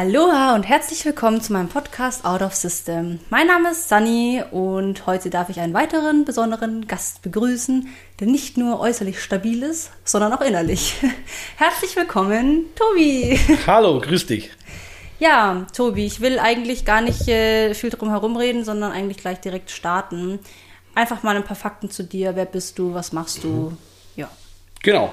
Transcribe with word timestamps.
Aloha 0.00 0.54
und 0.54 0.62
herzlich 0.62 1.04
willkommen 1.04 1.40
zu 1.40 1.52
meinem 1.52 1.68
Podcast 1.68 2.24
Out 2.24 2.40
of 2.42 2.54
System. 2.54 3.18
Mein 3.30 3.48
Name 3.48 3.72
ist 3.72 3.88
Sunny 3.88 4.44
und 4.52 5.08
heute 5.08 5.28
darf 5.28 5.48
ich 5.48 5.58
einen 5.58 5.74
weiteren 5.74 6.24
besonderen 6.24 6.86
Gast 6.86 7.20
begrüßen, 7.22 7.88
der 8.20 8.28
nicht 8.28 8.56
nur 8.56 8.78
äußerlich 8.78 9.20
stabil 9.20 9.64
ist, 9.64 9.90
sondern 10.04 10.32
auch 10.32 10.40
innerlich. 10.40 10.94
Herzlich 11.56 11.96
willkommen, 11.96 12.66
Tobi. 12.76 13.40
Hallo, 13.66 13.98
grüß 13.98 14.26
dich. 14.26 14.52
Ja, 15.18 15.66
Tobi, 15.74 16.06
ich 16.06 16.20
will 16.20 16.38
eigentlich 16.38 16.84
gar 16.84 17.00
nicht 17.00 17.26
äh, 17.26 17.74
viel 17.74 17.90
drum 17.90 18.10
herum 18.10 18.36
reden, 18.36 18.62
sondern 18.64 18.92
eigentlich 18.92 19.18
gleich 19.18 19.40
direkt 19.40 19.72
starten. 19.72 20.38
Einfach 20.94 21.24
mal 21.24 21.34
ein 21.34 21.42
paar 21.44 21.56
Fakten 21.56 21.90
zu 21.90 22.04
dir. 22.04 22.36
Wer 22.36 22.46
bist 22.46 22.78
du? 22.78 22.94
Was 22.94 23.10
machst 23.12 23.42
du? 23.42 23.76
Ja. 24.14 24.28
Genau. 24.80 25.12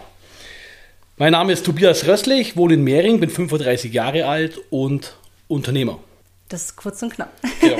Mein 1.17 1.31
Name 1.31 1.53
ist 1.53 1.65
Tobias 1.65 2.07
Rössle, 2.07 2.35
ich 2.35 2.57
wohne 2.57 2.73
in 2.73 2.83
Mehring, 2.83 3.21
bin 3.21 3.29
35 3.29 3.93
Jahre 3.93 4.25
alt 4.25 4.59
und 4.69 5.15
Unternehmer. 5.47 5.99
Das 6.49 6.65
ist 6.65 6.75
kurz 6.75 7.01
und 7.03 7.13
knapp. 7.13 7.31
Genau. 7.61 7.77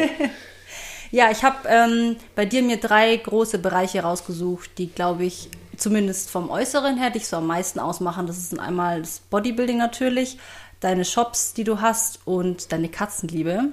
ja, 1.11 1.29
ich 1.31 1.43
habe 1.43 1.67
ähm, 1.67 2.15
bei 2.33 2.45
dir 2.45 2.63
mir 2.63 2.77
drei 2.77 3.13
große 3.17 3.59
Bereiche 3.59 4.03
rausgesucht, 4.03 4.77
die, 4.77 4.87
glaube 4.87 5.25
ich, 5.25 5.49
zumindest 5.75 6.29
vom 6.29 6.49
Äußeren 6.49 6.97
her 6.97 7.09
dich 7.09 7.27
so 7.27 7.35
am 7.35 7.47
meisten 7.47 7.77
ausmachen. 7.77 8.25
Das 8.25 8.37
ist 8.37 8.57
einmal 8.57 9.01
das 9.01 9.19
Bodybuilding 9.29 9.79
natürlich, 9.79 10.37
deine 10.79 11.03
Shops, 11.03 11.53
die 11.53 11.65
du 11.65 11.81
hast 11.81 12.19
und 12.23 12.71
deine 12.71 12.87
Katzenliebe. 12.87 13.65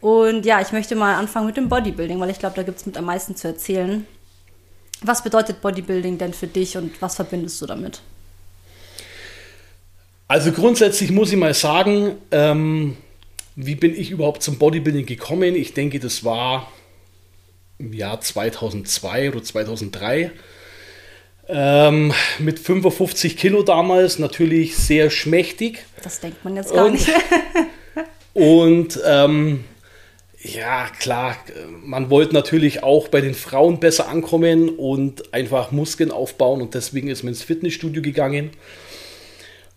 Und 0.00 0.46
ja, 0.46 0.62
ich 0.62 0.72
möchte 0.72 0.96
mal 0.96 1.16
anfangen 1.16 1.48
mit 1.48 1.58
dem 1.58 1.68
Bodybuilding, 1.68 2.18
weil 2.18 2.30
ich 2.30 2.38
glaube, 2.38 2.56
da 2.56 2.62
gibt 2.62 2.78
es 2.78 2.86
mit 2.86 2.96
am 2.96 3.04
meisten 3.04 3.36
zu 3.36 3.46
erzählen. 3.46 4.06
Was 5.02 5.22
bedeutet 5.22 5.60
Bodybuilding 5.60 6.16
denn 6.16 6.32
für 6.32 6.46
dich 6.46 6.78
und 6.78 7.02
was 7.02 7.16
verbindest 7.16 7.60
du 7.60 7.66
damit? 7.66 8.00
Also 10.28 10.50
grundsätzlich 10.50 11.12
muss 11.12 11.30
ich 11.30 11.38
mal 11.38 11.54
sagen, 11.54 12.16
ähm, 12.32 12.96
wie 13.54 13.76
bin 13.76 13.94
ich 13.94 14.10
überhaupt 14.10 14.42
zum 14.42 14.58
Bodybuilding 14.58 15.06
gekommen? 15.06 15.54
Ich 15.54 15.72
denke, 15.72 16.00
das 16.00 16.24
war 16.24 16.70
im 17.78 17.92
Jahr 17.92 18.20
2002 18.20 19.30
oder 19.30 19.42
2003. 19.42 20.32
Ähm, 21.48 22.12
mit 22.40 22.58
55 22.58 23.36
Kilo 23.36 23.62
damals, 23.62 24.18
natürlich 24.18 24.76
sehr 24.76 25.10
schmächtig. 25.10 25.84
Das 26.02 26.20
denkt 26.20 26.44
man 26.44 26.56
jetzt 26.56 26.72
gar 26.72 26.86
und, 26.86 26.92
nicht. 26.92 27.08
und 28.34 29.00
ähm, 29.06 29.64
ja, 30.42 30.88
klar, 30.98 31.36
man 31.84 32.10
wollte 32.10 32.34
natürlich 32.34 32.82
auch 32.82 33.08
bei 33.08 33.20
den 33.20 33.34
Frauen 33.34 33.78
besser 33.78 34.08
ankommen 34.08 34.70
und 34.70 35.32
einfach 35.32 35.70
Muskeln 35.70 36.10
aufbauen 36.10 36.60
und 36.62 36.74
deswegen 36.74 37.08
ist 37.08 37.22
man 37.22 37.32
ins 37.32 37.42
Fitnessstudio 37.42 38.02
gegangen. 38.02 38.50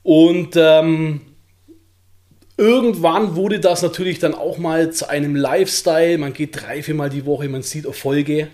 Und 0.03 0.55
ähm, 0.55 1.21
irgendwann 2.57 3.35
wurde 3.35 3.59
das 3.59 3.81
natürlich 3.81 4.19
dann 4.19 4.33
auch 4.33 4.57
mal 4.57 4.91
zu 4.91 5.09
einem 5.09 5.35
Lifestyle. 5.35 6.17
Man 6.17 6.33
geht 6.33 6.61
drei, 6.61 6.83
viermal 6.83 7.09
die 7.09 7.25
Woche, 7.25 7.47
man 7.49 7.61
sieht 7.61 7.85
Erfolge. 7.85 8.49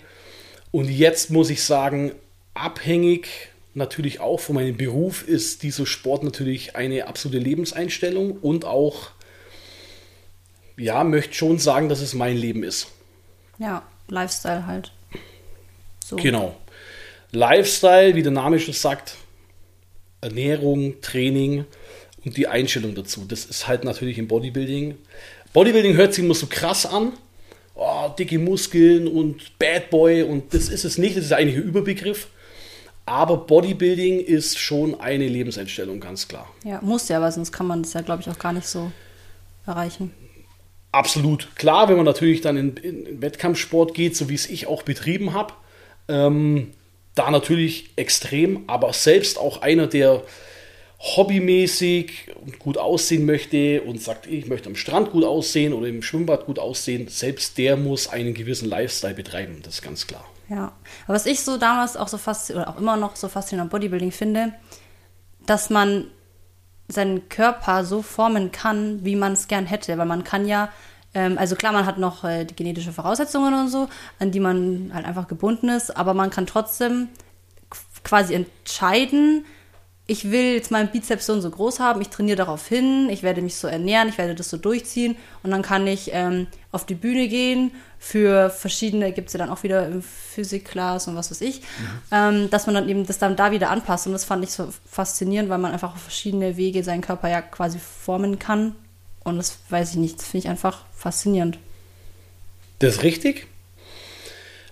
Und 0.70 0.88
jetzt 0.90 1.30
muss 1.30 1.50
ich 1.50 1.62
sagen, 1.62 2.12
abhängig 2.54 3.28
natürlich 3.74 4.20
auch 4.20 4.40
von 4.40 4.54
meinem 4.54 4.76
Beruf 4.76 5.26
ist 5.26 5.62
dieser 5.62 5.86
Sport 5.86 6.24
natürlich 6.24 6.76
eine 6.76 7.06
absolute 7.06 7.38
Lebenseinstellung 7.38 8.32
und 8.32 8.64
auch, 8.64 9.10
ja, 10.76 11.04
möchte 11.04 11.34
schon 11.34 11.58
sagen, 11.58 11.88
dass 11.88 12.00
es 12.00 12.14
mein 12.14 12.36
Leben 12.36 12.62
ist. 12.62 12.88
Ja, 13.58 13.82
Lifestyle 14.08 14.66
halt. 14.66 14.92
So. 16.04 16.16
Genau. 16.16 16.56
Lifestyle, 17.32 18.14
wie 18.14 18.22
der 18.22 18.32
Name 18.32 18.58
schon 18.58 18.74
sagt, 18.74 19.16
Ernährung, 20.20 21.00
Training 21.00 21.64
und 22.24 22.36
die 22.36 22.48
Einstellung 22.48 22.94
dazu. 22.94 23.24
Das 23.26 23.44
ist 23.44 23.68
halt 23.68 23.84
natürlich 23.84 24.18
im 24.18 24.28
Bodybuilding. 24.28 24.96
Bodybuilding 25.52 25.94
hört 25.94 26.14
sich 26.14 26.24
immer 26.24 26.34
so 26.34 26.46
krass 26.46 26.86
an. 26.86 27.12
Oh, 27.74 28.08
dicke 28.18 28.38
Muskeln 28.38 29.06
und 29.06 29.58
Bad 29.58 29.90
Boy 29.90 30.22
und 30.22 30.54
das 30.54 30.68
ist 30.68 30.84
es 30.84 30.96
nicht, 30.96 31.16
das 31.16 31.26
ist 31.26 31.32
eigentlich 31.32 31.56
ein 31.56 31.62
Überbegriff. 31.62 32.28
Aber 33.04 33.36
Bodybuilding 33.36 34.20
ist 34.20 34.58
schon 34.58 34.98
eine 35.00 35.28
Lebenseinstellung, 35.28 36.00
ganz 36.00 36.26
klar. 36.26 36.52
Ja, 36.64 36.80
muss 36.82 37.08
ja, 37.08 37.20
weil 37.20 37.30
sonst 37.30 37.52
kann 37.52 37.66
man 37.66 37.82
das 37.82 37.92
ja, 37.92 38.00
glaube 38.00 38.22
ich, 38.22 38.28
auch 38.28 38.38
gar 38.38 38.52
nicht 38.52 38.66
so 38.66 38.90
erreichen. 39.66 40.12
Absolut. 40.90 41.54
Klar, 41.56 41.88
wenn 41.88 41.96
man 41.96 42.06
natürlich 42.06 42.40
dann 42.40 42.56
in, 42.56 42.76
in 42.78 43.22
Wettkampfsport 43.22 43.94
geht, 43.94 44.16
so 44.16 44.28
wie 44.28 44.34
es 44.34 44.48
ich 44.48 44.66
auch 44.66 44.82
betrieben 44.82 45.34
habe, 45.34 45.52
ähm, 46.08 46.72
da 47.16 47.30
natürlich 47.30 47.90
extrem, 47.96 48.64
aber 48.68 48.92
selbst 48.92 49.38
auch 49.38 49.62
einer, 49.62 49.88
der 49.88 50.22
hobbymäßig 50.98 52.34
gut 52.58 52.78
aussehen 52.78 53.26
möchte 53.26 53.82
und 53.82 54.00
sagt, 54.00 54.26
ich 54.26 54.46
möchte 54.46 54.68
am 54.68 54.76
Strand 54.76 55.10
gut 55.10 55.24
aussehen 55.24 55.72
oder 55.72 55.88
im 55.88 56.02
Schwimmbad 56.02 56.46
gut 56.46 56.58
aussehen, 56.58 57.08
selbst 57.08 57.58
der 57.58 57.76
muss 57.76 58.08
einen 58.08 58.34
gewissen 58.34 58.68
Lifestyle 58.68 59.14
betreiben, 59.14 59.60
das 59.62 59.74
ist 59.74 59.82
ganz 59.82 60.06
klar. 60.06 60.24
Ja, 60.48 60.72
aber 61.06 61.14
was 61.14 61.26
ich 61.26 61.40
so 61.40 61.58
damals 61.58 61.96
auch 61.96 62.08
so 62.08 62.18
fast 62.18 62.50
oder 62.50 62.68
auch 62.68 62.78
immer 62.78 62.96
noch 62.96 63.16
so 63.16 63.28
faszinierend 63.28 63.66
am 63.66 63.70
Bodybuilding 63.70 64.12
finde, 64.12 64.52
dass 65.44 65.70
man 65.70 66.06
seinen 66.88 67.28
Körper 67.28 67.84
so 67.84 68.00
formen 68.02 68.52
kann, 68.52 69.04
wie 69.04 69.16
man 69.16 69.32
es 69.32 69.48
gern 69.48 69.66
hätte, 69.66 69.98
weil 69.98 70.06
man 70.06 70.22
kann 70.22 70.46
ja 70.46 70.70
also 71.16 71.56
klar, 71.56 71.72
man 71.72 71.86
hat 71.86 71.98
noch 71.98 72.24
äh, 72.24 72.44
die 72.44 72.54
genetische 72.54 72.92
Voraussetzungen 72.92 73.54
und 73.54 73.68
so, 73.68 73.88
an 74.18 74.30
die 74.30 74.40
man 74.40 74.90
halt 74.92 75.06
einfach 75.06 75.28
gebunden 75.28 75.68
ist, 75.68 75.96
aber 75.96 76.14
man 76.14 76.30
kann 76.30 76.46
trotzdem 76.46 77.08
quasi 78.04 78.34
entscheiden, 78.34 79.44
ich 80.08 80.30
will 80.30 80.54
jetzt 80.54 80.70
meinen 80.70 80.90
Bizeps 80.90 81.26
so 81.26 81.32
und 81.32 81.42
so 81.42 81.50
groß 81.50 81.80
haben, 81.80 82.00
ich 82.00 82.10
trainiere 82.10 82.36
darauf 82.36 82.68
hin, 82.68 83.08
ich 83.10 83.24
werde 83.24 83.42
mich 83.42 83.56
so 83.56 83.66
ernähren, 83.66 84.08
ich 84.08 84.18
werde 84.18 84.36
das 84.36 84.48
so 84.48 84.56
durchziehen 84.56 85.16
und 85.42 85.50
dann 85.50 85.62
kann 85.62 85.86
ich 85.86 86.10
ähm, 86.12 86.46
auf 86.70 86.86
die 86.86 86.94
Bühne 86.94 87.28
gehen. 87.28 87.72
Für 87.98 88.50
verschiedene, 88.50 89.10
gibt 89.10 89.28
es 89.28 89.32
ja 89.32 89.38
dann 89.38 89.48
auch 89.48 89.62
wieder 89.64 89.86
im 89.86 90.02
Physikclass 90.02 91.08
und 91.08 91.16
was 91.16 91.30
weiß 91.30 91.40
ich, 91.40 91.62
mhm. 91.62 91.64
ähm, 92.12 92.50
dass 92.50 92.66
man 92.66 92.76
dann 92.76 92.88
eben 92.88 93.04
das 93.04 93.18
dann 93.18 93.34
da 93.34 93.50
wieder 93.50 93.70
anpasst 93.70 94.06
und 94.06 94.12
das 94.12 94.24
fand 94.24 94.44
ich 94.44 94.52
so 94.52 94.68
faszinierend, 94.88 95.48
weil 95.48 95.58
man 95.58 95.72
einfach 95.72 95.94
auf 95.94 96.02
verschiedene 96.02 96.56
Wege 96.56 96.84
seinen 96.84 97.00
Körper 97.00 97.28
ja 97.28 97.40
quasi 97.40 97.78
formen 97.80 98.38
kann 98.38 98.76
und 99.26 99.38
das 99.38 99.58
weiß 99.70 99.90
ich 99.90 99.96
nicht, 99.96 100.18
das 100.18 100.26
finde 100.26 100.46
ich 100.46 100.48
einfach 100.48 100.84
faszinierend. 100.94 101.58
Das 102.78 102.94
ist 102.94 103.02
richtig. 103.02 103.48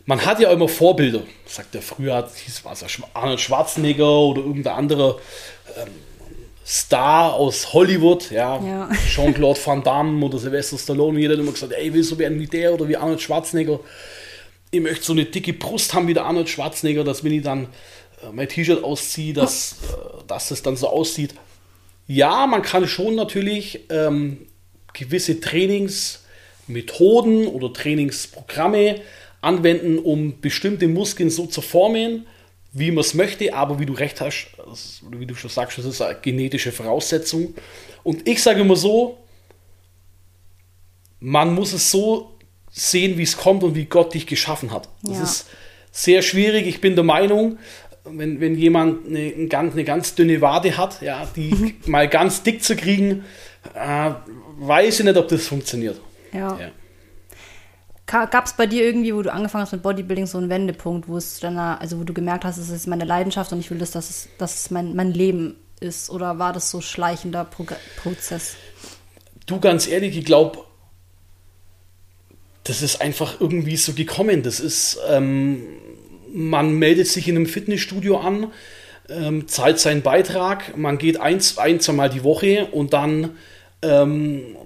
Man 0.07 0.25
hat 0.25 0.39
ja 0.39 0.53
immer 0.53 0.69
Vorbilder. 0.69 1.23
Sagt 1.45 1.75
der 1.75 1.83
früher, 1.83 2.29
hieß 2.45 2.65
was, 2.65 2.85
Arnold 3.15 3.41
Schwarzenegger 3.41 4.19
oder 4.19 4.43
irgendein 4.43 4.75
anderer 4.75 5.19
ähm, 5.77 5.91
Star 6.65 7.35
aus 7.35 7.73
Hollywood, 7.73 8.31
ja, 8.31 8.63
ja. 8.65 8.89
Jean-Claude 9.09 9.59
Van 9.65 9.83
Damme 9.83 10.25
oder 10.25 10.39
Sylvester 10.39 10.79
Stallone. 10.79 11.19
Jeder 11.19 11.35
hat 11.35 11.41
immer 11.41 11.53
gesagt, 11.53 11.73
ey, 11.73 11.93
willst 11.93 12.13
du 12.13 12.19
werden 12.19 12.39
wie 12.39 12.47
der 12.47 12.75
oder 12.75 12.89
wie 12.89 12.97
Arnold 12.97 13.21
Schwarzenegger? 13.21 13.81
Ich 14.71 14.81
möchte 14.81 15.05
so 15.05 15.15
eine 15.15 15.25
dicke 15.25 15.53
Brust 15.53 15.95
haben 15.95 16.07
wie 16.07 16.15
der 16.15 16.27
Arnold 16.27 16.49
Schwarzenegger, 16.49 17.03
dass 17.03 17.25
wenn 17.25 17.33
ich 17.33 17.43
dann 17.43 17.65
äh, 18.23 18.31
mein 18.33 18.49
T-Shirt 18.49 18.85
ausziehe, 18.85 19.33
dass, 19.35 19.73
äh, 19.73 20.23
dass 20.29 20.53
es 20.53 20.63
dann 20.63 20.77
so 20.77 20.89
aussieht 20.89 21.35
ja, 22.07 22.47
man 22.47 22.63
kann 22.63 22.87
schon 22.87 23.15
natürlich 23.15 23.81
ähm, 23.91 24.47
gewisse 24.93 25.41
Trainingsmethoden 25.41 27.47
oder 27.47 27.73
Trainingsprogramme 27.73 29.01
anwenden, 29.41 29.99
um 29.99 30.41
bestimmte 30.41 30.89
Muskeln 30.89 31.31
so 31.31 31.47
zu 31.47 31.61
formen, 31.61 32.27
wie 32.73 32.91
man 32.91 33.03
es 33.03 33.15
möchte, 33.15 33.55
aber 33.55 33.79
wie 33.79 33.87
du 33.87 33.93
recht 33.93 34.21
hast, 34.21 34.49
wie 35.11 35.27
du 35.27 35.35
schon 35.35 35.51
sagst, 35.51 35.79
das 35.79 35.85
ist 35.85 36.03
eine 36.03 36.19
genetische 36.21 36.73
Voraussetzung. 36.73 37.55
Und 38.03 38.29
ich 38.29 38.43
sage 38.43 38.63
immer 38.63 38.77
so, 38.77 39.19
man 41.21 41.55
muss 41.55 41.73
es 41.73 41.91
so 41.91 42.37
sehen, 42.71 43.17
wie 43.17 43.23
es 43.23 43.37
kommt 43.37 43.63
und 43.63 43.77
wie 43.77 43.85
Gott 43.85 44.15
dich 44.15 44.27
geschaffen 44.27 44.73
hat. 44.73 44.89
Das 45.03 45.17
ja. 45.17 45.23
ist 45.23 45.47
sehr 45.93 46.23
schwierig. 46.23 46.67
Ich 46.67 46.81
bin 46.81 46.97
der 46.97 47.05
Meinung, 47.05 47.59
wenn, 48.05 48.41
wenn 48.41 48.57
jemand 48.57 49.07
eine, 49.07 49.33
eine, 49.35 49.85
ganz, 49.85 50.15
dünne 50.15 50.41
Wade 50.41 50.77
hat, 50.77 51.01
ja, 51.03 51.27
die 51.35 51.55
mhm. 51.55 51.75
mal 51.87 52.09
ganz 52.09 52.43
dick 52.43 52.63
zu 52.63 52.77
kriegen, 52.77 53.25
äh, 53.75 54.11
weiß 54.59 55.01
ich 55.01 55.05
nicht, 55.05 55.17
ob 55.17 55.29
das 55.29 55.47
funktioniert. 55.47 56.01
Ja. 56.33 56.59
ja. 56.59 56.71
Gab 58.07 58.45
es 58.45 58.53
bei 58.53 58.67
dir 58.67 58.85
irgendwie, 58.85 59.15
wo 59.15 59.23
du 59.23 59.33
angefangen 59.33 59.63
hast 59.63 59.73
mit 59.73 59.83
Bodybuilding, 59.83 60.27
so 60.27 60.37
einen 60.39 60.51
Wendepunkt, 60.51 61.09
wo 61.09 61.17
es 61.17 61.41
dann, 61.41 61.57
also 61.57 61.99
wo 61.99 62.05
du 62.05 62.13
gemerkt 62.13 62.45
hast, 62.45 62.59
es 62.59 62.69
ist 62.69 62.87
meine 62.87 63.05
Leidenschaft 63.05 63.51
und 63.53 63.61
ich 63.61 63.71
will, 63.71 63.79
dass 63.79 63.93
das, 63.93 64.29
dass 64.37 64.55
es 64.57 64.71
mein, 64.71 64.95
mein 64.95 65.13
Leben 65.13 65.57
ist? 65.81 66.11
Oder 66.11 66.39
war 66.39 66.53
das 66.53 66.71
so 66.71 66.81
schleichender 66.81 67.45
Pro 67.45 67.67
Prozess? 67.97 68.57
Du, 69.47 69.59
ganz 69.59 69.87
ehrlich, 69.87 70.17
ich 70.17 70.25
glaube, 70.25 70.59
das 72.65 72.83
ist 72.83 73.01
einfach 73.01 73.41
irgendwie 73.41 73.77
so 73.77 73.93
gekommen. 73.93 74.43
Das 74.43 74.61
ist, 74.61 74.99
ähm, 75.09 75.63
man 76.35 76.75
meldet 76.75 77.07
sich 77.07 77.29
in 77.29 77.37
einem 77.37 77.47
Fitnessstudio 77.47 78.19
an, 78.19 78.53
ähm, 79.09 79.47
zahlt 79.47 79.79
seinen 79.79 80.03
Beitrag, 80.03 80.77
man 80.77 80.99
geht 80.99 81.21
ein, 81.21 81.41
ein 81.57 81.81
zwei 81.81 81.93
Mal 81.93 82.11
die 82.11 82.25
Woche 82.25 82.67
und 82.73 82.93
dann 82.93 83.31
ähm, 83.83 84.57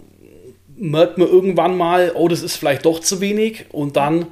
merkt 0.76 1.18
man 1.18 1.28
irgendwann 1.28 1.76
mal, 1.76 2.12
oh, 2.14 2.28
das 2.28 2.42
ist 2.42 2.56
vielleicht 2.56 2.86
doch 2.86 3.00
zu 3.00 3.20
wenig 3.20 3.66
und 3.70 3.96
dann 3.96 4.26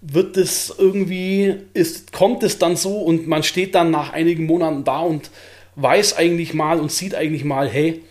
wird 0.00 0.36
es 0.36 0.74
irgendwie, 0.76 1.56
ist, 1.74 2.12
kommt 2.12 2.42
es 2.42 2.58
dann 2.58 2.74
so 2.74 2.98
und 2.98 3.28
man 3.28 3.42
steht 3.42 3.74
dann 3.74 3.90
nach 3.90 4.12
einigen 4.12 4.46
Monaten 4.46 4.82
da 4.82 5.00
und 5.00 5.30
weiß 5.76 6.16
eigentlich 6.16 6.54
mal 6.54 6.80
und 6.80 6.90
sieht 6.90 7.14
eigentlich 7.14 7.44
mal, 7.44 7.68
hey, 7.68 8.02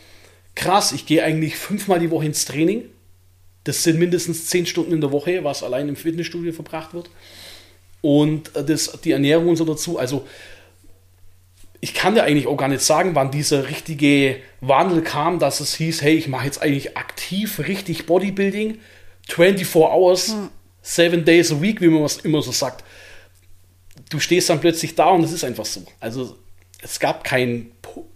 krass, 0.56 0.94
ich 0.94 1.06
gehe 1.06 1.24
eigentlich 1.24 1.58
fünfmal 1.58 2.00
die 2.00 2.12
Woche 2.12 2.28
ins 2.28 2.46
Training. 2.46 2.86
Das 3.66 3.84
sind 3.84 4.00
mindestens 4.00 4.46
zehn 4.48 4.66
Stunden 4.66 4.94
in 4.94 5.02
der 5.02 5.12
Woche, 5.12 5.44
was 5.44 5.64
allein 5.64 5.90
im 5.90 5.96
Fitnessstudio 5.96 6.54
verbracht 6.54 6.94
wird. 6.94 7.10
Und 8.01 8.51
das, 8.54 9.00
die 9.04 9.12
Ernährung 9.12 9.50
und 9.50 9.56
so 9.56 9.66
dazu. 9.66 10.00
Also 10.00 10.25
ich 11.81 11.94
kann 11.94 12.16
dir 12.16 12.24
eigentlich 12.24 12.48
auch 12.48 12.57
gar 12.57 12.68
nicht 12.68 12.81
sagen, 12.81 13.16
wann 13.16 13.31
dieser 13.31 13.69
richtige 13.69 14.38
Wandel 14.62 15.01
kam, 15.01 15.40
dass 15.40 15.60
es 15.60 15.75
hieß, 15.75 16.01
hey, 16.01 16.16
ich 16.16 16.28
mache 16.28 16.46
jetzt 16.46 16.62
eigentlich 16.62 16.98
aktiv 16.98 17.60
richtig 17.60 18.06
Bodybuilding, 18.06 18.80
24 19.30 19.75
Hours, 19.75 20.30
hm. 20.30 20.50
7 20.81 21.25
Days 21.25 21.51
a 21.51 21.62
Week, 21.62 21.81
wie 21.81 21.88
man 21.88 22.04
es 22.04 22.18
immer 22.18 22.42
so 22.42 22.51
sagt. 22.51 22.84
Du 24.10 24.19
stehst 24.19 24.50
dann 24.50 24.60
plötzlich 24.60 24.96
da 24.96 25.10
und 25.10 25.24
es 25.24 25.31
ist 25.31 25.44
einfach 25.44 25.66
so. 25.66 25.84
Also 26.00 26.36
es 26.81 27.00
gab 27.00 27.24
keinen 27.24 27.72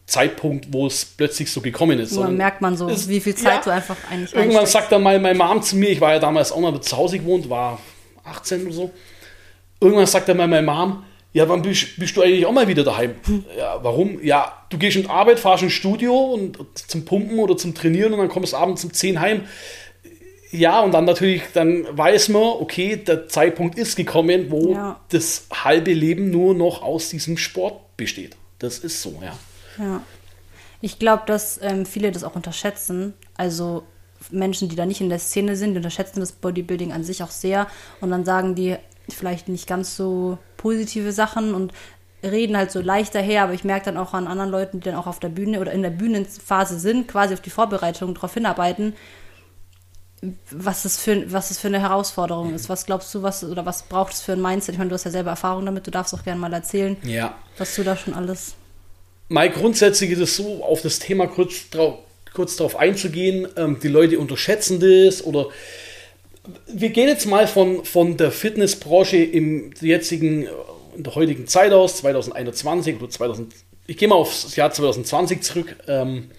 Zeitpunkt, 0.06 0.68
wo 0.72 0.88
es 0.88 1.06
plötzlich 1.06 1.52
so 1.52 1.62
gekommen 1.62 2.00
ist. 2.00 2.14
Nur 2.14 2.28
merkt 2.30 2.62
man 2.62 2.76
so, 2.76 2.88
ist, 2.88 3.08
wie 3.08 3.20
viel 3.20 3.36
Zeit 3.36 3.58
ja, 3.58 3.62
du 3.62 3.70
einfach 3.72 3.98
eigentlich 4.10 4.34
Irgendwann 4.34 4.66
sagt 4.66 4.92
dann 4.92 5.02
mal 5.02 5.20
meine 5.20 5.38
Mom 5.38 5.62
zu 5.62 5.76
mir, 5.78 5.90
ich 5.90 6.02
war 6.02 6.14
ja 6.14 6.20
damals 6.20 6.52
auch 6.52 6.60
noch 6.60 6.80
zu 6.82 6.98
Hause 6.98 7.20
gewohnt, 7.20 7.50
war 7.50 7.80
18 8.24 8.66
oder 8.66 8.74
so. 8.74 8.92
Irgendwann 9.84 10.06
sagt 10.06 10.30
dann 10.30 10.38
mal 10.38 10.48
meine 10.48 10.66
Mom, 10.66 11.04
ja, 11.34 11.50
wann 11.50 11.62
bist, 11.62 11.98
bist, 11.98 12.16
du 12.16 12.22
eigentlich 12.22 12.46
auch 12.46 12.52
mal 12.52 12.68
wieder 12.68 12.84
daheim? 12.84 13.16
Hm. 13.26 13.44
Ja, 13.58 13.84
warum? 13.84 14.24
Ja, 14.24 14.66
du 14.70 14.78
gehst 14.78 14.96
in 14.96 15.04
die 15.04 15.10
Arbeit, 15.10 15.40
fahrst 15.40 15.64
ins 15.64 15.74
Studio 15.74 16.16
und 16.16 16.58
zum 16.76 17.06
Pumpen 17.06 17.40
oder 17.40 17.58
zum 17.58 17.74
Trainieren 17.74 18.14
und 18.14 18.20
dann 18.20 18.30
kommst 18.30 18.54
du 18.54 18.58
abends 18.58 18.84
um 18.86 18.94
10 18.94 19.20
heim. 19.20 19.42
Ja, 20.52 20.82
und 20.82 20.94
dann 20.94 21.06
natürlich, 21.06 21.42
dann 21.54 21.86
weiß 21.98 22.30
man, 22.30 22.44
okay, 22.44 22.96
der 22.96 23.28
Zeitpunkt 23.28 23.78
ist 23.78 23.96
gekommen, 23.96 24.52
wo 24.52 24.74
ja. 24.74 25.00
das 25.10 25.48
halbe 25.52 25.92
Leben 25.92 26.30
nur 26.30 26.54
noch 26.54 26.84
aus 26.84 27.10
diesem 27.10 27.38
Sport 27.38 27.98
besteht. 27.98 28.38
Das 28.60 28.78
ist 28.80 29.02
so, 29.02 29.20
ja. 29.22 29.36
Ja. 29.84 30.04
Ich 30.82 31.00
glaube, 31.00 31.24
dass 31.26 31.60
ähm, 31.62 31.88
viele 31.88 32.12
das 32.12 32.24
auch 32.24 32.36
unterschätzen. 32.36 33.16
Also 33.36 33.84
Menschen, 34.30 34.70
die 34.70 34.76
da 34.76 34.86
nicht 34.86 35.02
in 35.02 35.10
der 35.10 35.20
Szene 35.20 35.56
sind, 35.56 35.72
die 35.74 35.78
unterschätzen 35.78 36.20
das 36.20 36.32
Bodybuilding 36.32 36.92
an 36.92 37.04
sich 37.04 37.24
auch 37.24 37.32
sehr. 37.32 37.68
Und 38.00 38.12
dann 38.12 38.24
sagen 38.24 38.54
die 38.54 38.76
vielleicht 39.10 39.50
nicht 39.50 39.68
ganz 39.68 39.96
so 39.96 40.38
positive 40.58 41.12
Sachen 41.12 41.54
und 41.54 41.74
reden 42.24 42.56
halt 42.56 42.72
so 42.72 42.80
leicht 42.80 43.16
daher, 43.16 43.44
aber 43.44 43.54
ich 43.54 43.64
merke 43.64 43.86
dann 43.86 43.98
auch 43.98 44.14
an 44.14 44.28
anderen 44.28 44.50
Leuten, 44.50 44.80
die 44.80 44.86
dann 44.86 44.96
auch 44.96 45.08
auf 45.08 45.20
der 45.20 45.30
Bühne 45.30 45.60
oder 45.60 45.72
in 45.72 45.82
der 45.82 45.90
Bühnenphase 45.90 46.80
sind, 46.80 47.08
quasi 47.08 47.34
auf 47.34 47.42
die 47.42 47.50
Vorbereitung 47.50 48.14
darauf 48.16 48.34
hinarbeiten, 48.34 48.94
was 50.50 50.84
das, 50.84 50.98
für, 50.98 51.32
was 51.34 51.50
das 51.50 51.60
für 51.60 51.68
eine 51.68 51.82
Herausforderung 51.82 52.54
ist. 52.54 52.70
Was 52.70 52.86
glaubst 52.86 53.14
du, 53.14 53.24
was 53.24 53.44
oder 53.44 53.66
was 53.66 53.84
braucht 53.84 54.14
es 54.14 54.22
für 54.22 54.34
ein 54.34 54.42
Mindset? 54.42 54.76
Ich 54.76 54.80
meine, 54.80 54.90
du 54.90 54.94
hast 54.94 55.04
ja 55.04 55.12
selber 55.12 55.32
Erfahrung 55.32 55.66
damit, 55.66 55.86
du 55.86 55.92
darfst 55.92 56.14
auch 56.14 56.24
gerne 56.24 56.40
mal 56.40 56.54
erzählen, 56.54 56.96
ja. 57.04 57.36
was 57.58 57.76
du 57.76 57.84
da 57.84 57.98
schon 57.98 58.14
alles. 58.14 58.56
Mal 59.28 59.50
grundsätzlich 59.50 60.12
ist 60.12 60.20
es 60.20 60.38
so, 60.38 60.64
auf 60.64 60.82
das 60.82 61.00
Thema 61.00 61.28
kurz, 61.28 61.70
drauf, 61.70 62.00
kurz 62.34 62.56
darauf 62.56 62.78
einzugehen, 62.78 63.48
ähm, 63.58 63.80
die 63.82 63.90
Leute 63.90 64.18
unterschätzen 64.20 64.80
das 64.80 65.24
oder 65.24 65.48
wir 66.68 66.90
gehen 66.90 67.08
jetzt 67.08 67.26
mal 67.26 67.48
von, 67.48 67.86
von 67.86 68.18
der 68.18 68.32
Fitnessbranche 68.32 69.18
im 69.18 69.72
jetzigen, 69.80 70.48
in 70.96 71.04
der 71.04 71.16
heutigen 71.16 71.48
Zeit 71.48 71.72
aus, 71.72 71.98
2021 71.98 72.98
oder 72.98 73.10
2000, 73.10 73.54
ich 73.88 73.98
gehe 73.98 74.08
mal 74.08 74.16
aufs 74.16 74.56
Jahr 74.56 74.72
2020 74.72 75.42
zurück. 75.42 75.76
Ähm, 75.88 76.30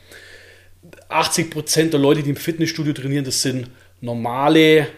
80% 1.08 1.90
der 1.90 2.00
Leute, 2.00 2.22
die 2.22 2.30
im 2.30 2.36
Fitnessstudio 2.36 2.92
trainieren, 2.92 3.24
das 3.24 3.42
sind 3.42 3.70
normale 4.00 4.88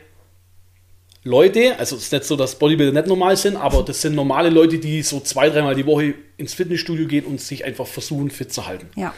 Leute. 1.22 1.78
Also 1.78 1.96
es 1.96 2.04
ist 2.04 2.12
nicht 2.12 2.24
so, 2.24 2.36
dass 2.36 2.58
Bodybuilder 2.58 2.92
nicht 2.92 3.08
normal 3.08 3.36
sind, 3.36 3.56
aber 3.56 3.82
das 3.82 4.00
sind 4.00 4.14
normale 4.14 4.50
Leute, 4.50 4.78
die 4.78 5.02
so 5.02 5.20
zwei, 5.20 5.50
dreimal 5.50 5.74
die 5.74 5.86
Woche 5.86 6.14
ins 6.36 6.54
Fitnessstudio 6.54 7.06
gehen 7.06 7.24
und 7.26 7.40
sich 7.40 7.64
einfach 7.64 7.86
versuchen, 7.86 8.30
fit 8.30 8.52
zu 8.52 8.66
halten. 8.66 8.88
Ja. 8.96 9.14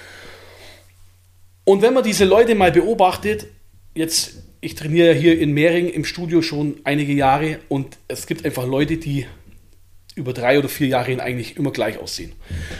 Und 1.64 1.82
wenn 1.82 1.94
man 1.94 2.02
diese 2.02 2.24
Leute 2.24 2.54
mal 2.54 2.72
beobachtet, 2.72 3.46
jetzt 3.94 4.47
ich 4.60 4.74
trainiere 4.74 5.14
ja 5.14 5.20
hier 5.20 5.38
in 5.38 5.52
Mehring 5.52 5.88
im 5.88 6.04
Studio 6.04 6.42
schon 6.42 6.80
einige 6.84 7.12
Jahre 7.12 7.60
und 7.68 7.96
es 8.08 8.26
gibt 8.26 8.44
einfach 8.44 8.66
Leute, 8.66 8.96
die 8.96 9.26
über 10.14 10.32
drei 10.32 10.58
oder 10.58 10.68
vier 10.68 10.88
Jahre 10.88 11.06
hin 11.06 11.20
eigentlich 11.20 11.56
immer 11.56 11.70
gleich 11.70 11.98
aussehen. 11.98 12.32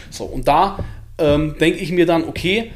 So, 0.09 0.25
und 0.25 0.47
da 0.47 0.83
ähm, 1.17 1.55
denke 1.57 1.79
ich 1.79 1.91
mir 1.91 2.05
dann, 2.05 2.25
okay, 2.25 2.71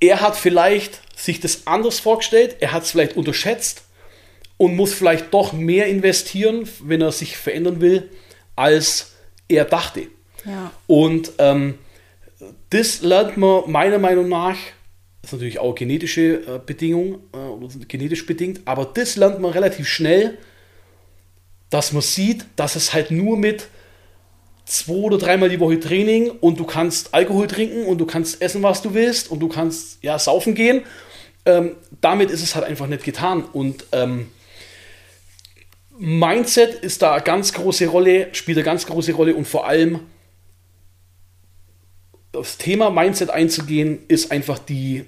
er 0.00 0.20
hat 0.20 0.36
vielleicht 0.36 1.00
sich 1.18 1.40
das 1.40 1.66
anders 1.66 2.00
vorgestellt, 2.00 2.56
er 2.60 2.72
hat 2.72 2.84
es 2.84 2.90
vielleicht 2.90 3.16
unterschätzt 3.16 3.84
und 4.56 4.74
muss 4.74 4.94
vielleicht 4.94 5.32
doch 5.34 5.52
mehr 5.52 5.86
investieren, 5.86 6.68
wenn 6.82 7.02
er 7.02 7.12
sich 7.12 7.36
verändern 7.36 7.80
will, 7.80 8.10
als 8.56 9.14
er 9.48 9.64
dachte. 9.64 10.06
Ja. 10.44 10.72
Und 10.86 11.32
ähm, 11.38 11.78
das 12.70 13.02
lernt 13.02 13.36
man 13.36 13.70
meiner 13.70 13.98
Meinung 13.98 14.28
nach 14.28 14.56
das 15.22 15.30
ist 15.30 15.32
natürlich 15.34 15.60
auch 15.60 15.74
genetische 15.74 16.34
äh, 16.46 16.60
Bedingung, 16.64 17.20
äh, 17.32 17.84
genetisch 17.86 18.26
bedingt, 18.26 18.60
aber 18.64 18.84
das 18.84 19.16
lernt 19.16 19.40
man 19.40 19.52
relativ 19.52 19.88
schnell, 19.88 20.36
dass 21.70 21.92
man 21.92 22.02
sieht, 22.02 22.44
dass 22.56 22.74
es 22.76 22.92
halt 22.92 23.10
nur 23.10 23.38
mit 23.38 23.68
zwei 24.64 24.94
oder 24.94 25.18
dreimal 25.18 25.48
die 25.48 25.60
Woche 25.60 25.78
Training 25.78 26.30
und 26.30 26.58
du 26.58 26.64
kannst 26.64 27.14
Alkohol 27.14 27.46
trinken 27.46 27.86
und 27.86 27.98
du 27.98 28.06
kannst 28.06 28.42
essen, 28.42 28.62
was 28.62 28.82
du 28.82 28.94
willst 28.94 29.30
und 29.30 29.40
du 29.40 29.48
kannst 29.48 30.02
ja 30.02 30.18
saufen 30.18 30.54
gehen. 30.54 30.82
Ähm, 31.46 31.76
damit 32.00 32.30
ist 32.30 32.42
es 32.42 32.54
halt 32.54 32.64
einfach 32.64 32.86
nicht 32.86 33.04
getan. 33.04 33.44
Und 33.44 33.86
ähm, 33.92 34.28
Mindset 35.98 36.74
ist 36.74 37.02
da 37.02 37.14
eine 37.14 37.22
ganz 37.22 37.52
große 37.52 37.86
Rolle, 37.86 38.28
spielt 38.32 38.58
eine 38.58 38.64
ganz 38.64 38.86
große 38.86 39.12
Rolle 39.12 39.34
und 39.34 39.46
vor 39.46 39.66
allem 39.66 40.00
das 42.32 42.56
Thema 42.56 42.90
Mindset 42.90 43.30
einzugehen, 43.30 44.00
ist 44.08 44.32
einfach 44.32 44.58
die, 44.58 45.04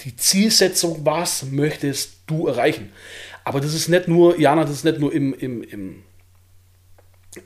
die 0.00 0.16
Zielsetzung, 0.16 1.00
was 1.04 1.44
möchtest 1.44 2.14
du 2.26 2.48
erreichen. 2.48 2.92
Aber 3.44 3.60
das 3.60 3.74
ist 3.74 3.88
nicht 3.88 4.08
nur, 4.08 4.38
Jana, 4.38 4.62
das 4.62 4.72
ist 4.72 4.84
nicht 4.84 4.98
nur 4.98 5.12
im, 5.12 5.32
im, 5.34 5.62
im, 5.62 6.02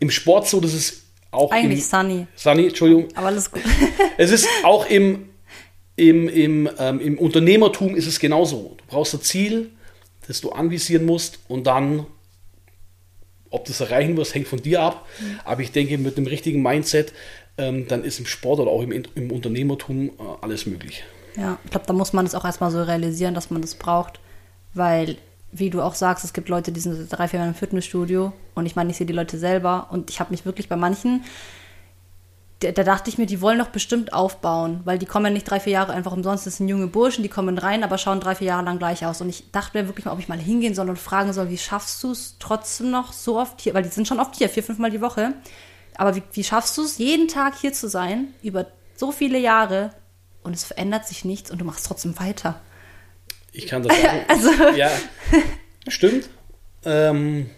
im 0.00 0.10
Sport 0.10 0.48
so, 0.48 0.60
das 0.60 0.74
ist 0.74 1.02
auch. 1.30 1.50
Eigentlich 1.50 1.80
im, 1.80 1.84
Sunny. 1.84 2.26
Sunny, 2.34 2.66
Entschuldigung. 2.66 3.08
Aber 3.14 3.28
alles 3.28 3.50
gut. 3.50 3.62
es 4.16 4.30
ist 4.30 4.48
auch 4.62 4.86
im, 4.86 5.28
im, 5.96 6.28
im, 6.28 6.70
ähm, 6.78 7.00
im 7.00 7.18
Unternehmertum 7.18 7.94
ist 7.94 8.06
es 8.06 8.18
genauso. 8.18 8.76
Du 8.78 8.84
brauchst 8.88 9.14
ein 9.14 9.20
Ziel, 9.20 9.70
das 10.26 10.40
du 10.40 10.50
anvisieren 10.50 11.04
musst 11.04 11.38
und 11.48 11.66
dann, 11.66 12.06
ob 13.50 13.66
du 13.66 13.72
es 13.72 13.80
erreichen 13.80 14.16
wirst, 14.16 14.34
hängt 14.34 14.48
von 14.48 14.62
dir 14.62 14.80
ab. 14.80 15.06
Mhm. 15.20 15.40
Aber 15.44 15.60
ich 15.60 15.72
denke, 15.72 15.98
mit 15.98 16.16
dem 16.16 16.26
richtigen 16.26 16.62
Mindset 16.62 17.12
ähm, 17.58 17.86
dann 17.88 18.04
ist 18.04 18.18
im 18.18 18.26
Sport 18.26 18.60
oder 18.60 18.70
auch 18.70 18.82
im, 18.82 18.92
im 18.92 19.30
Unternehmertum 19.30 20.08
äh, 20.08 20.12
alles 20.40 20.66
möglich. 20.66 21.04
Ja, 21.36 21.58
ich 21.64 21.70
glaube, 21.70 21.86
da 21.86 21.92
muss 21.92 22.12
man 22.12 22.26
es 22.26 22.34
auch 22.34 22.44
erstmal 22.44 22.70
so 22.70 22.82
realisieren, 22.82 23.34
dass 23.34 23.50
man 23.50 23.62
das 23.62 23.74
braucht, 23.74 24.20
weil, 24.72 25.16
wie 25.52 25.70
du 25.70 25.82
auch 25.82 25.94
sagst, 25.94 26.24
es 26.24 26.32
gibt 26.32 26.48
Leute, 26.48 26.72
die 26.72 26.81
sind 26.81 27.08
drei, 27.10 27.29
vier 27.29 27.38
Jahre 27.38 27.50
im 27.50 27.56
Fitnessstudio 27.56 28.32
und 28.55 28.67
ich 28.67 28.76
meine, 28.76 28.90
ich 28.90 28.96
sehe 28.96 29.06
die 29.06 29.12
Leute 29.12 29.38
selber 29.38 29.88
und 29.90 30.10
ich 30.10 30.20
habe 30.20 30.31
mich 30.31 30.46
wirklich 30.46 30.69
bei 30.69 30.76
manchen, 30.76 31.24
da, 32.60 32.70
da, 32.70 32.84
dachte 32.84 33.10
ich 33.10 33.19
mir, 33.19 33.26
die 33.26 33.40
wollen 33.40 33.58
doch 33.58 33.69
bestimmt 33.69 34.12
aufbauen, 34.12 34.81
weil 34.84 34.98
die 34.98 35.06
kommen 35.06 35.26
ja 35.26 35.32
nicht 35.32 35.48
drei, 35.48 35.60
vier 35.60 35.72
Jahre 35.72 35.93
einfach 35.93 36.12
umsonst, 36.12 36.46
das 36.46 36.56
sind 36.56 36.69
junge 36.69 36.86
Burschen, 36.86 37.22
die 37.22 37.29
kommen 37.29 37.58
rein, 37.58 37.82
aber 37.82 37.98
schauen 37.98 38.20
drei, 38.20 38.36
vier 38.36 38.48
Jahre 38.48 38.64
lang 38.64 38.79
gleich 38.79 39.05
aus. 39.05 39.20
Und 39.20 39.29
ich 39.29 39.50
dachte 39.50 39.76
mir 39.76 39.88
wirklich 39.88 40.06
mal, 40.06 40.12
ob 40.12 40.20
ich 40.20 40.29
mal 40.29 40.38
hingehen 40.38 40.74
soll 40.74 40.88
und 40.88 40.98
fragen 40.98 41.32
soll, 41.32 41.50
wie 41.50 41.58
schaffst 41.58 42.02
du 42.02 42.12
es 42.12 42.36
trotzdem 42.38 42.90
noch 42.90 43.12
so 43.12 43.38
oft 43.38 43.60
hier, 43.60 43.74
weil 43.74 43.82
die 43.82 43.88
sind 43.88 44.06
schon 44.08 44.20
oft 44.20 44.36
hier, 44.36 44.48
vier, 44.48 44.62
fünf 44.62 44.79
Mal 44.79 44.90
die 44.90 45.00
Woche, 45.00 45.34
aber 45.96 46.17
wie, 46.17 46.22
wie 46.32 46.44
schaffst 46.44 46.77
du 46.77 46.82
es, 46.82 46.98
jeden 46.98 47.29
Tag 47.29 47.58
hier 47.60 47.72
zu 47.72 47.89
sein, 47.89 48.29
über 48.43 48.67
so 48.96 49.13
viele 49.13 49.39
Jahre 49.39 49.91
und 50.43 50.55
es 50.55 50.65
verändert 50.65 51.06
sich 51.06 51.24
nichts 51.24 51.51
und 51.51 51.60
du 51.60 51.65
machst 51.65 51.86
trotzdem 51.86 52.19
weiter? 52.19 52.60
Ich 53.53 53.67
kann 53.67 53.82
das 53.82 54.01
sagen. 54.01 54.24
also. 54.29 54.51
Ja, 54.77 54.91
stimmt. 55.89 56.29
Ähm, 56.84 57.51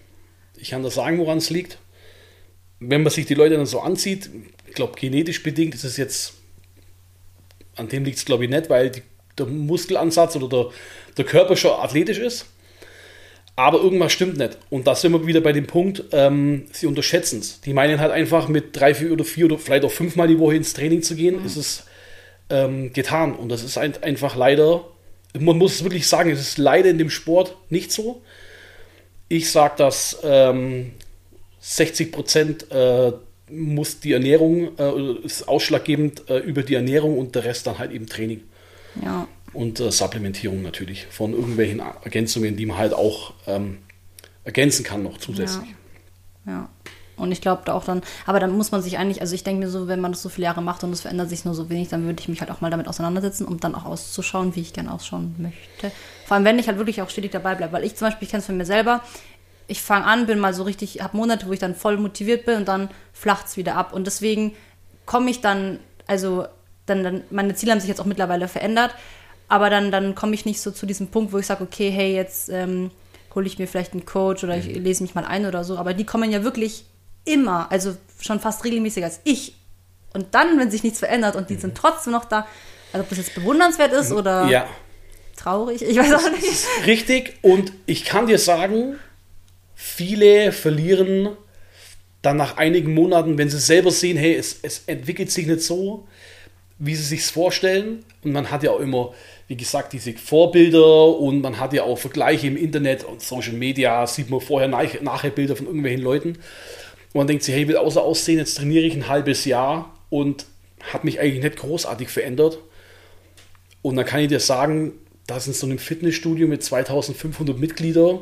ich 0.56 0.70
kann 0.70 0.82
das 0.82 0.94
sagen, 0.94 1.18
woran 1.18 1.38
es 1.38 1.50
liegt. 1.50 1.78
Wenn 2.78 3.02
man 3.02 3.10
sich 3.10 3.26
die 3.26 3.34
Leute 3.34 3.56
dann 3.56 3.66
so 3.66 3.80
anzieht, 3.80 4.30
ich 4.66 4.74
glaube, 4.74 4.98
genetisch 4.98 5.42
bedingt 5.42 5.74
ist 5.74 5.84
es 5.84 5.96
jetzt, 5.96 6.34
an 7.74 7.88
dem 7.88 8.04
liegt 8.04 8.18
es 8.18 8.24
glaube 8.24 8.44
ich 8.44 8.50
nicht, 8.50 8.68
weil 8.68 8.90
die, 8.90 9.02
der 9.38 9.46
Muskelansatz 9.46 10.36
oder 10.36 10.48
der, 10.48 10.70
der 11.16 11.24
Körper 11.24 11.56
schon 11.56 11.72
athletisch 11.72 12.18
ist. 12.18 12.46
Aber 13.58 13.80
irgendwas 13.80 14.12
stimmt 14.12 14.36
nicht. 14.36 14.58
Und 14.68 14.86
da 14.86 14.94
sind 14.94 15.12
wir 15.12 15.26
wieder 15.26 15.40
bei 15.40 15.52
dem 15.52 15.66
Punkt, 15.66 16.04
ähm, 16.12 16.66
sie 16.72 16.86
unterschätzen 16.86 17.40
es. 17.40 17.62
Die 17.62 17.72
meinen 17.72 18.00
halt 18.00 18.12
einfach, 18.12 18.48
mit 18.48 18.78
drei, 18.78 18.94
vier 18.94 19.12
oder 19.12 19.24
vier 19.24 19.46
oder 19.46 19.58
vielleicht 19.58 19.84
auch 19.84 19.90
fünfmal 19.90 20.28
die 20.28 20.38
Woche 20.38 20.56
ins 20.56 20.74
Training 20.74 21.02
zu 21.02 21.16
gehen, 21.16 21.40
mhm. 21.40 21.46
ist 21.46 21.56
es 21.56 21.84
ähm, 22.50 22.92
getan. 22.92 23.34
Und 23.34 23.48
das 23.48 23.64
ist 23.64 23.78
ein, 23.78 23.94
einfach 24.02 24.36
leider, 24.36 24.84
man 25.38 25.56
muss 25.56 25.76
es 25.76 25.84
wirklich 25.84 26.06
sagen, 26.06 26.30
es 26.30 26.40
ist 26.40 26.58
leider 26.58 26.90
in 26.90 26.98
dem 26.98 27.08
Sport 27.08 27.56
nicht 27.70 27.90
so. 27.90 28.20
Ich 29.28 29.50
sage, 29.50 29.74
dass 29.78 30.18
ähm, 30.22 30.92
60 31.60 32.12
Prozent 32.12 32.70
äh, 32.70 33.12
muss 33.50 34.00
die 34.00 34.12
Ernährung, 34.12 34.76
äh, 34.78 35.24
ist 35.24 35.48
ausschlaggebend 35.48 36.28
äh, 36.28 36.38
über 36.40 36.62
die 36.62 36.74
Ernährung 36.74 37.18
und 37.18 37.34
der 37.34 37.44
Rest 37.44 37.66
dann 37.66 37.78
halt 37.78 37.90
eben 37.90 38.06
Training. 38.06 38.42
Ja 39.02 39.26
und 39.56 39.80
äh, 39.80 39.90
Supplementierung 39.90 40.62
natürlich 40.62 41.06
von 41.06 41.32
irgendwelchen 41.32 41.80
Ergänzungen, 41.80 42.56
die 42.56 42.66
man 42.66 42.76
halt 42.76 42.92
auch 42.92 43.32
ähm, 43.46 43.78
ergänzen 44.44 44.84
kann 44.84 45.02
noch 45.02 45.18
zusätzlich. 45.18 45.74
Ja. 46.46 46.52
ja. 46.52 46.68
Und 47.16 47.32
ich 47.32 47.40
glaube 47.40 47.62
da 47.64 47.72
auch 47.72 47.84
dann, 47.84 48.02
aber 48.26 48.40
dann 48.40 48.54
muss 48.54 48.72
man 48.72 48.82
sich 48.82 48.98
eigentlich, 48.98 49.22
also 49.22 49.34
ich 49.34 49.42
denke 49.42 49.64
mir 49.64 49.70
so, 49.70 49.88
wenn 49.88 50.00
man 50.00 50.12
das 50.12 50.20
so 50.20 50.28
viele 50.28 50.44
Jahre 50.44 50.60
macht 50.60 50.84
und 50.84 50.92
es 50.92 51.00
verändert 51.00 51.30
sich 51.30 51.46
nur 51.46 51.54
so 51.54 51.70
wenig, 51.70 51.88
dann 51.88 52.04
würde 52.04 52.20
ich 52.20 52.28
mich 52.28 52.40
halt 52.40 52.50
auch 52.50 52.60
mal 52.60 52.70
damit 52.70 52.88
auseinandersetzen, 52.88 53.46
um 53.46 53.58
dann 53.58 53.74
auch 53.74 53.86
auszuschauen, 53.86 54.54
wie 54.54 54.60
ich 54.60 54.74
gerne 54.74 54.92
ausschauen 54.92 55.34
möchte. 55.38 55.96
Vor 56.26 56.34
allem, 56.34 56.44
wenn 56.44 56.58
ich 56.58 56.68
halt 56.68 56.76
wirklich 56.76 57.00
auch 57.00 57.08
stetig 57.08 57.30
dabei 57.32 57.54
bleibe, 57.54 57.72
weil 57.72 57.84
ich 57.84 57.96
zum 57.96 58.08
Beispiel, 58.08 58.26
ich 58.26 58.30
kenne 58.30 58.40
es 58.40 58.46
von 58.46 58.58
mir 58.58 58.66
selber, 58.66 59.02
ich 59.66 59.80
fange 59.80 60.04
an, 60.04 60.26
bin 60.26 60.38
mal 60.38 60.52
so 60.52 60.62
richtig, 60.62 61.02
habe 61.02 61.16
Monate, 61.16 61.46
wo 61.46 61.52
ich 61.52 61.58
dann 61.58 61.74
voll 61.74 61.96
motiviert 61.96 62.44
bin 62.44 62.56
und 62.56 62.68
dann 62.68 62.90
flacht 63.14 63.46
es 63.46 63.56
wieder 63.56 63.76
ab. 63.76 63.94
Und 63.94 64.06
deswegen 64.06 64.54
komme 65.06 65.30
ich 65.30 65.40
dann, 65.40 65.80
also 66.06 66.46
dann, 66.84 67.02
dann, 67.02 67.22
meine 67.30 67.54
Ziele 67.54 67.72
haben 67.72 67.80
sich 67.80 67.88
jetzt 67.88 68.00
auch 68.00 68.04
mittlerweile 68.04 68.46
verändert, 68.46 68.94
aber 69.48 69.70
dann, 69.70 69.90
dann 69.90 70.14
komme 70.14 70.34
ich 70.34 70.44
nicht 70.44 70.60
so 70.60 70.70
zu 70.70 70.86
diesem 70.86 71.08
Punkt, 71.08 71.32
wo 71.32 71.38
ich 71.38 71.46
sage, 71.46 71.62
okay, 71.62 71.90
hey, 71.90 72.14
jetzt 72.14 72.48
ähm, 72.48 72.90
hole 73.34 73.46
ich 73.46 73.58
mir 73.58 73.68
vielleicht 73.68 73.92
einen 73.92 74.04
Coach 74.06 74.42
oder 74.44 74.56
ich 74.56 74.66
lese 74.66 75.02
mich 75.02 75.14
mal 75.14 75.24
ein 75.24 75.46
oder 75.46 75.62
so. 75.64 75.76
Aber 75.76 75.94
die 75.94 76.04
kommen 76.04 76.30
ja 76.30 76.42
wirklich 76.42 76.84
immer, 77.24 77.70
also 77.70 77.96
schon 78.20 78.40
fast 78.40 78.64
regelmäßiger 78.64 79.06
als 79.06 79.20
ich. 79.24 79.54
Und 80.14 80.34
dann, 80.34 80.58
wenn 80.58 80.70
sich 80.70 80.82
nichts 80.82 80.98
verändert 80.98 81.36
und 81.36 81.50
die 81.50 81.56
sind 81.56 81.76
trotzdem 81.76 82.12
noch 82.12 82.24
da, 82.24 82.46
also 82.92 83.02
ob 83.04 83.08
das 83.10 83.18
jetzt 83.18 83.34
bewundernswert 83.34 83.92
ist 83.92 84.12
oder 84.12 84.46
Ja, 84.46 84.66
traurig, 85.36 85.82
ich 85.82 85.96
weiß 85.98 86.14
auch 86.14 86.30
nicht. 86.30 86.66
richtig. 86.86 87.34
Und 87.42 87.72
ich 87.84 88.04
kann 88.04 88.26
dir 88.26 88.38
sagen, 88.38 88.98
viele 89.74 90.52
verlieren 90.52 91.36
dann 92.22 92.38
nach 92.38 92.56
einigen 92.56 92.94
Monaten, 92.94 93.38
wenn 93.38 93.50
sie 93.50 93.58
selber 93.60 93.90
sehen, 93.90 94.16
hey, 94.16 94.34
es, 94.34 94.58
es 94.62 94.82
entwickelt 94.86 95.30
sich 95.30 95.46
nicht 95.46 95.60
so, 95.60 96.08
wie 96.78 96.94
sie 96.96 97.02
sich 97.04 97.24
vorstellen. 97.26 98.04
Und 98.24 98.32
man 98.32 98.50
hat 98.50 98.62
ja 98.62 98.70
auch 98.70 98.80
immer, 98.80 99.12
wie 99.48 99.56
gesagt, 99.56 99.92
diese 99.92 100.12
Vorbilder 100.14 101.16
und 101.18 101.40
man 101.40 101.60
hat 101.60 101.72
ja 101.72 101.84
auch 101.84 101.96
Vergleiche 101.98 102.48
im 102.48 102.56
Internet 102.56 103.04
und 103.04 103.22
Social 103.22 103.52
Media, 103.52 104.06
sieht 104.06 104.28
man 104.30 104.40
vorher, 104.40 104.68
nach- 104.68 105.00
nachher 105.00 105.30
Bilder 105.30 105.54
von 105.54 105.66
irgendwelchen 105.66 106.02
Leuten. 106.02 106.28
Und 106.30 107.14
man 107.14 107.26
denkt 107.26 107.44
sich, 107.44 107.54
hey, 107.54 107.62
ich 107.62 107.68
will 107.68 107.76
außer 107.76 108.02
aussehen, 108.02 108.38
jetzt 108.38 108.56
trainiere 108.56 108.84
ich 108.84 108.94
ein 108.94 109.08
halbes 109.08 109.44
Jahr 109.44 109.96
und 110.10 110.46
hat 110.92 111.04
mich 111.04 111.20
eigentlich 111.20 111.42
nicht 111.44 111.56
großartig 111.58 112.08
verändert. 112.08 112.58
Und 113.82 113.96
dann 113.96 114.04
kann 114.04 114.20
ich 114.20 114.28
dir 114.28 114.40
sagen, 114.40 114.92
dass 115.26 115.46
in 115.46 115.52
so 115.52 115.66
einem 115.66 115.78
Fitnessstudio 115.78 116.48
mit 116.48 116.62
2500 116.62 117.58
Mitgliedern 117.58 118.20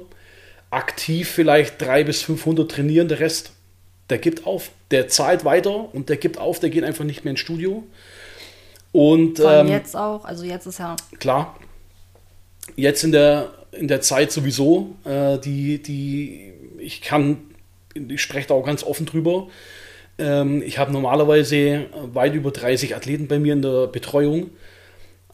aktiv 0.70 1.28
vielleicht 1.30 1.80
300 1.80 2.06
bis 2.06 2.22
500 2.22 2.70
trainieren, 2.70 3.08
der 3.08 3.20
Rest, 3.20 3.52
der 4.10 4.18
gibt 4.18 4.46
auf. 4.46 4.70
Der 4.90 5.08
zahlt 5.08 5.44
weiter 5.44 5.94
und 5.94 6.08
der 6.08 6.16
gibt 6.16 6.38
auf, 6.38 6.60
der 6.60 6.70
geht 6.70 6.84
einfach 6.84 7.04
nicht 7.04 7.24
mehr 7.24 7.32
ins 7.32 7.40
Studio. 7.40 7.84
Und 8.94 9.38
Vor 9.38 9.50
allem 9.50 9.66
ähm, 9.66 9.72
jetzt 9.72 9.96
auch, 9.96 10.24
also 10.24 10.44
jetzt 10.44 10.66
ist 10.66 10.78
ja, 10.78 10.94
klar, 11.18 11.56
jetzt 12.76 13.02
in 13.02 13.10
der, 13.10 13.52
in 13.72 13.88
der 13.88 14.00
Zeit 14.00 14.30
sowieso, 14.30 14.94
äh, 15.04 15.36
die, 15.40 15.82
die, 15.82 16.52
ich 16.78 17.00
kann, 17.00 17.38
ich 17.92 18.22
spreche 18.22 18.46
da 18.46 18.54
auch 18.54 18.64
ganz 18.64 18.84
offen 18.84 19.04
drüber. 19.04 19.48
Ähm, 20.16 20.62
ich 20.62 20.78
habe 20.78 20.92
normalerweise 20.92 21.86
weit 22.12 22.36
über 22.36 22.52
30 22.52 22.94
Athleten 22.94 23.26
bei 23.26 23.40
mir 23.40 23.54
in 23.54 23.62
der 23.62 23.88
Betreuung. 23.88 24.50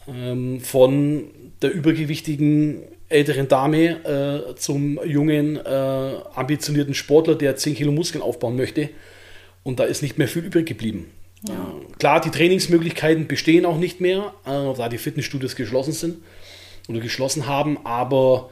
Ähm, 0.09 0.62
von 0.62 1.25
der 1.61 1.71
übergewichtigen 1.71 2.85
älteren 3.11 3.47
Dame 3.47 4.47
äh, 4.50 4.55
zum 4.55 4.99
jungen, 5.05 5.57
äh, 5.57 6.14
ambitionierten 6.35 6.95
Sportler, 6.95 7.35
der 7.35 7.57
10 7.57 7.75
Kilo 7.75 7.93
Muskeln 7.93 8.23
aufbauen 8.23 8.57
möchte. 8.57 8.88
Und 9.64 9.81
da 9.81 9.85
ist 9.85 10.00
nicht 10.00 10.17
mehr 10.17 10.29
viel 10.29 10.47
übrig 10.47 10.64
geblieben. 10.64 11.11
Äh, 11.49 11.53
klar, 11.99 12.21
die 12.21 12.31
Trainingsmöglichkeiten 12.31 13.27
bestehen 13.27 13.65
auch 13.65 13.79
nicht 13.79 14.01
mehr, 14.01 14.35
äh, 14.45 14.75
da 14.77 14.89
die 14.89 14.99
Fitnessstudios 14.99 15.57
geschlossen 15.57 15.93
sind 15.93 16.19
oder 16.89 17.01
geschlossen 17.01 17.47
haben, 17.47 17.79
aber, 17.85 18.51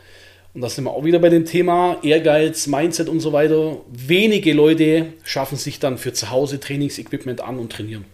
und 0.54 0.61
da 0.61 0.68
sind 0.68 0.85
wir 0.85 0.92
auch 0.92 1.04
wieder 1.04 1.18
bei 1.18 1.28
dem 1.28 1.45
Thema, 1.45 1.99
Ehrgeiz, 2.02 2.66
Mindset 2.66 3.09
und 3.09 3.21
so 3.21 3.33
weiter, 3.33 3.78
wenige 3.88 4.52
Leute 4.52 5.12
schaffen 5.25 5.59
sich 5.59 5.78
dann 5.78 5.99
für 5.99 6.12
zu 6.12 6.30
Hause 6.30 6.61
Trainingsequipment 6.61 7.40
an 7.40 7.59
und 7.59 7.73
trainieren. 7.73 8.04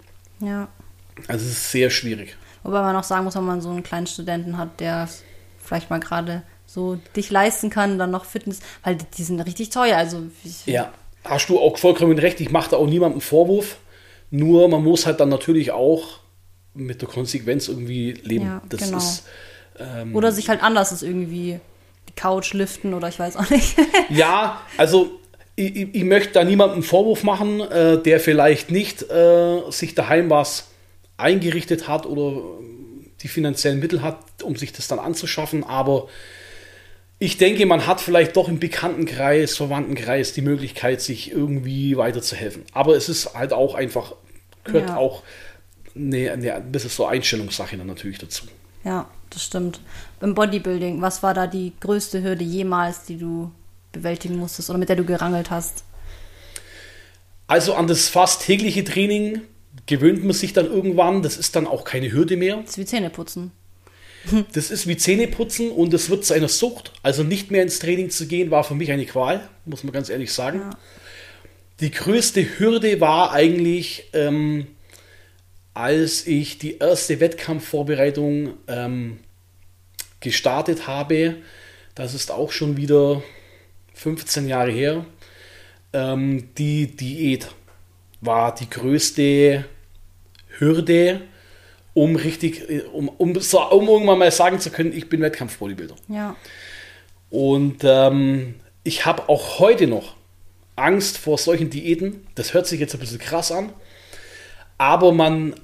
ja. 0.40 0.68
Also 1.28 1.46
es 1.46 1.52
ist 1.52 1.70
sehr 1.70 1.90
schwierig. 1.90 2.36
Wobei 2.64 2.80
man 2.80 2.96
auch 2.96 3.04
sagen 3.04 3.24
muss, 3.24 3.36
wenn 3.36 3.44
man 3.44 3.60
so 3.60 3.70
einen 3.70 3.84
kleinen 3.84 4.08
Studenten 4.08 4.58
hat, 4.58 4.80
der 4.80 5.08
vielleicht 5.58 5.90
mal 5.90 6.00
gerade 6.00 6.42
so 6.66 6.98
dich 7.14 7.30
leisten 7.30 7.70
kann, 7.70 7.98
dann 7.98 8.10
noch 8.10 8.24
Fitness, 8.24 8.58
weil 8.82 8.96
die, 8.96 9.04
die 9.16 9.22
sind 9.22 9.40
richtig 9.40 9.70
teuer. 9.70 9.96
Also 9.96 10.24
Ja, 10.66 10.92
hast 11.22 11.48
du 11.48 11.60
auch 11.60 11.78
vollkommen 11.78 12.18
recht. 12.18 12.40
Ich 12.40 12.50
mache 12.50 12.70
da 12.70 12.76
auch 12.78 12.86
niemandem 12.86 13.20
Vorwurf. 13.20 13.78
Nur 14.34 14.68
man 14.68 14.82
muss 14.82 15.06
halt 15.06 15.20
dann 15.20 15.28
natürlich 15.28 15.70
auch 15.70 16.18
mit 16.74 17.00
der 17.00 17.08
Konsequenz 17.08 17.68
irgendwie 17.68 18.14
leben. 18.24 18.46
Ja, 18.46 18.62
das 18.68 18.80
genau. 18.80 18.98
ist 18.98 19.24
ähm, 19.78 20.14
oder 20.14 20.32
sich 20.32 20.48
halt 20.48 20.60
anders 20.60 20.90
ist 20.90 21.02
irgendwie 21.02 21.60
die 22.08 22.12
Couch 22.16 22.52
liften 22.52 22.94
oder 22.94 23.06
ich 23.06 23.18
weiß 23.20 23.36
auch 23.36 23.48
nicht. 23.48 23.76
ja, 24.10 24.60
also 24.76 25.20
ich, 25.54 25.76
ich, 25.76 25.94
ich 25.94 26.02
möchte 26.02 26.32
da 26.32 26.42
niemandem 26.42 26.78
einen 26.78 26.82
Vorwurf 26.82 27.22
machen, 27.22 27.60
äh, 27.60 28.02
der 28.02 28.18
vielleicht 28.18 28.72
nicht 28.72 29.08
äh, 29.08 29.70
sich 29.70 29.94
daheim 29.94 30.30
was 30.30 30.66
eingerichtet 31.16 31.86
hat 31.86 32.04
oder 32.04 32.42
die 33.20 33.28
finanziellen 33.28 33.78
Mittel 33.78 34.02
hat, 34.02 34.18
um 34.42 34.56
sich 34.56 34.72
das 34.72 34.88
dann 34.88 34.98
anzuschaffen. 34.98 35.62
Aber 35.62 36.08
ich 37.18 37.36
denke, 37.38 37.64
man 37.66 37.86
hat 37.86 38.00
vielleicht 38.00 38.36
doch 38.36 38.48
im 38.48 38.58
Bekanntenkreis, 38.58 39.56
Verwandtenkreis 39.56 40.32
die 40.32 40.42
Möglichkeit, 40.42 41.00
sich 41.00 41.30
irgendwie 41.30 41.96
weiterzuhelfen. 41.96 42.64
Aber 42.72 42.96
es 42.96 43.08
ist 43.08 43.34
halt 43.34 43.52
auch 43.52 43.74
einfach, 43.74 44.14
gehört 44.64 44.90
Ja. 44.90 44.96
auch 44.96 45.22
eine, 45.96 46.32
eine, 46.32 46.54
ein 46.54 46.72
bisschen 46.72 46.90
so 46.90 47.06
Einstellungssache 47.06 47.76
dann 47.76 47.86
natürlich 47.86 48.18
dazu. 48.18 48.46
ja, 48.84 49.08
das 49.30 49.44
stimmt. 49.44 49.80
Beim 50.20 50.34
Bodybuilding, 50.34 51.00
was 51.02 51.22
war 51.22 51.34
da 51.34 51.46
die 51.48 51.72
größte 51.80 52.22
Hürde 52.22 52.44
jemals, 52.44 53.04
die 53.04 53.16
du 53.18 53.50
bewältigen 53.92 54.36
musstest 54.36 54.70
oder 54.70 54.78
mit 54.78 54.88
der 54.88 54.96
du 54.96 55.04
gerangelt 55.04 55.50
hast? 55.50 55.82
Also 57.46 57.74
an 57.74 57.86
das 57.86 58.08
fast 58.08 58.42
tägliche 58.42 58.84
Training 58.84 59.42
gewöhnt 59.86 60.24
man 60.24 60.32
sich 60.32 60.52
dann 60.52 60.66
irgendwann. 60.66 61.22
Das 61.22 61.36
ist 61.36 61.56
dann 61.56 61.66
auch 61.66 61.84
keine 61.84 62.10
Hürde 62.12 62.36
mehr. 62.36 62.56
Das 62.58 62.70
ist 62.70 62.78
wie 62.78 62.84
Zähne 62.84 63.10
putzen. 63.10 63.50
Das 64.52 64.70
ist 64.70 64.86
wie 64.86 64.96
Zähneputzen 64.96 65.70
und 65.70 65.92
es 65.92 66.08
wird 66.08 66.24
zu 66.24 66.34
einer 66.34 66.48
Sucht. 66.48 66.92
Also 67.02 67.22
nicht 67.22 67.50
mehr 67.50 67.62
ins 67.62 67.78
Training 67.78 68.10
zu 68.10 68.26
gehen, 68.26 68.50
war 68.50 68.64
für 68.64 68.74
mich 68.74 68.90
eine 68.90 69.04
Qual, 69.04 69.48
muss 69.66 69.84
man 69.84 69.92
ganz 69.92 70.08
ehrlich 70.08 70.32
sagen. 70.32 70.60
Ja. 70.60 70.70
Die 71.80 71.90
größte 71.90 72.58
Hürde 72.58 73.00
war 73.00 73.32
eigentlich, 73.32 74.08
ähm, 74.12 74.66
als 75.74 76.26
ich 76.26 76.58
die 76.58 76.78
erste 76.78 77.20
Wettkampfvorbereitung 77.20 78.54
ähm, 78.68 79.18
gestartet 80.20 80.86
habe. 80.86 81.36
Das 81.94 82.14
ist 82.14 82.30
auch 82.30 82.52
schon 82.52 82.76
wieder 82.76 83.22
15 83.94 84.48
Jahre 84.48 84.70
her. 84.70 85.04
Ähm, 85.92 86.48
die 86.56 86.86
Diät 86.88 87.48
war 88.20 88.54
die 88.54 88.70
größte 88.70 89.64
Hürde, 90.58 91.22
um 91.94 92.16
richtig, 92.16 92.68
äh, 92.68 92.82
um, 92.92 93.08
um, 93.08 93.30
um 93.30 93.88
irgendwann 93.88 94.18
mal 94.18 94.30
sagen 94.30 94.58
zu 94.60 94.70
können, 94.70 94.92
ich 94.92 95.08
bin 95.08 95.20
Wettkampfbodybuilder. 95.20 95.94
Ja. 96.08 96.36
Und 97.30 97.82
ähm, 97.84 98.56
ich 98.82 99.06
habe 99.06 99.28
auch 99.28 99.58
heute 99.58 99.86
noch 99.86 100.14
Angst 100.76 101.18
vor 101.18 101.38
solchen 101.38 101.70
Diäten. 101.70 102.26
Das 102.34 102.52
hört 102.52 102.66
sich 102.66 102.80
jetzt 102.80 102.94
ein 102.94 103.00
bisschen 103.00 103.18
krass 103.18 103.50
an. 103.52 103.72
Aber 104.76 105.12
man, 105.12 105.54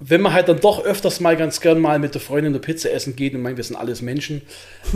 wenn 0.00 0.20
man 0.20 0.32
halt 0.32 0.48
dann 0.48 0.60
doch 0.60 0.84
öfters 0.84 1.20
mal 1.20 1.36
ganz 1.36 1.60
gern 1.60 1.80
mal 1.80 1.98
mit 1.98 2.14
der 2.14 2.20
Freundin 2.20 2.52
eine 2.52 2.60
Pizza 2.60 2.90
essen 2.90 3.14
geht, 3.14 3.32
und 3.32 3.40
ich 3.40 3.44
meine, 3.44 3.56
wir 3.56 3.64
sind 3.64 3.76
alles 3.76 4.02
Menschen, 4.02 4.42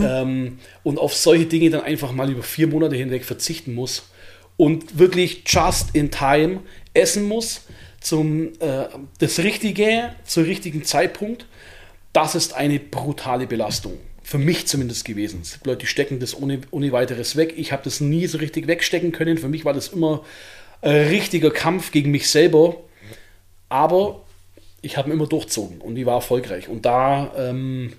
ähm, 0.01 0.59
und 0.83 0.99
auf 0.99 1.15
solche 1.15 1.45
Dinge 1.45 1.69
dann 1.69 1.81
einfach 1.81 2.11
mal 2.11 2.29
über 2.29 2.43
vier 2.43 2.67
Monate 2.67 2.95
hinweg 2.95 3.23
verzichten 3.23 3.73
muss 3.73 4.09
und 4.57 4.99
wirklich 4.99 5.43
just 5.47 5.95
in 5.95 6.11
time 6.11 6.59
essen 6.93 7.23
muss, 7.23 7.61
zum, 8.01 8.53
äh, 8.59 8.87
das 9.19 9.39
Richtige, 9.39 10.15
zum 10.25 10.43
richtigen 10.43 10.83
Zeitpunkt, 10.83 11.45
das 12.13 12.35
ist 12.35 12.53
eine 12.53 12.79
brutale 12.79 13.47
Belastung. 13.47 13.93
Für 14.23 14.37
mich 14.37 14.67
zumindest 14.67 15.05
gewesen. 15.05 15.39
Es 15.41 15.53
gibt 15.53 15.65
Leute, 15.65 15.79
die 15.79 15.87
stecken 15.87 16.19
das 16.19 16.39
ohne, 16.39 16.61
ohne 16.71 16.91
weiteres 16.91 17.35
weg. 17.35 17.53
Ich 17.57 17.71
habe 17.71 17.83
das 17.83 17.99
nie 17.99 18.27
so 18.27 18.37
richtig 18.37 18.67
wegstecken 18.67 19.11
können. 19.11 19.37
Für 19.37 19.47
mich 19.47 19.65
war 19.65 19.73
das 19.73 19.87
immer 19.89 20.23
ein 20.81 21.07
richtiger 21.07 21.49
Kampf 21.49 21.91
gegen 21.91 22.11
mich 22.11 22.29
selber. 22.29 22.77
Aber 23.69 24.23
ich 24.81 24.97
habe 24.97 25.11
immer 25.11 25.27
durchzogen 25.27 25.81
und 25.81 25.97
ich 25.97 26.05
war 26.05 26.15
erfolgreich. 26.15 26.69
Und 26.69 26.85
da, 26.85 27.31
ähm, 27.37 27.93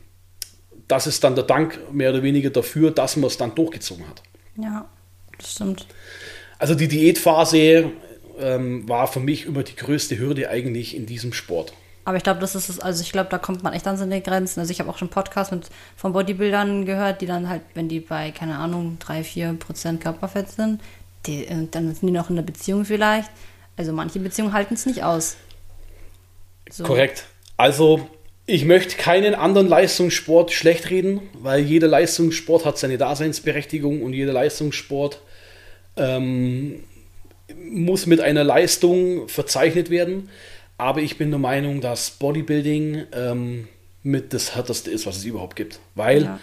das 0.89 1.07
ist 1.07 1.25
dann 1.25 1.35
der 1.35 1.45
Dank 1.45 1.93
mehr 1.93 2.11
oder 2.11 2.23
weniger 2.23 2.51
dafür, 2.51 2.91
dass 2.91 3.17
man 3.17 3.27
es 3.27 3.37
dann 3.37 3.55
durchgezogen 3.55 4.09
hat. 4.09 4.23
Ja, 4.57 4.89
das 5.39 5.53
stimmt. 5.53 5.87
Also 6.59 6.75
die 6.75 6.89
Diätphase 6.89 7.91
ähm, 8.41 8.89
war 8.89 9.07
für 9.07 9.21
mich 9.21 9.47
immer 9.47 9.63
die 9.63 9.77
größte 9.77 10.19
Hürde 10.19 10.49
eigentlich 10.51 10.97
in 10.97 11.07
diesem 11.07 11.33
Sport. 11.33 11.73
Aber 12.05 12.17
ich 12.17 12.23
glaube, 12.23 12.41
das 12.41 12.55
ist 12.55 12.69
es, 12.69 12.81
also 12.81 13.03
ich 13.03 13.13
glaube, 13.13 13.29
da 13.31 13.39
kommt 13.39 13.63
man 13.63 13.73
echt 13.73 13.87
an 13.87 13.97
seine 13.97 14.21
Grenzen. 14.21 14.61
Also 14.61 14.73
ich 14.73 14.81
habe 14.81 14.91
auch 14.91 14.99
schon 14.99 15.09
Podcasts 15.09 15.53
mit 15.53 15.69
von 15.97 16.13
Bodybuildern 16.13 16.87
gehört, 16.87 17.21
die 17.21 17.27
dann 17.27 17.49
halt, 17.49 17.63
wenn 17.75 17.89
die 17.89 18.01
bei, 18.01 18.31
keine 18.31 18.59
Ahnung, 18.59 18.97
3, 19.01 19.23
4 19.23 19.53
Prozent 19.55 20.01
Körperfett 20.01 20.49
sind, 20.51 20.81
die, 21.27 21.47
äh, 21.47 21.69
dann 21.71 21.95
sind 21.95 22.03
die 22.03 22.11
noch 22.11 22.31
in 22.31 22.37
einer 22.37 22.47
Beziehung 22.47 22.85
vielleicht. 22.85 23.31
Also 23.77 23.93
manche 23.93 24.19
Beziehungen 24.19 24.53
halten 24.53 24.75
es 24.75 24.87
nicht 24.87 25.05
aus. 25.05 25.37
So. 26.71 26.85
Korrekt. 26.85 27.27
Also 27.57 28.09
ich 28.47 28.65
möchte 28.65 28.97
keinen 28.97 29.35
anderen 29.35 29.69
Leistungssport 29.69 30.51
schlecht 30.51 30.91
reden, 30.91 31.21
weil 31.35 31.61
jeder 31.61 31.87
Leistungssport 31.87 32.65
hat 32.65 32.79
seine 32.79 32.99
Daseinsberechtigung 32.99 34.03
und 34.03 34.13
jeder 34.13 34.33
Leistungssport 34.33 35.21
ähm, 35.97 36.83
muss 37.71 38.07
mit 38.07 38.21
einer 38.21 38.45
Leistung 38.45 39.29
verzeichnet 39.29 39.91
werden. 39.91 40.29
Aber 40.79 41.01
ich 41.01 41.19
bin 41.19 41.31
der 41.31 41.39
Meinung, 41.39 41.81
dass 41.81 42.13
Bodybuilding 42.13 43.05
ähm, 43.13 43.69
mit 44.03 44.33
das 44.33 44.55
härteste 44.55 44.91
ist, 44.91 45.07
was 45.07 45.19
es 45.19 45.25
überhaupt 45.25 45.57
gibt. 45.57 45.79
Weil, 45.95 46.23
ja. 46.23 46.41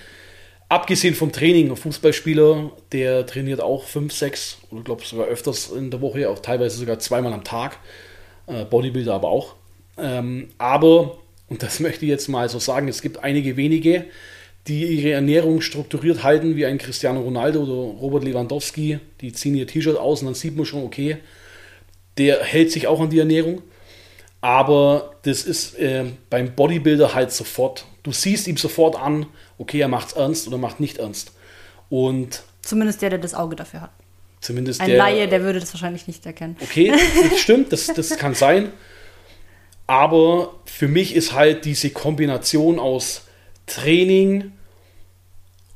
abgesehen 0.70 1.16
vom 1.16 1.32
Training, 1.32 1.72
ein 1.72 1.76
Fußballspieler, 1.76 2.72
der 2.92 3.26
trainiert 3.26 3.62
auch 3.62 3.84
fünf, 3.86 4.14
sechs 4.14 4.60
oder 4.70 4.84
glaube 4.84 5.06
sogar 5.06 5.26
öfters 5.28 5.72
in 5.72 5.90
der 5.90 6.02
Woche, 6.02 6.30
auch 6.30 6.40
teilweise 6.40 6.78
sogar 6.78 7.00
zweimal 7.00 7.34
am 7.34 7.44
Tag. 7.44 7.80
Äh, 8.46 8.66
Bodybuilder 8.66 9.16
aber 9.16 9.30
auch. 9.30 9.56
Ähm, 9.98 10.50
aber, 10.58 11.18
und 11.50 11.64
das 11.64 11.80
möchte 11.80 12.06
ich 12.06 12.10
jetzt 12.10 12.28
mal 12.28 12.48
so 12.48 12.60
sagen, 12.60 12.88
es 12.88 13.02
gibt 13.02 13.24
einige 13.24 13.58
wenige, 13.58 14.06
die 14.68 14.84
ihre 14.86 15.14
Ernährung 15.14 15.62
strukturiert 15.62 16.24
halten, 16.24 16.56
wie 16.56 16.66
ein 16.66 16.78
Cristiano 16.78 17.22
Ronaldo 17.22 17.64
oder 17.64 18.00
Robert 18.00 18.24
Lewandowski. 18.24 19.00
Die 19.22 19.32
ziehen 19.32 19.56
ihr 19.56 19.68
T-Shirt 19.68 19.98
aus 19.98 20.22
und 20.22 20.28
dann 20.28 20.36
sieht 20.36 20.56
man 20.56 20.66
schon, 20.66 20.84
okay, 20.84 21.18
der 22.18 22.44
hält 22.44 22.72
sich 22.72 22.88
auch 22.88 23.00
an 23.00 23.10
die 23.10 23.20
Ernährung. 23.20 23.62
Aber 24.42 25.16
das 25.24 25.44
ist 25.44 25.76
äh, 25.80 26.06
beim 26.30 26.54
Bodybuilder 26.54 27.14
halt 27.14 27.32
sofort. 27.32 27.86
Du 28.04 28.12
siehst 28.12 28.48
ihm 28.48 28.58
sofort 28.58 28.96
an, 28.96 29.26
okay, 29.58 29.80
er 29.80 29.88
macht 29.88 30.10
es 30.10 30.14
ernst 30.14 30.48
oder 30.48 30.58
macht 30.58 30.80
nicht 30.80 30.98
ernst. 30.98 31.32
Und 31.90 32.44
zumindest 32.62 33.02
der, 33.02 33.12
der 33.12 33.20
das 33.20 33.34
Auge 33.34 33.56
dafür 33.56 33.82
hat. 33.82 33.92
Zumindest 34.42 34.82
Ein 34.82 34.90
der, 34.90 34.98
Laie, 34.98 35.28
der 35.28 35.42
würde 35.42 35.60
das 35.60 35.74
wahrscheinlich 35.74 36.08
nicht 36.08 36.26
erkennen. 36.26 36.58
Okay, 36.62 36.94
das 37.30 37.40
stimmt, 37.40 37.74
das, 37.74 37.88
das 37.88 38.18
kann 38.18 38.36
sein. 38.36 38.72
Aber 39.88 40.56
für 40.66 40.88
mich 40.88 41.16
ist 41.16 41.34
halt 41.34 41.66
diese 41.66 41.90
Kombination 41.90 42.78
aus 42.78 43.24
Training 43.66 44.52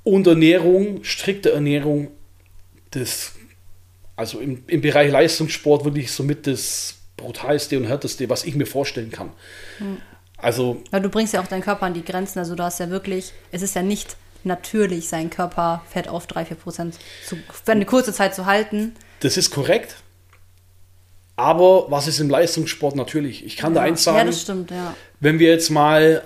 und 0.03 0.27
Ernährung, 0.27 1.03
strikte 1.03 1.51
Ernährung, 1.51 2.09
das, 2.91 3.33
also 4.15 4.39
im, 4.39 4.63
im 4.67 4.81
Bereich 4.81 5.11
Leistungssport 5.11 5.85
wirklich 5.85 6.11
somit 6.11 6.47
das 6.47 6.95
brutalste 7.17 7.77
und 7.77 7.85
härteste, 7.85 8.29
was 8.29 8.43
ich 8.45 8.55
mir 8.55 8.65
vorstellen 8.65 9.11
kann. 9.11 9.31
Hm. 9.77 9.97
Also. 10.37 10.81
Weil 10.89 11.01
du 11.01 11.09
bringst 11.09 11.33
ja 11.33 11.41
auch 11.41 11.47
deinen 11.47 11.61
Körper 11.61 11.85
an 11.85 11.93
die 11.93 12.03
Grenzen. 12.03 12.39
Also 12.39 12.55
du 12.55 12.63
hast 12.63 12.79
ja 12.79 12.89
wirklich, 12.89 13.31
es 13.51 13.61
ist 13.61 13.75
ja 13.75 13.83
nicht 13.83 14.17
natürlich, 14.43 15.07
seinen 15.07 15.29
Körperfett 15.29 16.07
auf 16.07 16.25
3-4 16.25 16.55
Prozent 16.55 16.97
für 17.23 17.71
eine 17.71 17.85
kurze 17.85 18.11
Zeit 18.11 18.33
zu 18.33 18.47
halten. 18.47 18.95
Das 19.19 19.37
ist 19.37 19.51
korrekt. 19.51 19.97
Aber 21.35 21.85
was 21.89 22.07
ist 22.07 22.19
im 22.19 22.29
Leistungssport 22.29 22.95
natürlich? 22.95 23.45
Ich 23.45 23.57
kann 23.57 23.73
ja, 23.73 23.81
da 23.81 23.87
eins 23.87 24.03
sagen. 24.03 24.17
Ja, 24.19 24.25
das 24.25 24.41
stimmt, 24.41 24.71
ja. 24.71 24.95
Wenn 25.19 25.39
wir 25.39 25.49
jetzt 25.49 25.69
mal 25.69 26.21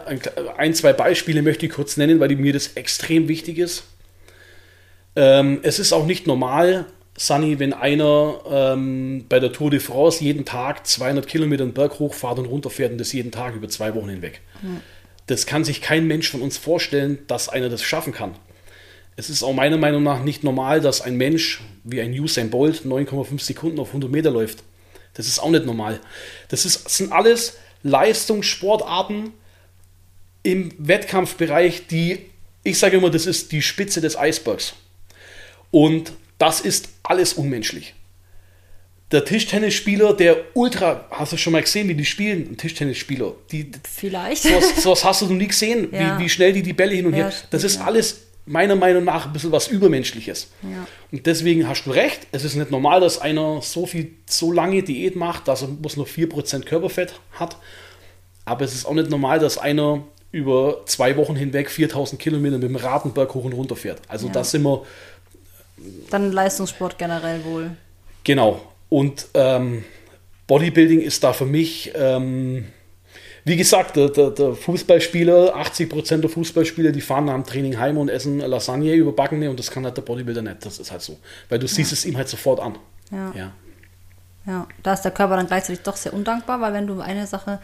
ein, 0.57 0.73
zwei 0.73 0.93
Beispiele 0.93 1.41
möchte 1.41 1.65
ich 1.65 1.71
kurz 1.71 1.97
nennen, 1.97 2.19
weil 2.19 2.35
mir 2.35 2.53
das 2.53 2.73
extrem 2.75 3.27
wichtig 3.27 3.57
ist. 3.57 3.83
Ähm, 5.15 5.59
es 5.63 5.79
ist 5.79 5.93
auch 5.93 6.05
nicht 6.05 6.27
normal, 6.27 6.85
Sunny, 7.17 7.59
wenn 7.59 7.73
einer 7.73 8.41
ähm, 8.49 9.25
bei 9.29 9.39
der 9.39 9.53
Tour 9.53 9.71
de 9.71 9.79
France 9.79 10.23
jeden 10.23 10.43
Tag 10.43 10.85
200 10.85 11.25
Kilometer 11.27 11.63
den 11.63 11.73
Berg 11.73 11.99
hochfährt 11.99 12.39
und 12.39 12.45
runterfährt 12.45 12.91
und 12.91 12.97
das 12.97 13.13
jeden 13.13 13.31
Tag 13.31 13.55
über 13.55 13.69
zwei 13.69 13.95
Wochen 13.95 14.09
hinweg. 14.09 14.41
Mhm. 14.61 14.81
Das 15.27 15.45
kann 15.45 15.63
sich 15.63 15.81
kein 15.81 16.07
Mensch 16.07 16.29
von 16.29 16.41
uns 16.41 16.57
vorstellen, 16.57 17.19
dass 17.27 17.47
einer 17.47 17.69
das 17.69 17.83
schaffen 17.83 18.11
kann. 18.11 18.35
Es 19.15 19.29
ist 19.29 19.43
auch 19.43 19.53
meiner 19.53 19.77
Meinung 19.77 20.03
nach 20.03 20.23
nicht 20.23 20.43
normal, 20.43 20.81
dass 20.81 21.01
ein 21.01 21.15
Mensch 21.15 21.61
wie 21.85 22.01
ein 22.01 22.11
Usain 22.11 22.49
Bolt 22.49 22.81
9,5 22.81 23.41
Sekunden 23.41 23.79
auf 23.79 23.87
100 23.89 24.11
Meter 24.11 24.29
läuft. 24.29 24.63
Das 25.15 25.27
ist 25.27 25.39
auch 25.39 25.49
nicht 25.49 25.65
normal. 25.65 25.99
Das, 26.49 26.65
ist, 26.65 26.85
das 26.85 26.97
sind 26.97 27.11
alles 27.11 27.57
Leistungssportarten 27.83 29.33
im 30.43 30.71
Wettkampfbereich, 30.77 31.87
die, 31.87 32.19
ich 32.63 32.77
sage 32.77 32.97
immer, 32.97 33.09
das 33.09 33.25
ist 33.25 33.51
die 33.51 33.61
Spitze 33.61 34.01
des 34.01 34.15
Eisbergs. 34.17 34.73
Und 35.71 36.13
das 36.37 36.61
ist 36.61 36.89
alles 37.03 37.33
unmenschlich. 37.33 37.95
Der 39.11 39.23
Tischtennisspieler, 39.23 40.13
der 40.13 40.37
Ultra, 40.55 41.07
hast 41.11 41.31
du 41.31 41.37
schon 41.37 41.53
mal 41.53 41.61
gesehen, 41.61 41.87
wie 41.87 41.95
die 41.95 42.05
spielen? 42.05 42.49
Ein 42.49 42.57
Tischtennisspieler. 42.57 43.33
Die, 43.51 43.71
Vielleicht. 43.83 44.43
Sowas, 44.43 44.83
sowas 44.83 45.03
hast 45.03 45.21
du 45.21 45.27
noch 45.27 45.35
nie 45.35 45.47
gesehen, 45.47 45.89
ja. 45.91 46.17
wie, 46.19 46.23
wie, 46.23 46.29
schnell 46.29 46.53
die 46.53 46.63
die 46.63 46.73
Bälle 46.73 46.95
hin 46.95 47.05
und 47.05 47.13
ja, 47.13 47.29
her. 47.29 47.33
Das 47.51 47.63
ist 47.63 47.77
ja. 47.77 47.85
alles 47.85 48.24
meiner 48.45 48.75
Meinung 48.75 49.03
nach 49.03 49.25
ein 49.25 49.33
bisschen 49.33 49.51
was 49.51 49.67
Übermenschliches. 49.67 50.51
Ja. 50.61 50.87
Und 51.11 51.25
deswegen 51.25 51.67
hast 51.67 51.85
du 51.85 51.91
recht, 51.91 52.27
es 52.31 52.43
ist 52.43 52.55
nicht 52.55 52.71
normal, 52.71 53.01
dass 53.01 53.19
einer 53.19 53.61
so 53.61 53.85
viel, 53.85 54.13
so 54.27 54.51
lange 54.51 54.83
Diät 54.83 55.15
macht, 55.15 55.47
dass 55.47 55.63
er 55.63 55.69
bloß 55.69 55.97
noch 55.97 56.07
4% 56.07 56.63
Körperfett 56.63 57.19
hat. 57.31 57.57
Aber 58.45 58.63
es 58.63 58.75
ist 58.75 58.85
auch 58.85 58.93
nicht 58.93 59.09
normal, 59.09 59.39
dass 59.39 59.57
einer 59.57 60.03
über 60.31 60.81
zwei 60.85 61.17
Wochen 61.17 61.35
hinweg 61.35 61.71
4000 61.71 62.21
Kilometer 62.21 62.57
mit 62.57 62.69
dem 62.69 62.75
Ratenberg 62.75 63.33
hoch 63.33 63.45
und 63.45 63.53
runter 63.53 63.75
fährt. 63.75 64.01
Also 64.07 64.27
ja. 64.27 64.33
da 64.33 64.43
sind 64.43 64.63
wir. 64.63 64.83
Dann 66.09 66.31
Leistungssport 66.31 66.97
generell 66.97 67.43
wohl. 67.45 67.71
Genau. 68.23 68.61
Und 68.89 69.27
ähm, 69.33 69.83
Bodybuilding 70.47 71.01
ist 71.01 71.23
da 71.23 71.33
für 71.33 71.45
mich 71.45 71.91
ähm, 71.95 72.65
wie 73.45 73.55
gesagt, 73.55 73.95
der, 73.95 74.09
der, 74.09 74.31
der 74.31 74.53
Fußballspieler, 74.53 75.55
80% 75.55 76.17
der 76.17 76.29
Fußballspieler, 76.31 76.91
die 76.91 77.01
fahren 77.01 77.25
nach 77.25 77.35
dem 77.35 77.45
Training 77.45 77.79
heim 77.79 77.97
und 77.97 78.09
essen 78.09 78.39
Lasagne 78.39 78.93
überbackene 78.95 79.51
und 79.51 79.59
das 79.59 79.69
kann 79.69 79.85
halt 79.85 79.95
der 79.95 80.01
Bodybuilder 80.01 80.41
nicht. 80.41 80.65
Das 80.65 80.79
ist 80.79 80.91
halt 80.91 81.03
so. 81.03 81.17
Weil 81.47 81.59
du 81.59 81.67
siehst 81.67 81.91
es 81.93 82.05
ihm 82.05 82.17
halt 82.17 82.27
sofort 82.27 82.59
an. 82.59 82.77
Ja. 83.11 83.31
ja. 83.35 83.51
Ja, 84.47 84.67
da 84.83 84.93
ist 84.93 85.01
der 85.01 85.11
Körper 85.11 85.37
dann 85.37 85.47
gleichzeitig 85.47 85.81
doch 85.83 85.95
sehr 85.95 86.13
undankbar, 86.13 86.61
weil 86.61 86.73
wenn 86.73 86.85
du 86.87 86.99
eine 87.01 87.25
Sache 87.25 87.59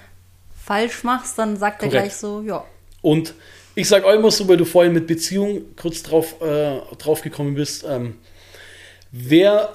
falsch 0.56 1.04
machst, 1.04 1.38
dann 1.38 1.58
sagt 1.58 1.84
er 1.84 1.90
gleich 1.90 2.16
so, 2.16 2.42
ja. 2.42 2.64
Und 3.02 3.34
ich 3.76 3.88
sage 3.88 4.06
auch 4.06 4.14
immer 4.14 4.32
so, 4.32 4.48
weil 4.48 4.58
du 4.58 4.66
vorhin 4.66 4.94
mit 4.94 5.08
Beziehung 5.08 5.62
kurz 5.80 6.04
drauf, 6.04 6.42
äh, 6.42 6.80
drauf 6.98 7.22
gekommen 7.22 7.56
bist, 7.56 7.86
ähm, 7.88 8.16
wer 9.12 9.70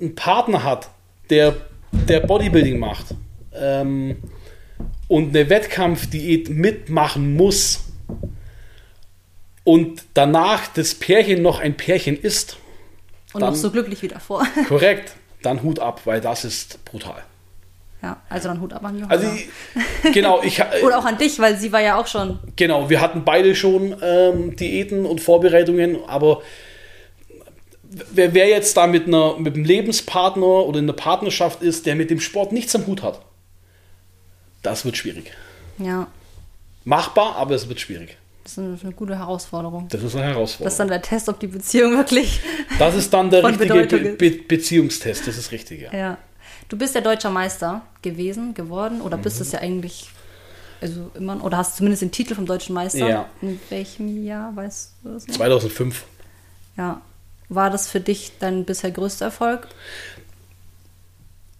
äh, 0.00 0.04
einen 0.04 0.14
Partner 0.14 0.64
hat, 0.64 0.90
der, 1.30 1.56
der 1.92 2.20
Bodybuilding 2.20 2.78
macht, 2.78 3.06
ähm, 3.52 4.16
und 5.08 5.30
eine 5.30 5.50
Wettkampfdiät 5.50 6.50
mitmachen 6.50 7.34
muss 7.34 7.80
und 9.64 10.04
danach 10.14 10.68
das 10.68 10.94
Pärchen 10.94 11.42
noch 11.42 11.60
ein 11.60 11.76
Pärchen 11.76 12.18
ist. 12.18 12.56
Und 13.32 13.40
dann, 13.40 13.50
noch 13.50 13.56
so 13.56 13.70
glücklich 13.70 14.02
wie 14.02 14.08
davor. 14.08 14.46
korrekt, 14.68 15.14
dann 15.42 15.62
Hut 15.62 15.78
ab, 15.78 16.02
weil 16.04 16.20
das 16.20 16.44
ist 16.44 16.84
brutal. 16.84 17.22
Ja, 18.02 18.22
also 18.28 18.48
dann 18.48 18.60
Hut 18.60 18.72
ab 18.72 18.84
an 18.84 18.98
Johanna. 18.98 19.12
Also, 19.12 19.28
genau, 20.12 20.40
ich, 20.42 20.62
Oder 20.84 20.98
auch 20.98 21.04
an 21.04 21.18
dich, 21.18 21.38
weil 21.40 21.56
sie 21.56 21.72
war 21.72 21.80
ja 21.80 21.96
auch 21.96 22.06
schon. 22.06 22.38
Genau, 22.54 22.88
wir 22.88 23.00
hatten 23.00 23.24
beide 23.24 23.54
schon 23.56 23.96
ähm, 24.02 24.54
Diäten 24.56 25.04
und 25.04 25.20
Vorbereitungen, 25.20 25.98
aber 26.06 26.42
wer, 28.12 28.34
wer 28.34 28.48
jetzt 28.48 28.76
da 28.76 28.86
mit, 28.86 29.06
einer, 29.06 29.36
mit 29.38 29.54
einem 29.54 29.64
Lebenspartner 29.64 30.46
oder 30.46 30.78
in 30.78 30.84
einer 30.84 30.92
Partnerschaft 30.92 31.62
ist, 31.62 31.86
der 31.86 31.96
mit 31.96 32.10
dem 32.10 32.20
Sport 32.20 32.52
nichts 32.52 32.74
am 32.76 32.86
Hut 32.86 33.02
hat, 33.02 33.20
das 34.62 34.84
wird 34.84 34.96
schwierig. 34.96 35.32
Ja. 35.78 36.06
Machbar, 36.84 37.36
aber 37.36 37.54
es 37.54 37.68
wird 37.68 37.80
schwierig. 37.80 38.16
Das 38.42 38.52
ist 38.52 38.58
eine, 38.58 38.78
eine 38.82 38.92
gute 38.92 39.18
Herausforderung. 39.18 39.88
Das 39.88 40.02
ist 40.02 40.14
eine 40.16 40.24
Herausforderung. 40.24 40.64
Das 40.64 40.72
ist 40.72 40.80
dann 40.80 40.88
der 40.88 41.02
Test, 41.02 41.28
ob 41.28 41.38
die 41.38 41.48
Beziehung 41.48 41.96
wirklich. 41.96 42.40
Das 42.78 42.94
ist 42.94 43.12
dann 43.12 43.28
der 43.28 43.42
richtige 43.42 43.86
Be 43.86 44.12
Be 44.12 44.30
Beziehungstest, 44.30 45.26
das 45.26 45.36
ist 45.36 45.50
richtig, 45.50 45.82
ja. 45.82 45.92
ja. 45.92 46.18
Du 46.68 46.76
bist 46.78 46.94
ja 46.94 47.00
deutscher 47.00 47.30
Meister 47.30 47.82
gewesen, 48.02 48.54
geworden, 48.54 49.00
oder 49.00 49.16
bist 49.16 49.36
mhm. 49.36 49.42
es 49.42 49.52
ja 49.52 49.58
eigentlich, 49.58 50.08
also 50.80 51.10
immer, 51.14 51.42
oder 51.42 51.56
hast 51.56 51.76
zumindest 51.76 52.02
den 52.02 52.12
Titel 52.12 52.34
vom 52.34 52.46
deutschen 52.46 52.74
Meister. 52.74 53.08
Ja. 53.08 53.28
In 53.42 53.58
welchem 53.68 54.24
Jahr, 54.24 54.54
weißt 54.54 54.92
du 55.02 55.14
das 55.14 55.26
noch? 55.26 55.34
2005. 55.34 56.04
Ja. 56.76 57.00
War 57.48 57.70
das 57.70 57.90
für 57.90 58.00
dich 58.00 58.32
dein 58.38 58.64
bisher 58.64 58.90
größter 58.90 59.26
Erfolg? 59.26 59.68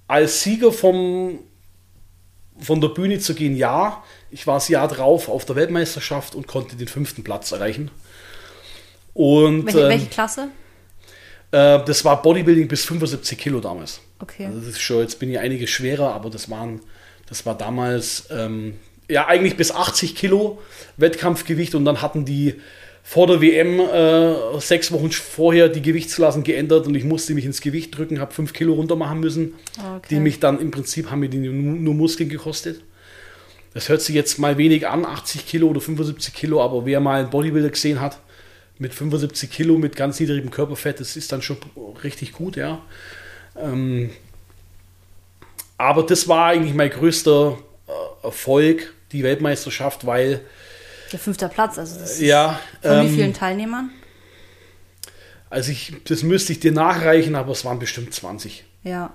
Als 0.07 0.43
Sieger 0.43 0.73
vom 0.73 1.41
von 2.61 2.81
der 2.81 2.89
Bühne 2.89 3.19
zu 3.19 3.35
gehen, 3.35 3.57
ja. 3.57 4.03
Ich 4.31 4.47
war 4.47 4.55
das 4.55 4.69
Jahr 4.69 4.89
drauf 4.89 5.29
auf 5.29 5.45
der 5.45 5.57
Weltmeisterschaft 5.57 6.35
und 6.35 6.47
konnte 6.47 6.77
den 6.77 6.89
fünften 6.89 7.25
Platz 7.25 7.53
erreichen. 7.53 7.91
Und, 9.15 9.67
welche, 9.67 9.81
ähm, 9.81 9.89
welche 9.89 10.07
Klasse? 10.07 10.49
Äh, 11.51 11.85
das 11.85 12.05
war 12.05 12.23
Bodybuilding 12.23 12.69
bis 12.69 12.85
75 12.85 13.39
Kilo 13.39 13.61
damals. 13.61 14.01
Okay. 14.21 14.47
Also 14.47 14.59
das 14.61 14.69
ist 14.71 14.81
schon, 14.81 15.01
jetzt 15.01 15.19
bin 15.19 15.31
ich 15.31 15.39
einiges 15.39 15.71
schwerer, 15.71 16.13
aber 16.15 16.31
das 16.31 16.51
waren, 16.51 16.81
das 17.29 17.47
war 17.47 17.57
damals 17.57 18.29
ähm, 18.31 18.75
ja 19.09 19.27
eigentlich 19.27 19.57
bis 19.57 19.71
80 19.71 20.15
Kilo 20.15 20.61
Wettkampfgewicht 20.97 21.75
und 21.75 21.85
dann 21.85 22.03
hatten 22.03 22.25
die 22.25 22.61
vor 23.09 23.27
der 23.27 23.41
WM 23.41 23.81
äh, 23.81 24.61
sechs 24.61 24.93
Wochen 24.93 25.11
vorher 25.11 25.71
die 25.71 25.81
Gewichtsklassen 25.81 26.45
geändert 26.45 26.87
und 26.87 26.95
ich 26.95 27.05
musste 27.05 27.33
mich 27.33 27.47
ins 27.47 27.63
Gewicht 27.63 27.97
drücken, 27.97 28.21
habe 28.21 28.35
fünf 28.35 28.53
Kilo 28.53 28.75
runter 28.75 28.97
machen 28.97 29.21
müssen, 29.21 29.55
okay. 29.79 30.09
die 30.11 30.21
mich 30.21 30.41
dann 30.41 30.61
im 30.61 30.71
Prinzip 30.71 31.11
haben 31.11 31.21
mir 31.21 31.31
die 31.31 31.39
nur, 31.39 31.55
nur, 31.55 31.95
Muskeln 31.95 32.29
gekostet. 32.29 32.83
Das 33.73 33.89
hört 33.89 34.03
sich 34.03 34.15
jetzt 34.15 34.39
mal 34.39 34.59
wenig 34.59 34.87
an, 34.87 35.07
80 35.07 35.47
Kilo 35.47 35.69
oder 35.69 35.81
75 35.81 36.35
Kilo, 36.35 36.63
aber 36.63 36.85
wer 36.85 37.01
mal 37.01 37.21
einen 37.21 37.31
Bodybuilder 37.31 37.71
gesehen 37.71 38.03
hat 38.03 38.19
mit 38.77 38.93
75 38.93 39.51
Kilo 39.51 39.79
mit 39.79 39.97
ganz 39.97 40.21
niedrigem 40.21 40.51
Körperfett, 40.51 41.01
das 41.01 41.17
ist 41.17 41.33
dann 41.33 41.41
schon 41.41 41.57
richtig 42.05 42.35
gut, 42.35 42.57
ja. 42.57 42.83
Ähm, 43.57 44.11
aber 45.79 46.03
das 46.03 46.29
war 46.29 46.49
eigentlich 46.49 46.75
mein 46.75 46.91
größter 46.91 47.57
äh, 47.87 48.27
Erfolg, 48.27 48.93
die 49.13 49.23
Weltmeisterschaft, 49.23 50.05
weil 50.05 50.43
der 51.13 51.19
fünfte 51.19 51.49
Platz, 51.49 51.79
also 51.79 51.99
das 51.99 52.21
ja, 52.21 52.61
von 52.83 52.91
ähm, 52.93 53.07
wie 53.07 53.15
vielen 53.15 53.35
Teilnehmern? 53.35 53.91
Also 55.51 55.73
ich, 55.73 55.95
das 56.05 56.23
müsste 56.23 56.53
ich 56.53 56.61
dir 56.61 56.73
nachreichen, 56.73 57.35
aber 57.35 57.53
es 57.53 57.65
waren 57.65 57.79
bestimmt 57.79 58.13
20. 58.13 58.65
Ja. 58.85 59.15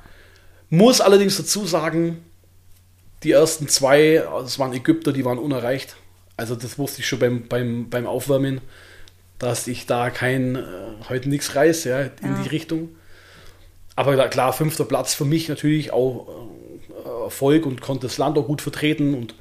Muss 0.69 0.99
allerdings 1.01 1.37
dazu 1.37 1.65
sagen, 1.67 2.23
die 3.21 3.31
ersten 3.31 3.67
zwei, 3.67 4.23
das 4.41 4.57
waren 4.59 4.73
Ägypter, 4.73 5.13
die 5.13 5.23
waren 5.25 5.37
unerreicht. 5.37 5.95
Also 6.35 6.55
das 6.55 6.79
wusste 6.79 7.01
ich 7.01 7.07
schon 7.07 7.19
beim, 7.19 7.47
beim, 7.47 7.89
beim 7.89 8.07
Aufwärmen, 8.07 8.61
dass 9.37 9.67
ich 9.67 9.85
da 9.85 10.09
kein, 10.09 10.55
äh, 10.55 10.63
heute 11.09 11.29
nichts 11.29 11.55
reiß, 11.55 11.83
ja, 11.83 12.01
in 12.01 12.09
Ja. 12.23 12.41
die 12.43 12.49
Richtung. 12.49 12.89
Aber 13.95 14.15
da- 14.15 14.27
klar, 14.27 14.51
fünfter 14.53 14.85
Platz 14.85 15.13
für 15.13 15.25
mich 15.25 15.47
natürlich 15.49 15.93
auch 15.93 16.27
äh, 17.05 17.23
Erfolg 17.25 17.67
und 17.67 17.81
konnte 17.81 18.07
das 18.07 18.17
Land 18.17 18.37
auch 18.39 18.47
gut 18.47 18.61
vertreten. 18.63 19.13
Und 19.13 19.35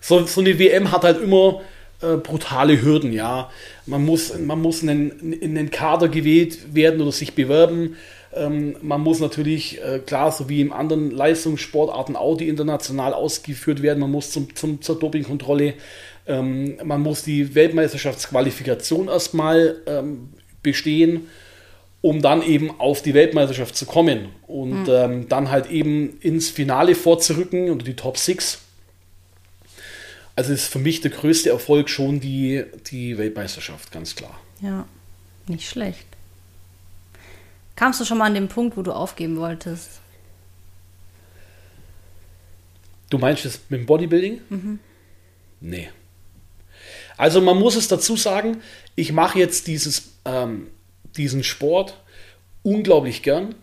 so, 0.00 0.26
so 0.26 0.40
eine 0.40 0.58
WM 0.58 0.90
hat 0.90 1.04
halt 1.04 1.22
immer 1.22 1.60
äh, 2.00 2.16
brutale 2.16 2.80
Hürden, 2.80 3.12
ja. 3.12 3.50
Man 3.86 4.04
muss, 4.04 4.38
man 4.38 4.60
muss 4.60 4.82
in, 4.82 4.88
den, 4.88 5.32
in 5.32 5.54
den 5.54 5.70
Kader 5.70 6.08
gewählt 6.08 6.74
werden 6.74 7.00
oder 7.00 7.12
sich 7.12 7.34
bewerben. 7.34 7.96
Ähm, 8.34 8.76
man 8.82 9.00
muss 9.00 9.20
natürlich, 9.20 9.82
äh, 9.82 10.00
klar, 10.00 10.32
so 10.32 10.48
wie 10.48 10.60
in 10.60 10.72
anderen 10.72 11.10
Leistungssportarten 11.10 12.16
auch, 12.16 12.36
die 12.36 12.48
international 12.48 13.14
ausgeführt 13.14 13.82
werden, 13.82 14.00
man 14.00 14.10
muss 14.10 14.30
zum, 14.30 14.54
zum, 14.54 14.82
zur 14.82 14.98
Dopingkontrolle, 14.98 15.74
ähm, 16.26 16.78
man 16.82 17.00
muss 17.02 17.22
die 17.22 17.54
Weltmeisterschaftsqualifikation 17.54 19.08
erstmal 19.08 19.76
ähm, 19.86 20.30
bestehen 20.62 21.28
um 22.04 22.20
dann 22.20 22.42
eben 22.42 22.70
auf 22.78 23.00
die 23.00 23.14
Weltmeisterschaft 23.14 23.74
zu 23.74 23.86
kommen 23.86 24.28
und 24.46 24.88
ähm, 24.90 25.26
dann 25.30 25.50
halt 25.50 25.70
eben 25.70 26.18
ins 26.20 26.50
Finale 26.50 26.94
vorzurücken 26.94 27.70
unter 27.70 27.86
die 27.86 27.96
Top 27.96 28.18
6. 28.18 28.60
Also 30.36 30.52
ist 30.52 30.66
für 30.66 30.78
mich 30.78 31.00
der 31.00 31.10
größte 31.10 31.50
Erfolg 31.50 31.88
schon 31.88 32.20
die, 32.20 32.64
die 32.90 33.16
Weltmeisterschaft, 33.18 33.92
ganz 33.92 34.14
klar. 34.16 34.40
Ja. 34.60 34.86
Nicht 35.46 35.68
schlecht. 35.68 36.06
Kamst 37.76 38.00
du 38.00 38.04
schon 38.04 38.18
mal 38.18 38.26
an 38.26 38.34
den 38.34 38.48
Punkt, 38.48 38.76
wo 38.76 38.82
du 38.82 38.92
aufgeben 38.92 39.36
wolltest? 39.36 40.00
Du 43.10 43.18
meinst 43.18 43.44
das 43.44 43.60
mit 43.68 43.80
dem 43.80 43.86
Bodybuilding? 43.86 44.40
Nee. 45.60 45.90
Also 47.16 47.40
man 47.40 47.58
muss 47.58 47.76
es 47.76 47.88
dazu 47.88 48.16
sagen, 48.16 48.62
ich 48.96 49.12
mache 49.12 49.38
jetzt 49.38 49.66
dieses, 49.66 50.14
ähm, 50.24 50.68
diesen 51.16 51.44
Sport 51.44 52.02
unglaublich 52.62 53.22
gern 53.22 53.54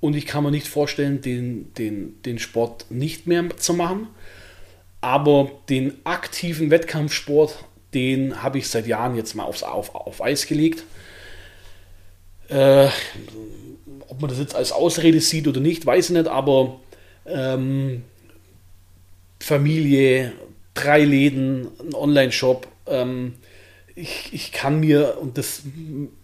und 0.00 0.14
ich 0.14 0.26
kann 0.26 0.44
mir 0.44 0.50
nicht 0.50 0.68
vorstellen, 0.68 1.20
den, 1.20 1.74
den, 1.74 2.22
den 2.22 2.38
Sport 2.38 2.86
nicht 2.90 3.26
mehr 3.26 3.56
zu 3.56 3.74
machen. 3.74 4.08
Aber 5.00 5.50
den 5.68 5.94
aktiven 6.04 6.70
Wettkampfsport, 6.70 7.64
den 7.94 8.42
habe 8.42 8.58
ich 8.58 8.68
seit 8.68 8.86
Jahren 8.86 9.16
jetzt 9.16 9.34
mal 9.34 9.44
aufs, 9.44 9.62
auf, 9.62 9.94
auf 9.94 10.22
Eis 10.22 10.46
gelegt. 10.46 10.84
Äh, 12.48 12.88
ob 14.08 14.20
man 14.20 14.30
das 14.30 14.38
jetzt 14.38 14.54
als 14.54 14.72
Ausrede 14.72 15.20
sieht 15.20 15.46
oder 15.46 15.60
nicht, 15.60 15.84
weiß 15.84 16.10
ich 16.10 16.16
nicht, 16.16 16.28
aber 16.28 16.80
ähm, 17.26 18.02
Familie, 19.40 20.32
drei 20.74 21.04
Läden, 21.04 21.68
ein 21.80 21.94
Online-Shop. 21.94 22.66
Ähm, 22.86 23.34
ich, 23.94 24.30
ich 24.32 24.52
kann 24.52 24.80
mir, 24.80 25.18
und 25.20 25.38
das 25.38 25.62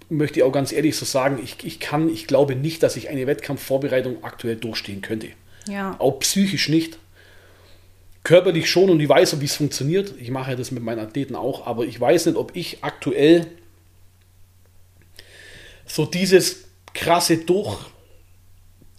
möchte 0.09 0.41
ich 0.41 0.45
auch 0.45 0.53
ganz 0.53 0.73
ehrlich 0.73 0.97
so 0.97 1.05
sagen, 1.05 1.41
ich, 1.43 1.57
ich 1.65 1.81
kann, 1.81 2.09
ich 2.09 2.27
glaube 2.27 2.57
nicht, 2.57 2.83
dass 2.83 2.97
ich 2.97 3.09
eine 3.09 3.27
Wettkampfvorbereitung 3.27 4.23
aktuell 4.25 4.57
durchstehen 4.57 5.03
könnte. 5.03 5.29
Ja. 5.69 5.97
Auch 5.99 6.19
psychisch 6.21 6.69
nicht. 6.69 6.99
Körperlich 8.25 8.71
schon 8.71 8.91
und 8.91 9.01
ich 9.01 9.09
weiß, 9.09 9.41
wie 9.41 9.45
es 9.45 9.55
funktioniert. 9.55 10.15
Ich 10.19 10.31
mache 10.31 10.57
das 10.57 10.71
mit 10.71 10.83
meinen 10.83 10.99
Athleten 10.99 11.37
auch, 11.37 11.67
aber 11.67 11.85
ich 11.85 12.01
weiß 12.01 12.27
nicht, 12.27 12.37
ob 12.37 12.57
ich 12.57 12.83
aktuell 12.83 13.47
so 15.87 16.07
dieses 16.07 16.65
krasse 16.95 17.37
Durch, 17.37 17.79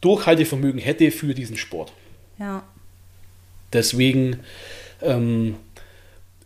Durchhaltevermögen 0.01 0.79
hätte 0.79 1.09
für 1.09 1.33
diesen 1.33 1.57
Sport. 1.57 1.91
Ja. 2.37 2.63
Deswegen, 3.73 4.41
ähm, 5.01 5.55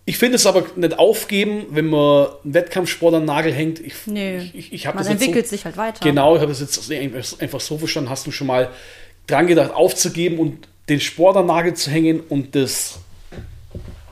ich 0.06 0.18
finde 0.18 0.38
es 0.38 0.46
aber 0.46 0.66
nicht 0.76 0.98
aufgeben, 0.98 1.66
wenn 1.72 1.88
man 1.88 2.30
einen 2.44 2.54
Wettkampfsport 2.54 3.14
an 3.14 3.24
den 3.24 3.28
Nagel 3.28 3.54
hängt. 3.54 3.80
Ich, 3.80 4.08
Nö. 4.08 4.40
ich, 4.54 4.72
ich, 4.72 4.86
Man 4.86 5.06
entwickelt 5.06 5.46
so, 5.46 5.52
sich 5.52 5.66
halt 5.66 5.78
weiter. 5.78 6.00
Genau, 6.02 6.36
ich 6.36 6.42
habe 6.42 6.52
es 6.52 6.62
jetzt 6.62 6.90
einfach 7.42 7.60
so 7.60 7.78
verstanden. 7.78 8.10
Hast 8.10 8.26
du 8.26 8.32
schon 8.32 8.48
mal 8.48 8.70
dran 9.28 9.48
gedacht, 9.48 9.72
aufzugeben 9.72 10.40
und 10.40 10.68
den 10.90 11.00
Sport 11.00 11.38
an 11.38 11.44
den 11.44 11.56
Nagel 11.56 11.74
zu 11.74 11.90
hängen 11.92 12.22
und 12.30 12.56
das 12.56 13.00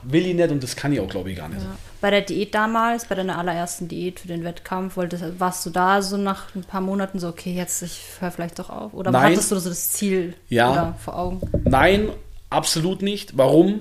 will 0.02 0.26
ich 0.26 0.34
nicht 0.34 0.50
und 0.50 0.62
das 0.62 0.76
kann 0.76 0.92
ich 0.92 1.00
auch, 1.00 1.08
glaube 1.08 1.30
ich, 1.30 1.36
gar 1.36 1.48
nicht. 1.48 1.60
Ja. 1.60 1.76
Bei 2.00 2.10
der 2.10 2.20
Diät 2.22 2.54
damals, 2.54 3.06
bei 3.06 3.14
deiner 3.16 3.36
allerersten 3.38 3.88
Diät 3.88 4.20
für 4.20 4.28
den 4.28 4.44
Wettkampf, 4.44 4.96
wolltest, 4.96 5.24
warst 5.40 5.66
du 5.66 5.70
da 5.70 6.00
so 6.00 6.16
nach 6.16 6.54
ein 6.54 6.62
paar 6.62 6.80
Monaten 6.80 7.18
so, 7.18 7.28
okay, 7.28 7.52
jetzt 7.52 7.82
ich 7.82 8.00
höre 8.20 8.30
vielleicht 8.30 8.58
doch 8.58 8.70
auf? 8.70 8.94
Oder 8.94 9.10
Nein. 9.10 9.32
hattest 9.32 9.50
du 9.50 9.56
so 9.58 9.68
das 9.68 9.90
Ziel 9.90 10.34
Ja. 10.48 10.94
vor 11.04 11.18
Augen? 11.18 11.40
Nein, 11.64 12.10
absolut 12.50 13.02
nicht. 13.02 13.36
Warum? 13.36 13.80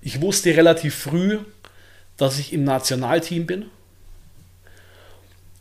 Ich 0.00 0.20
wusste 0.20 0.56
relativ 0.56 0.94
früh, 0.94 1.38
dass 2.16 2.38
ich 2.38 2.52
im 2.52 2.62
Nationalteam 2.62 3.46
bin. 3.46 3.66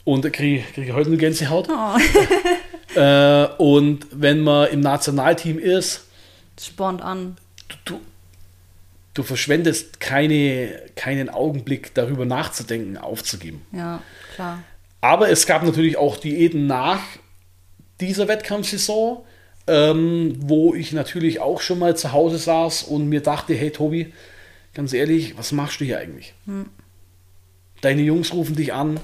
Und 0.04 0.24
da 0.24 0.30
kriege 0.30 0.64
krieg 0.74 0.88
ich 0.88 0.94
heute 0.94 1.08
eine 1.10 1.18
Gänsehaut. 1.18 1.68
Oh, 1.70 1.98
Äh, 2.96 3.48
und 3.58 4.08
wenn 4.12 4.40
man 4.40 4.70
im 4.70 4.80
Nationalteam 4.80 5.60
ist, 5.60 6.05
das 6.56 6.68
spornt 6.68 7.02
an. 7.02 7.38
du, 7.86 8.00
du 9.14 9.24
verschwendest 9.24 10.00
keine, 10.00 10.82
keinen 10.96 11.30
Augenblick 11.30 11.94
darüber 11.94 12.26
nachzudenken, 12.26 12.98
aufzugeben. 12.98 13.66
Ja, 13.72 14.02
klar. 14.36 14.64
Aber 15.02 15.30
es 15.30 15.46
gab 15.46 15.64
natürlich 15.64 15.98
auch 15.98 16.18
Diäten 16.18 16.68
nach 16.68 17.02
dieser 18.02 18.28
Wettkampfsaison, 18.28 19.24
ähm, 19.68 20.36
wo 20.40 20.74
ich 20.74 20.94
natürlich 20.94 21.40
auch 21.40 21.62
schon 21.62 21.80
mal 21.80 21.96
zu 21.96 22.12
Hause 22.12 22.38
saß 22.38 22.84
und 22.84 23.08
mir 23.08 23.22
dachte, 23.22 23.54
hey 23.54 23.72
Tobi, 23.72 24.14
ganz 24.74 24.94
ehrlich, 24.94 25.38
was 25.38 25.52
machst 25.52 25.80
du 25.80 25.86
hier 25.86 26.00
eigentlich? 26.00 26.34
Deine 27.82 28.02
Jungs 28.02 28.34
rufen 28.34 28.56
dich 28.56 28.74
an, 28.74 29.00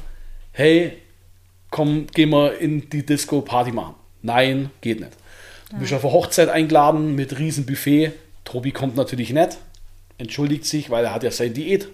hey, 0.51 0.97
komm, 1.69 2.07
geh 2.13 2.25
mal 2.25 2.49
in 2.49 2.89
die 2.89 3.05
Disco 3.05 3.41
Party 3.41 3.71
machen. 3.71 3.95
Nein, 4.21 4.69
geht 4.81 4.99
nicht. 4.99 5.13
Du 5.71 5.77
bist 5.77 5.93
auf 5.93 6.03
eine 6.03 6.13
Hochzeit 6.13 6.49
eingeladen 6.49 7.15
mit 7.15 7.38
riesen 7.39 7.65
Buffet. 7.65 8.12
Tobi 8.43 8.71
kommt 8.71 8.95
natürlich 8.95 9.31
nicht, 9.31 9.57
entschuldigt 10.17 10.65
sich, 10.65 10.89
weil 10.89 11.05
er 11.05 11.13
hat 11.13 11.23
ja 11.23 11.31
seine 11.31 11.51
Diät. 11.51 11.88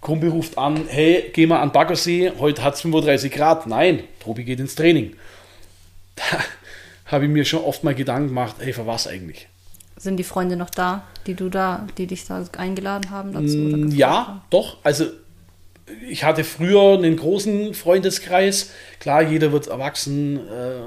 Kumpel 0.00 0.30
ruft 0.30 0.56
an, 0.56 0.86
hey, 0.88 1.30
geh 1.32 1.46
mal 1.46 1.60
an 1.60 1.72
Baggersee, 1.72 2.32
heute 2.38 2.62
hat 2.62 2.74
es 2.74 2.80
35 2.82 3.32
Grad. 3.32 3.66
Nein, 3.66 4.04
Tobi 4.20 4.44
geht 4.44 4.60
ins 4.60 4.74
Training. 4.74 5.14
Da 6.16 7.12
habe 7.12 7.26
ich 7.26 7.30
mir 7.30 7.44
schon 7.44 7.62
oft 7.62 7.84
mal 7.84 7.94
Gedanken 7.94 8.28
gemacht, 8.28 8.56
hey, 8.58 8.72
für 8.72 8.86
was 8.86 9.06
eigentlich? 9.06 9.46
Sind 9.98 10.16
die 10.16 10.24
Freunde 10.24 10.56
noch 10.56 10.70
da, 10.70 11.04
die 11.26 11.34
du 11.34 11.48
da, 11.50 11.86
die 11.98 12.06
dich 12.06 12.24
da 12.24 12.42
eingeladen 12.56 13.10
haben 13.10 13.32
dazu? 13.32 13.56
Mm, 13.56 13.90
Ja, 13.90 14.42
doch. 14.50 14.78
Also 14.82 15.04
ich 16.08 16.24
hatte 16.24 16.42
früher 16.42 16.94
einen 16.94 17.16
großen 17.16 17.74
Freundeskreis. 17.74 18.70
Klar, 18.98 19.22
jeder 19.22 19.52
wird 19.52 19.68
erwachsen, 19.68 20.38
äh, 20.48 20.80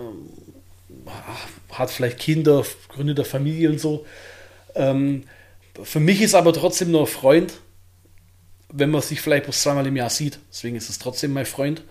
hat 1.72 1.92
vielleicht 1.92 2.20
Kinder, 2.20 2.64
gründet 2.90 3.20
eine 3.20 3.26
Familie 3.26 3.70
und 3.70 3.80
so. 3.80 4.06
Ähm, 4.76 5.24
für 5.84 6.00
mich 6.00 6.22
ist 6.22 6.36
aber 6.36 6.54
trotzdem 6.54 6.92
nur 6.92 7.02
ein 7.02 7.08
Freund, 7.08 7.54
wenn 8.72 8.92
man 8.92 9.02
sich 9.02 9.22
vielleicht 9.22 9.46
bloß 9.46 9.62
zweimal 9.62 9.88
im 9.88 9.96
Jahr 9.96 10.10
sieht. 10.10 10.40
Deswegen 10.52 10.76
ist 10.76 10.90
es 10.90 11.00
trotzdem 11.00 11.34
mein 11.34 11.46
Freund. 11.46 11.84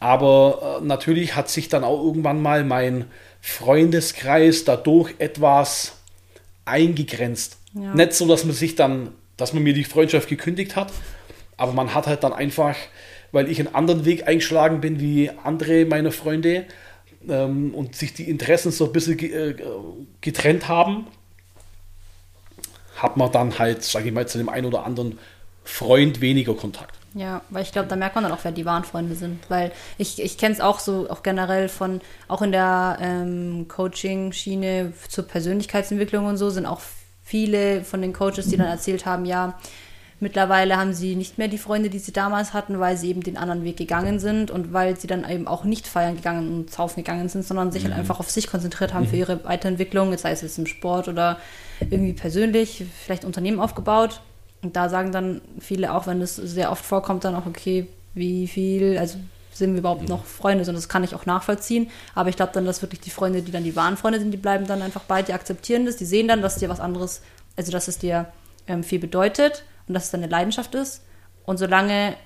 Aber 0.00 0.80
äh, 0.80 0.84
natürlich 0.84 1.36
hat 1.36 1.48
sich 1.48 1.68
dann 1.68 1.84
auch 1.84 2.02
irgendwann 2.02 2.42
mal 2.42 2.64
mein 2.64 3.06
Freundeskreis 3.40 4.64
dadurch 4.64 5.14
etwas 5.18 5.92
eingegrenzt. 6.64 7.58
Ja. 7.74 7.94
Nicht 7.94 8.14
so, 8.14 8.26
dass 8.26 8.44
man 8.44 8.54
sich 8.54 8.74
dann, 8.74 9.12
dass 9.36 9.52
man 9.52 9.62
mir 9.62 9.74
die 9.74 9.84
Freundschaft 9.84 10.28
gekündigt 10.28 10.74
hat, 10.74 10.92
aber 11.56 11.72
man 11.72 11.94
hat 11.94 12.06
halt 12.06 12.24
dann 12.24 12.32
einfach, 12.32 12.74
weil 13.32 13.48
ich 13.48 13.60
einen 13.60 13.74
anderen 13.74 14.04
Weg 14.04 14.26
eingeschlagen 14.26 14.80
bin 14.80 15.00
wie 15.00 15.30
andere 15.44 15.84
meiner 15.84 16.10
Freunde 16.10 16.64
ähm, 17.28 17.74
und 17.74 17.96
sich 17.96 18.14
die 18.14 18.28
Interessen 18.28 18.72
so 18.72 18.86
ein 18.86 18.92
bisschen 18.92 19.18
äh, 19.18 19.54
getrennt 20.20 20.68
haben, 20.68 21.06
hat 22.96 23.16
man 23.16 23.30
dann 23.32 23.58
halt, 23.58 23.82
sage 23.84 24.08
ich 24.08 24.14
mal, 24.14 24.26
zu 24.26 24.38
dem 24.38 24.48
einen 24.48 24.66
oder 24.66 24.84
anderen 24.84 25.18
Freund 25.64 26.20
weniger 26.20 26.54
Kontakt. 26.54 26.96
Ja, 27.14 27.40
weil 27.48 27.62
ich 27.62 27.72
glaube, 27.72 27.88
da 27.88 27.96
merkt 27.96 28.14
man 28.14 28.24
dann 28.24 28.32
auch, 28.32 28.40
wer 28.42 28.52
die 28.52 28.66
wahren 28.66 28.84
Freunde 28.84 29.14
sind. 29.14 29.40
Weil 29.48 29.72
ich, 29.96 30.22
ich 30.22 30.36
kenne 30.36 30.54
es 30.54 30.60
auch 30.60 30.78
so, 30.78 31.08
auch 31.08 31.22
generell 31.22 31.68
von, 31.68 32.02
auch 32.28 32.42
in 32.42 32.52
der 32.52 32.98
ähm, 33.00 33.66
Coaching-Schiene 33.68 34.92
zur 35.08 35.26
Persönlichkeitsentwicklung 35.26 36.26
und 36.26 36.36
so, 36.36 36.50
sind 36.50 36.66
auch 36.66 36.80
viele 37.22 37.84
von 37.84 38.02
den 38.02 38.12
Coaches, 38.12 38.48
die 38.48 38.56
dann 38.56 38.68
erzählt 38.68 39.06
haben, 39.06 39.24
ja, 39.24 39.58
mittlerweile 40.20 40.76
haben 40.76 40.94
sie 40.94 41.14
nicht 41.14 41.38
mehr 41.38 41.48
die 41.48 41.58
Freunde, 41.58 41.90
die 41.90 41.98
sie 41.98 42.12
damals 42.12 42.54
hatten, 42.54 42.80
weil 42.80 42.96
sie 42.96 43.10
eben 43.10 43.22
den 43.22 43.36
anderen 43.36 43.64
Weg 43.64 43.76
gegangen 43.76 44.18
sind 44.18 44.50
und 44.50 44.72
weil 44.72 44.98
sie 44.98 45.06
dann 45.06 45.28
eben 45.28 45.46
auch 45.46 45.64
nicht 45.64 45.86
feiern 45.86 46.16
gegangen 46.16 46.48
und 46.48 46.70
saufen 46.70 47.02
gegangen 47.02 47.28
sind, 47.28 47.44
sondern 47.44 47.70
sich 47.70 47.84
halt 47.84 47.94
einfach 47.94 48.18
auf 48.18 48.30
sich 48.30 48.48
konzentriert 48.48 48.94
haben 48.94 49.06
für 49.06 49.16
ihre 49.16 49.44
Weiterentwicklung, 49.44 50.10
jetzt 50.10 50.22
sei 50.22 50.30
es 50.30 50.42
jetzt 50.42 50.58
im 50.58 50.66
Sport 50.66 51.08
oder 51.08 51.38
irgendwie 51.80 52.14
persönlich, 52.14 52.84
vielleicht 53.04 53.24
Unternehmen 53.24 53.60
aufgebaut. 53.60 54.20
Und 54.62 54.74
da 54.74 54.88
sagen 54.88 55.12
dann 55.12 55.42
viele 55.60 55.94
auch, 55.94 56.06
wenn 56.06 56.20
das 56.20 56.36
sehr 56.36 56.72
oft 56.72 56.84
vorkommt, 56.84 57.24
dann 57.24 57.34
auch, 57.34 57.46
okay, 57.46 57.86
wie 58.14 58.48
viel, 58.48 58.96
also 58.96 59.18
sind 59.52 59.72
wir 59.72 59.80
überhaupt 59.80 60.08
noch 60.08 60.24
Freunde? 60.24 60.64
Und 60.66 60.74
das 60.74 60.88
kann 60.88 61.04
ich 61.04 61.14
auch 61.14 61.26
nachvollziehen. 61.26 61.90
Aber 62.14 62.30
ich 62.30 62.36
glaube 62.36 62.52
dann, 62.54 62.64
dass 62.64 62.82
wirklich 62.82 63.00
die 63.00 63.10
Freunde, 63.10 63.42
die 63.42 63.52
dann 63.52 63.64
die 63.64 63.76
wahren 63.76 63.96
Freunde 63.96 64.18
sind, 64.18 64.30
die 64.30 64.38
bleiben 64.38 64.66
dann 64.66 64.82
einfach 64.82 65.02
bei 65.02 65.22
dir, 65.22 65.34
akzeptieren 65.34 65.84
das. 65.84 65.96
Die 65.96 66.04
sehen 66.06 66.28
dann, 66.28 66.42
dass 66.42 66.56
dir 66.56 66.68
was 66.68 66.80
anderes, 66.80 67.20
also 67.56 67.70
dass 67.70 67.88
es 67.88 67.98
dir 67.98 68.26
ähm, 68.66 68.82
viel 68.82 68.98
bedeutet 68.98 69.64
und 69.88 69.94
dass 69.94 70.04
es 70.06 70.10
deine 70.10 70.26
Leidenschaft 70.26 70.74
ist. 70.74 71.02
Und 71.44 71.58
solange 71.58 72.16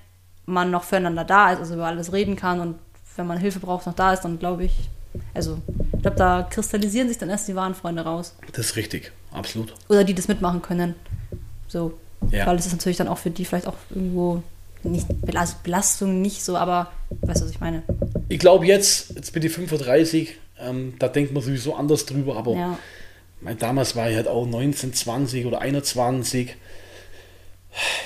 man 0.47 0.71
noch 0.71 0.85
füreinander 0.85 1.25
da 1.25 1.53
ist, 1.53 1.59
also 1.61 1.75
über 1.75 1.87
alles 1.87 2.13
reden 2.13 2.37
kann 2.37 2.61
und 2.61 2.79
wenn 3.17 3.27
man 3.27 3.39
Hilfe 3.39 3.61
braucht, 3.61 3.87
noch 3.87 3.95
da 3.95 4.13
ist, 4.13 4.23
dann 4.23 4.39
glaube 4.39 4.65
ich, 4.65 4.73
also 5.35 5.59
ich 5.93 6.03
glaube, 6.03 6.17
da 6.17 6.43
kristallisieren 6.49 7.09
sich 7.09 7.19
dann 7.19 7.29
erst 7.29 7.49
die 7.49 7.55
wahren 7.57 7.75
Freunde 7.75 8.03
raus. 8.03 8.35
Das 8.53 8.67
ist 8.67 8.77
richtig, 8.77 9.13
absolut. 9.33 9.75
Oder 9.89 10.05
die 10.05 10.15
das 10.15 10.29
mitmachen 10.29 10.63
können. 10.63 10.95
So. 11.69 11.93
Ja. 12.31 12.47
Weil 12.47 12.57
es 12.57 12.67
ist 12.67 12.73
natürlich 12.73 12.99
dann 12.99 13.09
auch 13.09 13.19
für 13.19 13.31
die 13.31 13.45
vielleicht 13.45 13.67
auch 13.67 13.77
irgendwo 13.91 14.43
nicht 14.83 15.07
also 15.35 15.55
Belastung 15.63 16.23
nicht 16.23 16.43
so, 16.43 16.57
aber 16.57 16.91
weißt 17.23 17.41
du, 17.41 17.45
was 17.45 17.51
ich 17.51 17.61
meine? 17.61 17.83
Ich 18.29 18.39
glaube 18.39 18.67
jetzt, 18.67 19.11
jetzt 19.15 19.33
bin 19.33 19.43
ich 19.43 19.53
35, 19.53 20.37
ähm, 20.59 20.95
da 20.99 21.09
denkt 21.09 21.33
man 21.33 21.43
sowieso 21.43 21.75
anders 21.75 22.07
drüber, 22.07 22.37
aber 22.37 22.55
Ja. 22.55 22.79
mein, 23.41 23.59
damals 23.59 23.97
war 23.97 24.09
ich 24.09 24.17
halt 24.17 24.29
auch 24.29 24.47
19, 24.47 24.95
20 24.95 25.47
oder 25.47 25.61
21. 25.61 26.57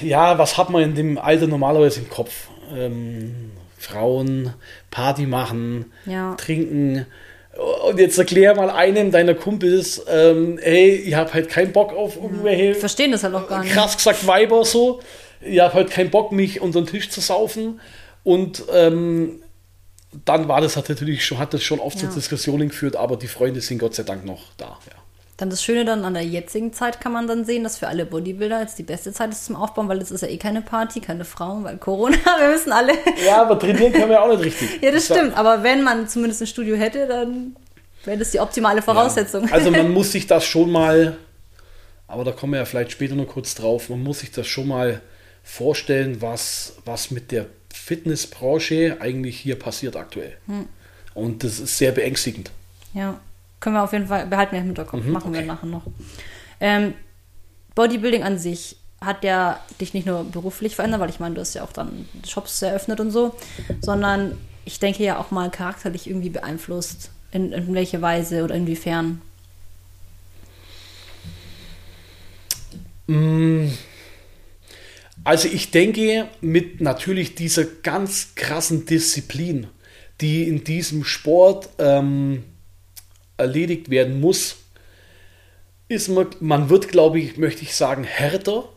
Ja, 0.01 0.39
was 0.39 0.57
hat 0.59 0.71
man 0.71 0.83
in 0.83 0.95
dem 0.95 1.19
Alter 1.19 1.47
normalerweise 1.47 2.01
im 2.01 2.11
Kopf? 2.11 2.49
Ähm, 2.75 3.51
Frauen, 3.79 4.55
Party 4.91 5.27
machen, 5.27 5.93
Ja. 6.07 6.35
trinken. 6.37 7.07
Und 7.87 7.99
jetzt 8.01 8.19
erklär 8.19 8.55
mal 8.57 8.69
einem 8.71 9.11
deiner 9.13 9.35
Kumpels, 9.35 10.05
ähm, 10.09 10.59
hey, 10.61 10.91
ich 10.97 11.15
habe 11.15 11.33
halt 11.35 11.49
keinen 11.49 11.73
Bock 11.73 11.93
auf 11.93 12.17
irgendwelche 12.17 12.75
Verstehen 12.75 13.13
das 13.13 13.23
halt 13.23 13.35
auch 13.35 13.47
gar 13.49 13.63
nicht. 13.63 13.73
krass 13.73 13.97
gesagt 13.97 14.27
Weiber 14.27 14.65
so. 14.65 15.01
Ich 15.41 15.61
habe 15.61 15.75
halt 15.75 15.91
keinen 15.91 16.11
Bock, 16.11 16.33
mich 16.33 16.61
unter 16.61 16.81
den 16.81 16.87
Tisch 16.87 17.11
zu 17.11 17.21
saufen. 17.21 17.81
Und 18.25 18.65
ähm, 18.73 19.41
dann 20.25 20.49
war 20.49 20.61
das 20.63 20.77
halt 20.77 20.89
natürlich 20.89 21.25
schon, 21.25 21.39
hat 21.39 21.53
das 21.55 21.63
schon 21.63 21.79
oft 21.79 22.01
Ja. 22.03 22.09
zu 22.09 22.17
Diskussionen 22.17 22.71
geführt, 22.71 22.97
aber 22.97 23.17
die 23.17 23.29
Freunde 23.29 23.61
sind 23.61 23.79
Gott 23.79 23.95
sei 23.95 24.03
Dank 24.03 24.25
noch 24.25 24.53
da. 24.57 24.79
Ja. 24.87 25.04
Dann 25.37 25.51
das 25.51 25.65
Schöne 25.65 25.85
dann 25.85 26.05
an 26.05 26.15
der 26.15 26.23
jetzigen 26.23 26.73
Zeit 26.73 27.01
kann 27.01 27.13
man 27.13 27.27
dann 27.27 27.45
sehen, 27.45 27.65
dass 27.65 27.79
für 27.79 27.89
alle 27.89 28.07
Bodybuilder 28.07 28.61
jetzt 28.61 28.79
die 28.79 28.85
beste 28.85 29.13
Zeit 29.13 29.33
ist 29.33 29.45
zum 29.45 29.57
Aufbauen, 29.57 29.89
weil 29.89 30.01
es 30.01 30.13
ist 30.13 30.21
ja 30.21 30.29
eh 30.29 30.37
keine 30.37 30.63
Party, 30.63 31.01
keine 31.01 31.25
Frauen, 31.25 31.65
weil 31.65 31.77
Corona, 31.79 32.17
wir 32.39 32.55
wissen 32.55 32.71
alle. 32.71 32.93
ja, 33.27 33.43
aber 33.43 33.59
trainieren 33.59 33.93
können 33.93 34.11
wir 34.11 34.23
auch 34.23 34.29
nicht 34.29 34.45
richtig. 34.45 34.81
Ja, 34.81 34.93
das 34.93 35.07
stimmt. 35.07 35.37
Aber 35.37 35.65
wenn 35.65 35.83
man 35.83 36.09
zumindest 36.09 36.43
ein 36.43 36.47
Studio 36.47 36.77
hätte, 36.77 37.09
dann 37.09 37.57
wäre 38.05 38.19
das 38.19 38.31
die 38.31 38.39
optimale 38.39 38.81
Voraussetzung. 38.81 39.49
Ja. 39.49 39.55
Also 39.55 39.73
man 39.73 39.93
muss 39.93 40.13
sich 40.13 40.29
das 40.29 40.45
schon 40.45 40.71
mal, 40.71 41.17
aber 42.07 42.23
da 42.23 42.31
kommen 42.31 42.53
wir 42.53 42.61
ja 42.61 42.65
vielleicht 42.65 42.93
später 42.93 43.17
noch 43.17 43.27
kurz 43.27 43.57
drauf, 43.57 43.89
man 43.89 44.05
muss 44.05 44.21
sich 44.21 44.31
das 44.31 44.47
schon 44.47 44.69
mal 44.69 45.01
vorstellen, 45.43 46.23
was, 46.23 46.75
was 46.85 47.11
mit 47.11 47.33
der 47.33 47.47
Fitnessbranche 47.73 48.99
eigentlich 49.01 49.41
hier 49.41 49.59
passiert 49.59 49.97
aktuell. 49.97 50.37
Hm. 50.47 50.69
Und 51.13 51.43
das 51.43 51.59
ist 51.59 51.77
sehr 51.77 51.91
beängstigend. 51.91 52.53
Ja, 52.95 53.21
können 53.65 53.77
wir 53.77 53.83
auf 53.83 53.95
jeden 53.95 54.07
Fall, 54.09 54.27
behalten 54.27 54.53
wir 54.53 54.61
im 54.61 54.67
Hinterkopf, 54.67 55.03
Mhm, 55.03 55.13
machen 55.13 55.33
wir 55.33 55.41
okay. 55.41 55.49
nachher 55.49 55.67
noch. 55.67 55.87
Ähm, 56.61 56.93
Bodybuilding 57.75 58.23
an 58.23 58.39
sich 58.39 58.77
hat 59.01 59.25
ja 59.25 59.59
dich 59.81 59.95
nicht 59.95 60.07
nur 60.07 60.23
beruflich 60.25 60.77
verändert, 60.77 61.01
weil 61.01 61.09
ich 61.09 61.19
meine, 61.19 61.35
du 61.35 61.41
hast 61.41 61.55
ja 61.55 61.65
auch 61.65 61.73
dann 61.73 62.07
Shops 62.29 62.61
eröffnet 62.61 63.01
und 63.01 63.11
so, 63.11 63.35
sondern 63.81 64.37
ich 64.67 64.81
denke 64.81 65.03
ja 65.03 65.19
auch 65.19 65.31
mal 65.31 65.51
charakterlich 65.51 66.07
irgendwie 66.09 66.29
beeinflusst. 66.29 67.11
In, 67.33 67.53
in 67.53 67.75
welche 67.75 68.01
Weise 68.03 68.45
oder 68.45 68.55
inwiefern? 68.55 69.21
Also 75.25 75.49
ich 75.49 75.71
denke, 75.71 76.29
mit 76.43 76.81
natürlich 76.81 77.35
dieser 77.35 77.65
ganz 77.65 78.35
krassen 78.35 78.87
Disziplin, 78.87 79.67
die 80.21 80.47
in 80.47 80.65
diesem 80.65 81.03
Sport 81.03 81.71
ähm, 81.79 82.45
erledigt 83.37 83.91
werden 83.91 84.21
muss, 84.21 84.57
ist 85.89 86.09
man, 86.09 86.29
man 86.41 86.71
wird, 86.71 86.89
glaube 86.89 87.19
ich, 87.19 87.37
möchte 87.37 87.63
ich 87.63 87.75
sagen, 87.75 88.05
härter. 88.05 88.69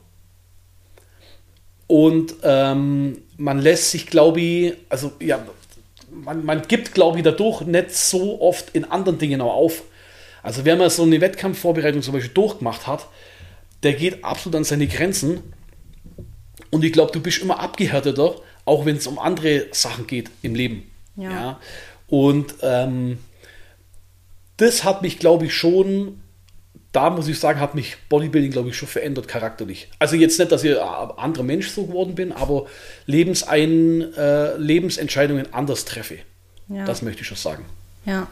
Und 1.87 2.35
ähm, 2.43 3.19
man 3.37 3.59
lässt 3.59 3.91
sich, 3.91 4.07
glaube 4.07 4.41
ich, 4.41 4.73
also 4.89 5.13
ja, 5.19 5.45
man, 6.09 6.45
man 6.45 6.61
gibt, 6.67 6.93
glaube 6.93 7.17
ich, 7.17 7.23
dadurch 7.23 7.61
nicht 7.61 7.91
so 7.91 8.41
oft 8.41 8.75
in 8.75 8.85
anderen 8.85 9.17
Dingen 9.17 9.41
auch 9.41 9.53
auf. 9.53 9.83
Also 10.43 10.65
wer 10.65 10.75
mal 10.75 10.89
so 10.89 11.03
eine 11.03 11.21
Wettkampfvorbereitung 11.21 12.01
zum 12.01 12.13
Beispiel 12.13 12.33
durchgemacht 12.33 12.87
hat, 12.87 13.07
der 13.83 13.93
geht 13.93 14.23
absolut 14.23 14.55
an 14.57 14.63
seine 14.63 14.87
Grenzen. 14.87 15.53
Und 16.71 16.83
ich 16.83 16.91
glaube, 16.91 17.11
du 17.11 17.21
bist 17.21 17.41
immer 17.41 17.59
abgehärteter, 17.59 18.35
auch 18.65 18.85
wenn 18.85 18.97
es 18.97 19.07
um 19.07 19.19
andere 19.19 19.67
Sachen 19.71 20.07
geht 20.07 20.29
im 20.41 20.55
Leben. 20.55 20.89
Ja. 21.15 21.59
Und 22.07 22.55
ähm, 22.61 23.19
das 24.57 24.83
hat 24.83 25.01
mich, 25.01 25.19
glaube 25.19 25.45
ich, 25.45 25.53
schon, 25.53 26.21
da 26.91 27.09
muss 27.09 27.27
ich 27.27 27.39
sagen, 27.39 27.59
hat 27.59 27.75
mich 27.75 27.97
Bodybuilding, 28.09 28.51
glaube 28.51 28.69
ich, 28.69 28.77
schon 28.77 28.87
verändert 28.87 29.27
charakterlich. 29.27 29.89
Also 29.99 30.15
jetzt 30.15 30.39
nicht, 30.39 30.51
dass 30.51 30.63
ich 30.63 30.79
ein 30.79 31.11
anderer 31.17 31.43
Mensch 31.43 31.69
so 31.69 31.85
geworden 31.85 32.15
bin, 32.15 32.31
aber 32.31 32.65
Lebensein, 33.05 34.13
äh, 34.15 34.57
Lebensentscheidungen 34.57 35.53
anders 35.53 35.85
treffe. 35.85 36.17
Ja. 36.69 36.85
Das 36.85 37.01
möchte 37.01 37.21
ich 37.21 37.27
schon 37.27 37.37
sagen. 37.37 37.65
Ja. 38.05 38.27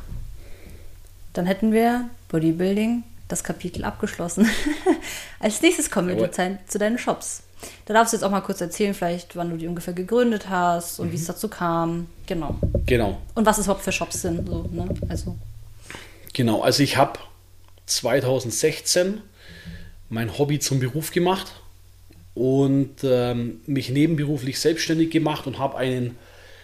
Dann 1.34 1.46
hätten 1.46 1.72
wir 1.72 2.10
Bodybuilding, 2.30 3.04
das 3.28 3.44
Kapitel 3.44 3.84
abgeschlossen. 3.84 4.48
Als 5.40 5.62
nächstes 5.62 5.92
kommen 5.92 6.08
wir 6.08 6.16
Jawohl. 6.16 6.60
zu, 6.68 6.80
deinen 6.80 6.98
Shops. 6.98 7.44
Da 7.86 7.94
darfst 7.94 8.14
du 8.14 8.18
jetzt 8.18 8.24
auch 8.24 8.32
mal 8.32 8.42
kurz 8.42 8.62
erzählen, 8.62 8.94
vielleicht, 8.94 9.36
wann 9.36 9.50
du 9.50 9.58
die 9.58 9.68
ungefähr 9.68 9.94
gegründet 9.94 10.50
hast 10.50 11.00
und 11.00 11.12
wie 11.12 11.16
es 11.16 11.26
dazu 11.26 11.48
kam. 11.48 12.08
Genau. 12.28 12.56
Genau. 12.86 13.18
Und 13.34 13.46
was 13.46 13.58
es 13.58 13.66
überhaupt 13.66 13.84
für 13.84 13.92
Shops 13.92 14.22
sind. 14.22 14.48
So, 14.48 14.64
ne? 14.72 14.88
Also, 15.10 15.36
Genau, 16.36 16.64
also 16.64 16.84
ich 16.84 16.98
habe 16.98 17.18
2016 17.86 19.22
mein 20.10 20.38
Hobby 20.38 20.60
zum 20.60 20.82
Beruf 20.82 21.12
gemacht 21.12 21.62
und 22.34 23.06
ähm, 23.06 23.62
mich 23.68 23.90
nebenberuflich 23.90 24.60
selbstständig 24.60 25.12
gemacht 25.12 25.48
und 25.48 25.60
habe 25.60 25.78
einen 25.78 26.18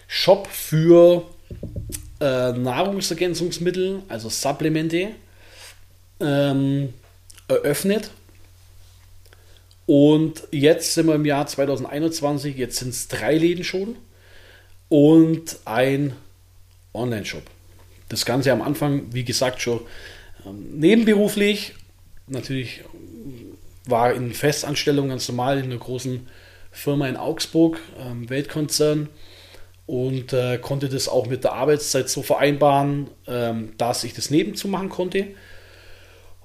Shop 0.09 0.47
für 0.47 1.25
äh, 2.19 2.51
Nahrungsergänzungsmittel, 2.51 4.03
also 4.09 4.27
Supplemente, 4.27 5.11
ähm, 6.19 6.93
eröffnet. 7.47 8.11
Und 9.85 10.43
jetzt 10.51 10.95
sind 10.95 11.07
wir 11.07 11.15
im 11.15 11.23
Jahr 11.23 11.47
2021, 11.47 12.57
jetzt 12.57 12.75
sind 12.79 12.89
es 12.89 13.07
drei 13.07 13.37
Läden 13.37 13.63
schon 13.63 13.95
und 14.89 15.59
ein 15.63 16.11
Online-Shop. 16.93 17.43
Das 18.11 18.25
Ganze 18.25 18.51
am 18.51 18.61
Anfang, 18.61 19.13
wie 19.13 19.23
gesagt, 19.23 19.61
schon 19.61 19.79
ähm, 20.45 20.79
nebenberuflich. 20.79 21.73
Natürlich 22.27 22.81
war 23.85 24.13
in 24.13 24.33
Festanstellung 24.33 25.09
ganz 25.09 25.29
normal 25.29 25.59
in 25.59 25.65
einer 25.65 25.77
großen 25.77 26.27
Firma 26.71 27.07
in 27.07 27.15
Augsburg, 27.15 27.79
ähm, 27.99 28.29
Weltkonzern, 28.29 29.09
und 29.85 30.33
äh, 30.33 30.57
konnte 30.57 30.89
das 30.89 31.07
auch 31.07 31.27
mit 31.27 31.43
der 31.43 31.53
Arbeitszeit 31.53 32.09
so 32.09 32.21
vereinbaren, 32.21 33.09
ähm, 33.27 33.73
dass 33.77 34.03
ich 34.03 34.13
das 34.13 34.29
nebenzu 34.29 34.67
machen 34.67 34.89
konnte. 34.89 35.27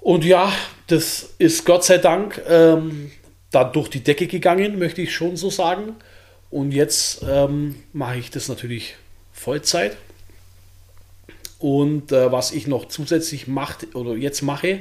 Und 0.01 0.25
ja, 0.25 0.53
das 0.87 1.35
ist 1.39 1.65
Gott 1.65 1.85
sei 1.85 1.99
Dank 1.99 2.41
ähm, 2.49 3.11
da 3.51 3.65
durch 3.65 3.89
die 3.89 4.05
Decke 4.05 4.27
gegangen, 4.29 4.79
möchte 4.79 5.03
ich 5.03 5.15
schon 5.15 5.37
so 5.37 5.51
sagen. 5.51 5.97
Und 6.51 6.73
jetzt 6.73 7.25
ähm, 7.29 7.77
mache 7.93 8.19
ich 8.19 8.31
das 8.31 8.49
natürlich 8.49 8.97
Vollzeit. 9.33 9.97
Und 11.59 12.13
äh, 12.13 12.31
was 12.33 12.53
ich 12.53 12.67
noch 12.67 12.87
zusätzlich 12.89 13.47
macht 13.47 13.95
oder 13.95 14.15
jetzt 14.15 14.43
mache, 14.43 14.81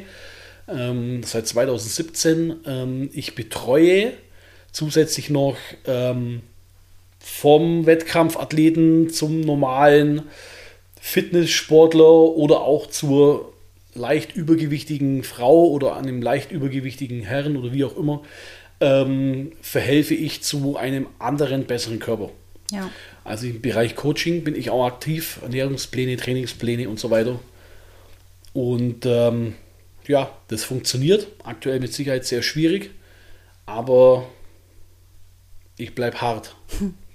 ähm, 0.68 1.24
seit 1.24 1.48
2017, 1.48 2.56
ähm, 2.66 3.10
ich 3.14 3.36
betreue 3.36 4.14
zusätzlich 4.72 5.30
noch 5.30 5.58
ähm, 5.86 6.42
vom 7.20 7.86
Wettkampfathleten 7.86 9.10
zum 9.10 9.42
normalen 9.42 10.24
Fitnesssportler 11.00 12.04
oder 12.04 12.62
auch 12.62 12.88
zur 12.88 13.54
leicht 13.94 14.36
übergewichtigen 14.36 15.24
Frau 15.24 15.68
oder 15.68 15.96
einem 15.96 16.22
leicht 16.22 16.52
übergewichtigen 16.52 17.22
Herrn 17.22 17.56
oder 17.58 17.72
wie 17.72 17.86
auch 17.86 17.96
immer, 17.96 18.22
ähm, 18.82 19.54
verhelfe 19.62 20.14
ich 20.14 20.44
zu 20.44 20.76
einem 20.76 21.08
anderen, 21.18 21.66
besseren 21.66 22.00
Körper. 22.00 22.30
Ja. 22.72 22.90
Also 23.24 23.48
im 23.48 23.62
Bereich 23.62 23.96
Coaching 23.96 24.44
bin 24.44 24.56
ich 24.56 24.70
auch 24.70 24.86
aktiv, 24.86 25.40
Ernährungspläne, 25.42 26.18
Trainingspläne 26.18 26.90
und 26.90 27.00
so 27.00 27.12
weiter. 27.12 27.40
Und 28.54 29.06
ähm, 29.06 29.56
ja, 30.08 30.30
das 30.48 30.64
funktioniert. 30.64 31.28
Aktuell 31.44 31.80
mit 31.80 31.94
Sicherheit 31.94 32.26
sehr 32.26 32.42
schwierig, 32.42 32.92
aber 33.66 34.28
ich 35.78 35.94
bleibe 35.94 36.22
hart, 36.22 36.56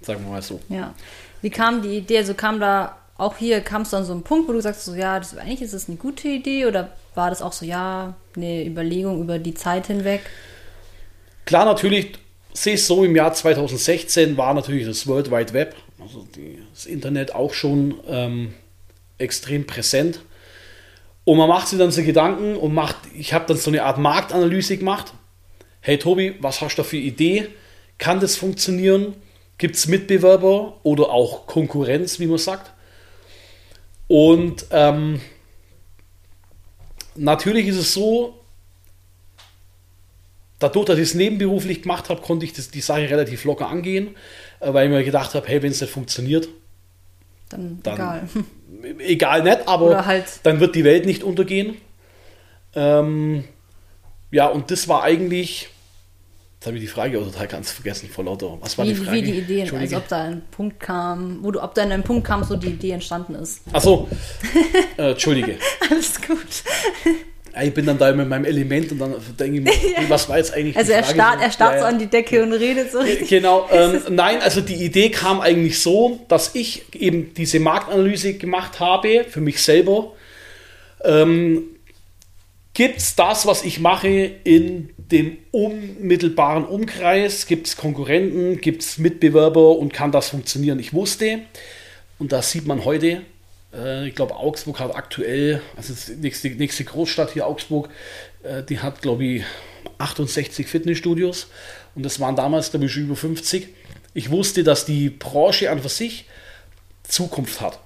sagen 0.00 0.24
wir 0.24 0.32
mal 0.32 0.42
so. 0.42 0.60
Ja. 0.68 0.94
Wie 1.42 1.50
kam 1.50 1.82
die 1.82 1.96
Idee? 1.96 2.18
Also 2.18 2.34
kam 2.34 2.60
da 2.60 2.98
auch 3.16 3.36
hier, 3.36 3.60
kam 3.60 3.82
es 3.82 3.90
dann 3.90 4.04
so 4.04 4.12
ein 4.12 4.22
Punkt, 4.22 4.48
wo 4.48 4.52
du 4.52 4.60
sagst, 4.60 4.84
so, 4.84 4.94
ja, 4.94 5.18
das, 5.18 5.36
eigentlich 5.36 5.62
ist 5.62 5.74
das 5.74 5.88
eine 5.88 5.96
gute 5.96 6.28
Idee 6.28 6.66
oder 6.66 6.92
war 7.14 7.30
das 7.30 7.42
auch 7.42 7.52
so, 7.52 7.64
ja, 7.64 8.14
eine 8.36 8.66
Überlegung 8.66 9.20
über 9.20 9.38
die 9.38 9.54
Zeit 9.54 9.86
hinweg? 9.86 10.22
Klar, 11.44 11.64
natürlich 11.64 12.18
sehe 12.52 12.74
es 12.74 12.86
so, 12.86 13.04
im 13.04 13.14
Jahr 13.16 13.32
2016 13.32 14.36
war 14.36 14.54
natürlich 14.54 14.86
das 14.86 15.06
World 15.06 15.30
Wide 15.30 15.52
Web 15.52 15.74
also 16.00 16.26
die, 16.34 16.58
das 16.72 16.86
Internet 16.86 17.34
auch 17.34 17.52
schon 17.52 18.00
ähm, 18.08 18.54
extrem 19.18 19.66
präsent. 19.66 20.20
Und 21.24 21.38
man 21.38 21.48
macht 21.48 21.68
sich 21.68 21.78
dann 21.78 21.90
so 21.90 22.02
Gedanken 22.02 22.56
und 22.56 22.74
macht, 22.74 22.96
ich 23.14 23.32
habe 23.32 23.46
dann 23.46 23.56
so 23.56 23.70
eine 23.70 23.84
Art 23.84 23.98
Marktanalyse 23.98 24.78
gemacht. 24.78 25.12
Hey 25.80 25.98
Tobi, 25.98 26.34
was 26.40 26.60
hast 26.60 26.76
du 26.76 26.82
da 26.82 26.88
für 26.88 26.96
Idee? 26.96 27.48
Kann 27.98 28.20
das 28.20 28.36
funktionieren? 28.36 29.14
Gibt 29.58 29.76
es 29.76 29.86
Mitbewerber 29.86 30.78
oder 30.82 31.10
auch 31.10 31.46
Konkurrenz, 31.46 32.18
wie 32.18 32.26
man 32.26 32.38
sagt? 32.38 32.72
Und 34.08 34.66
ähm, 34.70 35.20
natürlich 37.14 37.68
ist 37.68 37.76
es 37.76 37.94
so, 37.94 38.39
dadurch, 40.60 40.86
dass 40.86 40.96
ich 40.98 41.04
es 41.04 41.14
nebenberuflich 41.14 41.82
gemacht 41.82 42.08
habe, 42.08 42.22
konnte 42.22 42.44
ich 42.46 42.52
das, 42.52 42.70
die 42.70 42.80
Sache 42.80 43.10
relativ 43.10 43.44
locker 43.44 43.66
angehen, 43.68 44.14
äh, 44.60 44.72
weil 44.72 44.86
ich 44.86 44.92
mir 44.92 45.02
gedacht 45.02 45.34
habe, 45.34 45.48
hey, 45.48 45.60
wenn 45.62 45.72
es 45.72 45.80
nicht 45.80 45.92
funktioniert, 45.92 46.48
Dann, 47.48 47.80
dann 47.82 47.94
egal. 47.94 48.28
egal 49.00 49.42
nicht, 49.42 49.66
aber 49.66 50.06
halt- 50.06 50.40
dann 50.44 50.60
wird 50.60 50.76
die 50.76 50.84
Welt 50.84 51.06
nicht 51.06 51.24
untergehen. 51.24 51.76
Ähm, 52.74 53.42
ja, 54.30 54.46
und 54.46 54.70
das 54.70 54.86
war 54.86 55.02
eigentlich, 55.02 55.68
jetzt 56.54 56.66
habe 56.66 56.76
ich 56.76 56.82
die 56.82 56.88
Frage 56.88 57.18
auch 57.18 57.24
total 57.24 57.48
ganz 57.48 57.72
vergessen 57.72 58.08
vor 58.08 58.24
lauter. 58.24 58.58
Was 58.60 58.78
war 58.78 58.84
Wie, 58.84 58.90
die 58.90 58.94
Frage? 58.94 59.16
wie 59.16 59.22
die 59.22 59.38
Ideen, 59.38 59.76
also 59.76 59.96
ob 59.96 60.06
da 60.06 60.22
ein 60.24 60.42
Punkt 60.52 60.78
kam, 60.78 61.38
wo 61.42 61.50
du, 61.50 61.60
ob 61.60 61.74
da 61.74 61.82
an 61.82 61.90
einem 61.90 62.04
Punkt 62.04 62.24
kamst, 62.24 62.48
wo 62.50 62.54
die 62.54 62.68
Idee 62.68 62.92
entstanden 62.92 63.34
ist. 63.34 63.62
Achso, 63.72 64.08
äh, 64.98 65.10
Entschuldige. 65.10 65.58
Alles 65.90 66.20
gut. 66.22 66.38
Ja, 67.54 67.62
Ich 67.62 67.74
bin 67.74 67.86
dann 67.86 67.98
da 67.98 68.12
mit 68.12 68.28
meinem 68.28 68.44
Element 68.44 68.92
und 68.92 68.98
dann 68.98 69.14
denke 69.38 69.58
ich 69.58 69.64
mir, 69.64 69.72
was 70.08 70.28
war 70.28 70.38
jetzt 70.38 70.54
eigentlich 70.54 70.76
Also 70.76 70.92
er 70.92 71.04
starrt, 71.04 71.40
er 71.40 71.50
starrt 71.50 71.74
Ja, 71.74 71.80
so 71.80 71.86
an 71.86 71.98
die 71.98 72.06
Decke 72.06 72.42
und 72.42 72.52
redet 72.52 72.92
so 72.92 72.98
richtig. 72.98 73.28
Genau, 73.28 73.68
ähm, 73.72 74.00
nein, 74.10 74.40
also 74.40 74.60
die 74.60 74.84
Idee 74.84 75.10
kam 75.10 75.40
eigentlich 75.40 75.80
so, 75.80 76.20
dass 76.28 76.54
ich 76.54 76.84
eben 76.94 77.34
diese 77.34 77.60
Marktanalyse 77.60 78.34
gemacht 78.34 78.80
habe 78.80 79.24
für 79.28 79.40
mich 79.40 79.62
selber. 79.62 80.12
Ähm, 81.04 81.64
Gibt 82.72 82.98
es 82.98 83.16
das, 83.16 83.46
was 83.46 83.64
ich 83.64 83.80
mache, 83.80 84.30
in 84.44 84.90
dem 84.96 85.38
unmittelbaren 85.50 86.64
Umkreis? 86.64 87.46
Gibt 87.46 87.66
es 87.66 87.76
Konkurrenten? 87.76 88.60
Gibt 88.60 88.82
es 88.82 88.98
Mitbewerber 88.98 89.76
und 89.76 89.92
kann 89.92 90.12
das 90.12 90.28
funktionieren? 90.28 90.78
Ich 90.78 90.94
wusste, 90.94 91.40
und 92.18 92.32
das 92.32 92.52
sieht 92.52 92.66
man 92.66 92.84
heute, 92.84 93.22
äh, 93.74 94.08
ich 94.08 94.14
glaube, 94.14 94.36
Augsburg 94.36 94.80
hat 94.80 94.94
aktuell, 94.94 95.62
also 95.76 95.94
die 95.94 96.20
nächste, 96.20 96.48
nächste 96.50 96.84
Großstadt 96.84 97.32
hier, 97.32 97.46
Augsburg, 97.46 97.88
äh, 98.42 98.62
die 98.62 98.80
hat, 98.80 99.02
glaube 99.02 99.24
ich, 99.24 99.44
68 99.98 100.66
Fitnessstudios 100.66 101.48
und 101.94 102.04
das 102.04 102.20
waren 102.20 102.36
damals, 102.36 102.70
glaube 102.70 102.86
ich, 102.86 102.92
schon 102.92 103.04
über 103.04 103.16
50. 103.16 103.68
Ich 104.14 104.30
wusste, 104.30 104.64
dass 104.64 104.84
die 104.84 105.10
Branche 105.10 105.70
an 105.70 105.80
für 105.80 105.88
sich 105.88 106.26
Zukunft 107.04 107.60
hat. 107.60 107.80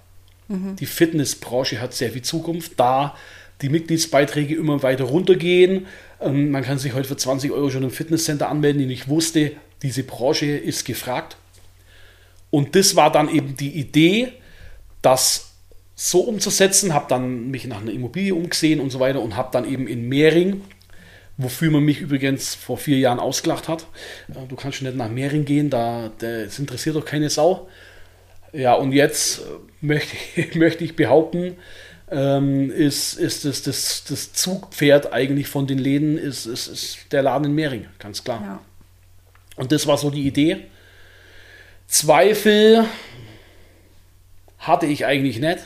Die 0.48 0.86
Fitnessbranche 0.86 1.80
hat 1.80 1.94
sehr 1.94 2.10
viel 2.10 2.20
Zukunft, 2.20 2.72
da 2.76 3.16
die 3.62 3.70
Mitgliedsbeiträge 3.70 4.54
immer 4.54 4.82
weiter 4.82 5.04
runtergehen. 5.04 5.86
Ähm, 6.20 6.50
man 6.50 6.62
kann 6.62 6.78
sich 6.78 6.92
heute 6.92 7.08
für 7.08 7.16
20 7.16 7.50
Euro 7.50 7.70
schon 7.70 7.82
im 7.82 7.90
Fitnesscenter 7.90 8.48
anmelden, 8.48 8.82
und 8.84 8.90
ich 8.90 9.08
wusste, 9.08 9.52
diese 9.82 10.02
Branche 10.02 10.46
ist 10.46 10.84
gefragt. 10.84 11.36
Und 12.50 12.76
das 12.76 12.94
war 12.94 13.10
dann 13.10 13.34
eben 13.34 13.56
die 13.56 13.70
Idee, 13.70 14.32
das 15.00 15.53
so 15.96 16.20
umzusetzen, 16.20 16.92
habe 16.94 17.06
dann 17.08 17.50
mich 17.50 17.66
nach 17.66 17.80
einer 17.80 17.92
Immobilie 17.92 18.34
umgesehen 18.34 18.80
und 18.80 18.90
so 18.90 19.00
weiter 19.00 19.20
und 19.20 19.36
habe 19.36 19.50
dann 19.52 19.64
eben 19.70 19.86
in 19.86 20.08
Mehring, 20.08 20.62
wofür 21.36 21.70
man 21.70 21.84
mich 21.84 22.00
übrigens 22.00 22.54
vor 22.54 22.78
vier 22.78 22.98
Jahren 22.98 23.18
ausgelacht 23.20 23.68
hat, 23.68 23.86
äh, 24.28 24.46
du 24.48 24.56
kannst 24.56 24.78
schon 24.78 24.86
nicht 24.86 24.96
nach 24.96 25.08
Mehring 25.10 25.44
gehen, 25.44 25.70
da 25.70 26.10
das 26.18 26.58
interessiert 26.58 26.96
doch 26.96 27.04
keine 27.04 27.30
Sau. 27.30 27.68
Ja, 28.52 28.74
und 28.74 28.92
jetzt 28.92 29.38
äh, 29.40 29.42
möchte, 29.80 30.16
ich- 30.36 30.54
möchte 30.56 30.84
ich 30.84 30.96
behaupten, 30.96 31.56
ähm, 32.10 32.70
ist, 32.70 33.14
ist 33.14 33.44
das, 33.44 33.62
das, 33.62 34.04
das 34.08 34.32
Zugpferd 34.32 35.12
eigentlich 35.12 35.48
von 35.48 35.66
den 35.66 35.78
Läden, 35.78 36.18
ist, 36.18 36.46
ist, 36.46 36.68
ist 36.68 36.98
der 37.12 37.22
Laden 37.22 37.46
in 37.46 37.54
Mehring, 37.54 37.86
ganz 37.98 38.22
klar. 38.22 38.40
Ja. 38.42 38.60
Und 39.56 39.72
das 39.72 39.86
war 39.86 39.96
so 39.96 40.10
die 40.10 40.26
Idee. 40.26 40.58
Zweifel 41.86 42.84
hatte 44.58 44.86
ich 44.86 45.06
eigentlich 45.06 45.38
nicht. 45.38 45.58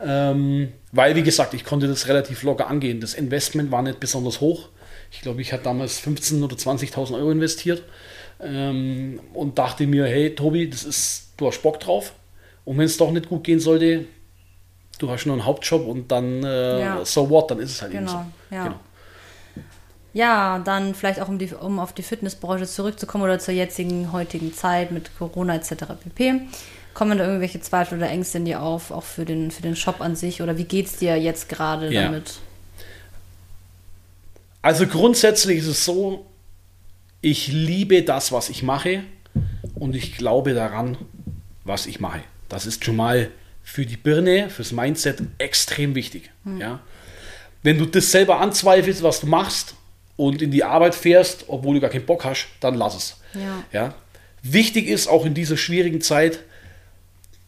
Ähm, 0.00 0.72
weil, 0.92 1.14
wie 1.16 1.22
gesagt, 1.22 1.54
ich 1.54 1.64
konnte 1.64 1.86
das 1.88 2.08
relativ 2.08 2.42
locker 2.42 2.68
angehen. 2.68 3.00
Das 3.00 3.14
Investment 3.14 3.70
war 3.70 3.82
nicht 3.82 4.00
besonders 4.00 4.40
hoch. 4.40 4.68
Ich 5.10 5.20
glaube, 5.20 5.42
ich 5.42 5.52
hatte 5.52 5.64
damals 5.64 6.00
15.000 6.00 6.44
oder 6.44 6.56
20.000 6.56 7.14
Euro 7.14 7.30
investiert 7.30 7.82
ähm, 8.40 9.20
und 9.34 9.58
dachte 9.58 9.86
mir, 9.86 10.06
hey 10.06 10.34
Tobi, 10.34 10.68
das 10.70 10.84
ist, 10.84 11.32
du 11.36 11.46
hast 11.46 11.62
Bock 11.62 11.78
drauf. 11.80 12.12
Und 12.64 12.78
wenn 12.78 12.86
es 12.86 12.96
doch 12.96 13.10
nicht 13.10 13.28
gut 13.28 13.44
gehen 13.44 13.60
sollte, 13.60 14.06
du 14.98 15.10
hast 15.10 15.26
nur 15.26 15.34
einen 15.34 15.44
Hauptjob 15.44 15.86
und 15.86 16.10
dann 16.10 16.42
äh, 16.44 16.80
Ja. 16.80 17.04
so 17.04 17.28
what, 17.28 17.50
dann 17.50 17.58
ist 17.58 17.72
es 17.72 17.82
halt 17.82 17.92
eben 17.92 18.06
Genau, 18.06 18.24
so. 18.50 18.54
ja. 18.56 18.80
Ja, 20.14 20.58
dann 20.58 20.94
vielleicht 20.94 21.20
auch 21.20 21.28
um, 21.28 21.38
die, 21.38 21.54
um 21.54 21.78
auf 21.78 21.94
die 21.94 22.02
Fitnessbranche 22.02 22.66
zurückzukommen 22.66 23.24
oder 23.24 23.38
zur 23.38 23.54
jetzigen, 23.54 24.12
heutigen 24.12 24.52
Zeit 24.52 24.90
mit 24.90 25.10
Corona 25.18 25.54
etc. 25.54 25.72
pp. 26.02 26.42
Kommen 26.94 27.18
da 27.18 27.24
irgendwelche 27.24 27.60
Zweifel 27.60 27.98
oder 27.98 28.08
Ängste 28.10 28.38
in 28.38 28.44
dir 28.44 28.62
auf, 28.62 28.90
auch 28.90 29.02
für 29.04 29.24
den, 29.24 29.50
für 29.50 29.62
den 29.62 29.76
Shop 29.76 30.00
an 30.00 30.14
sich? 30.16 30.42
Oder 30.42 30.58
wie 30.58 30.64
geht 30.64 30.86
es 30.86 30.96
dir 30.96 31.16
jetzt 31.16 31.48
gerade 31.48 31.90
Ja. 31.92 32.04
damit? 32.04 32.34
Also 34.60 34.86
grundsätzlich 34.86 35.58
ist 35.58 35.66
es 35.66 35.84
so, 35.84 36.26
ich 37.20 37.48
liebe 37.48 38.02
das, 38.02 38.30
was 38.32 38.48
ich 38.48 38.62
mache 38.62 39.02
und 39.74 39.96
ich 39.96 40.16
glaube 40.16 40.54
daran, 40.54 40.96
was 41.64 41.86
ich 41.86 41.98
mache. 42.00 42.20
Das 42.48 42.66
ist 42.66 42.84
schon 42.84 42.96
mal 42.96 43.30
für 43.62 43.86
die 43.86 43.96
Birne, 43.96 44.50
fürs 44.50 44.72
Mindset 44.72 45.22
extrem 45.38 45.94
wichtig. 45.94 46.30
Ja? 46.58 46.80
Wenn 47.62 47.78
du 47.78 47.86
das 47.86 48.10
selber 48.10 48.40
anzweifelst, 48.40 49.02
was 49.02 49.20
du 49.20 49.26
machst 49.26 49.74
und 50.16 50.42
in 50.42 50.50
die 50.50 50.64
Arbeit 50.64 50.94
fährst, 50.94 51.44
obwohl 51.48 51.76
du 51.76 51.80
gar 51.80 51.90
keinen 51.90 52.06
Bock 52.06 52.24
hast, 52.24 52.46
dann 52.60 52.74
lass 52.74 52.94
es. 52.94 53.16
Ja. 53.34 53.64
Ja? 53.72 53.94
Wichtig 54.42 54.88
ist 54.88 55.06
auch 55.08 55.24
in 55.24 55.34
dieser 55.34 55.56
schwierigen 55.56 56.00
Zeit, 56.00 56.40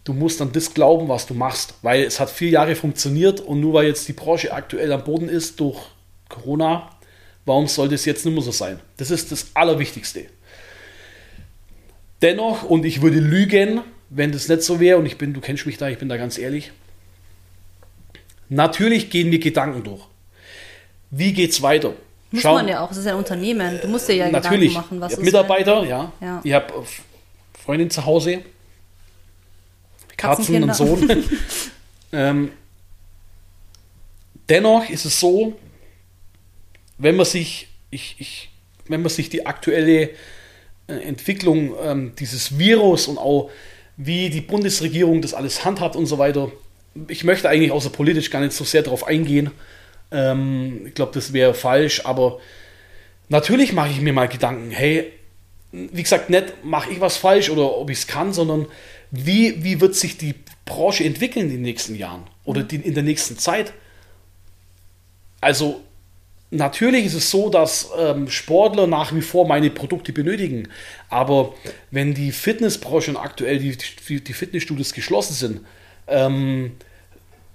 du 0.04 0.12
musst 0.12 0.40
an 0.42 0.52
das 0.52 0.72
glauben, 0.72 1.08
was 1.08 1.26
du 1.26 1.34
machst, 1.34 1.74
weil 1.82 2.04
es 2.04 2.20
hat 2.20 2.30
vier 2.30 2.50
Jahre 2.50 2.76
funktioniert 2.76 3.40
und 3.40 3.60
nur 3.60 3.72
weil 3.74 3.86
jetzt 3.86 4.06
die 4.06 4.12
Branche 4.12 4.52
aktuell 4.52 4.92
am 4.92 5.02
Boden 5.02 5.28
ist 5.28 5.58
durch 5.60 5.80
Corona, 6.28 6.90
warum 7.46 7.66
soll 7.66 7.88
das 7.88 8.04
jetzt 8.04 8.24
nicht 8.24 8.34
mehr 8.34 8.42
so 8.42 8.50
sein? 8.50 8.80
Das 8.96 9.10
ist 9.10 9.32
das 9.32 9.48
Allerwichtigste. 9.54 10.26
Dennoch, 12.22 12.62
und 12.62 12.84
ich 12.84 13.02
würde 13.02 13.18
lügen, 13.18 13.80
wenn 14.10 14.32
das 14.32 14.48
nicht 14.48 14.62
so 14.62 14.80
wäre, 14.80 14.98
und 14.98 15.06
ich 15.06 15.18
bin, 15.18 15.34
du 15.34 15.40
kennst 15.40 15.66
mich 15.66 15.76
da, 15.76 15.88
ich 15.88 15.98
bin 15.98 16.08
da 16.08 16.16
ganz 16.16 16.38
ehrlich, 16.38 16.72
natürlich 18.48 19.10
gehen 19.10 19.30
mir 19.30 19.38
Gedanken 19.38 19.82
durch. 19.82 20.02
Wie 21.10 21.32
geht's 21.32 21.62
weiter? 21.62 21.94
Muss 22.30 22.42
Schau- 22.42 22.54
man 22.54 22.68
ja 22.68 22.80
auch, 22.80 22.90
es 22.90 22.96
ist 22.96 23.04
ja 23.04 23.12
ein 23.12 23.18
Unternehmen. 23.18 23.78
Du 23.80 23.88
musst 23.88 24.08
dir 24.08 24.16
ja 24.16 24.30
Natürlich. 24.30 24.70
Gedanken 24.70 24.98
machen, 24.98 25.00
was 25.00 25.12
ich 25.12 25.18
ist, 25.18 25.24
Mitarbeiter, 25.24 25.84
ja. 25.84 26.12
Ja. 26.20 26.40
Ich 26.42 26.52
habe 26.52 26.72
Freundin 27.62 27.90
zu 27.90 28.04
Hause, 28.04 28.42
Katzen 30.16 30.62
und. 30.62 30.74
Sohn. 30.74 31.24
ähm, 32.12 32.50
dennoch 34.48 34.88
ist 34.88 35.04
es 35.04 35.20
so, 35.20 35.58
wenn 36.98 37.16
man 37.16 37.26
sich, 37.26 37.68
ich, 37.90 38.16
ich, 38.18 38.50
wenn 38.88 39.02
man 39.02 39.10
sich 39.10 39.28
die 39.28 39.46
aktuelle 39.46 40.10
äh, 40.86 40.94
Entwicklung 40.94 41.74
ähm, 41.82 42.12
dieses 42.18 42.58
Virus 42.58 43.08
und 43.08 43.18
auch 43.18 43.50
wie 43.96 44.30
die 44.30 44.40
Bundesregierung 44.40 45.22
das 45.22 45.34
alles 45.34 45.64
handhabt 45.64 45.96
und 45.96 46.06
so 46.06 46.18
weiter, 46.18 46.50
ich 47.08 47.24
möchte 47.24 47.48
eigentlich 47.48 47.72
außer 47.72 47.90
politisch 47.90 48.30
gar 48.30 48.40
nicht 48.40 48.52
so 48.52 48.64
sehr 48.64 48.82
darauf 48.82 49.06
eingehen. 49.06 49.50
Ähm, 50.10 50.86
ich 50.86 50.94
glaube, 50.94 51.12
das 51.14 51.32
wäre 51.32 51.54
falsch, 51.54 52.04
aber 52.04 52.38
natürlich 53.28 53.72
mache 53.72 53.90
ich 53.90 54.00
mir 54.00 54.12
mal 54.12 54.28
Gedanken, 54.28 54.70
hey, 54.70 55.12
wie 55.72 56.02
gesagt, 56.02 56.30
nicht 56.30 56.64
mache 56.64 56.92
ich 56.92 57.00
was 57.00 57.16
falsch 57.16 57.50
oder 57.50 57.76
ob 57.76 57.90
ich 57.90 57.98
es 57.98 58.06
kann, 58.06 58.32
sondern 58.32 58.66
wie, 59.14 59.62
wie 59.62 59.80
wird 59.80 59.94
sich 59.94 60.18
die 60.18 60.34
Branche 60.64 61.04
entwickeln 61.04 61.46
in 61.46 61.52
den 61.52 61.62
nächsten 61.62 61.94
Jahren 61.94 62.24
oder 62.44 62.62
die, 62.62 62.76
in 62.76 62.94
der 62.94 63.02
nächsten 63.02 63.38
Zeit? 63.38 63.72
Also 65.40 65.82
natürlich 66.50 67.06
ist 67.06 67.14
es 67.14 67.30
so, 67.30 67.50
dass 67.50 67.90
ähm, 67.98 68.28
Sportler 68.30 68.86
nach 68.86 69.14
wie 69.14 69.20
vor 69.20 69.46
meine 69.46 69.70
Produkte 69.70 70.12
benötigen, 70.12 70.68
aber 71.10 71.54
wenn 71.90 72.14
die 72.14 72.32
Fitnessbranche 72.32 73.10
und 73.10 73.16
aktuell 73.16 73.58
die, 73.58 73.76
die, 74.08 74.22
die 74.22 74.32
Fitnessstudios 74.32 74.92
geschlossen 74.92 75.34
sind, 75.34 75.60
ähm, 76.08 76.72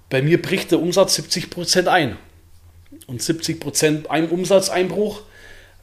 bei 0.10 0.22
mir 0.22 0.42
bricht 0.42 0.72
der 0.72 0.80
Umsatz 0.80 1.20
70% 1.20 1.88
ein. 1.88 2.18
Und 3.06 3.22
70% 3.22 4.08
ein 4.08 4.30
Umsatzeinbruch, 4.30 5.22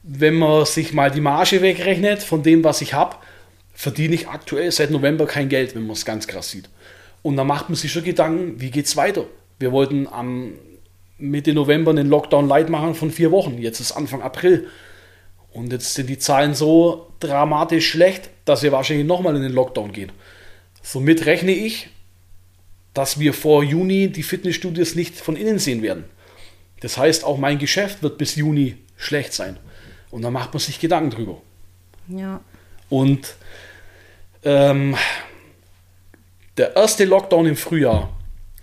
wenn 0.02 0.34
man 0.34 0.64
sich 0.64 0.92
mal 0.92 1.10
die 1.10 1.20
Marge 1.20 1.62
wegrechnet 1.62 2.22
von 2.22 2.42
dem, 2.42 2.64
was 2.64 2.80
ich 2.80 2.94
habe, 2.94 3.16
verdiene 3.76 4.14
ich 4.14 4.26
aktuell 4.26 4.72
seit 4.72 4.90
November 4.90 5.26
kein 5.26 5.48
Geld, 5.48 5.74
wenn 5.74 5.82
man 5.82 5.92
es 5.92 6.06
ganz 6.06 6.26
krass 6.26 6.50
sieht. 6.50 6.68
Und 7.22 7.36
dann 7.36 7.46
macht 7.46 7.68
man 7.68 7.76
sich 7.76 7.92
schon 7.92 8.04
Gedanken, 8.04 8.60
wie 8.60 8.70
geht 8.70 8.86
es 8.86 8.96
weiter? 8.96 9.26
Wir 9.58 9.70
wollten 9.70 10.08
am 10.08 10.54
Mitte 11.18 11.52
November 11.52 11.90
einen 11.90 12.08
Lockdown 12.08 12.48
light 12.48 12.70
machen 12.70 12.94
von 12.94 13.10
vier 13.10 13.30
Wochen. 13.30 13.58
Jetzt 13.58 13.80
ist 13.80 13.92
Anfang 13.92 14.22
April. 14.22 14.66
Und 15.52 15.72
jetzt 15.72 15.94
sind 15.94 16.08
die 16.08 16.18
Zahlen 16.18 16.54
so 16.54 17.12
dramatisch 17.20 17.90
schlecht, 17.90 18.30
dass 18.46 18.62
wir 18.62 18.72
wahrscheinlich 18.72 19.06
nochmal 19.06 19.36
in 19.36 19.42
den 19.42 19.52
Lockdown 19.52 19.92
gehen. 19.92 20.12
Somit 20.82 21.26
rechne 21.26 21.52
ich, 21.52 21.90
dass 22.94 23.18
wir 23.20 23.34
vor 23.34 23.62
Juni 23.62 24.08
die 24.08 24.22
Fitnessstudios 24.22 24.94
nicht 24.94 25.16
von 25.16 25.36
innen 25.36 25.58
sehen 25.58 25.82
werden. 25.82 26.04
Das 26.80 26.96
heißt, 26.96 27.24
auch 27.24 27.36
mein 27.36 27.58
Geschäft 27.58 28.02
wird 28.02 28.16
bis 28.16 28.36
Juni 28.36 28.76
schlecht 28.96 29.34
sein. 29.34 29.58
Und 30.10 30.22
da 30.22 30.30
macht 30.30 30.54
man 30.54 30.60
sich 30.60 30.80
Gedanken 30.80 31.10
drüber. 31.10 31.42
Ja. 32.08 32.40
Und 32.88 33.36
ähm, 34.46 34.96
der 36.56 36.76
erste 36.76 37.04
Lockdown 37.04 37.46
im 37.46 37.56
Frühjahr, 37.56 38.08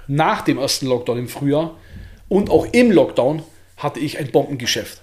nach 0.08 0.42
dem 0.42 0.58
ersten 0.58 0.88
Lockdown 0.88 1.20
im 1.20 1.28
Frühjahr 1.28 1.78
und 2.30 2.50
auch 2.50 2.66
im 2.72 2.90
Lockdown 2.90 3.44
hatte 3.78 4.00
ich 4.00 4.18
ein 4.18 4.32
Bombengeschäft. 4.32 5.02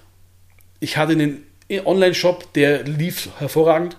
Ich 0.80 0.96
hatte 0.96 1.12
einen 1.12 1.44
Online-Shop, 1.84 2.52
der 2.54 2.82
lief 2.84 3.28
hervorragend. 3.38 3.98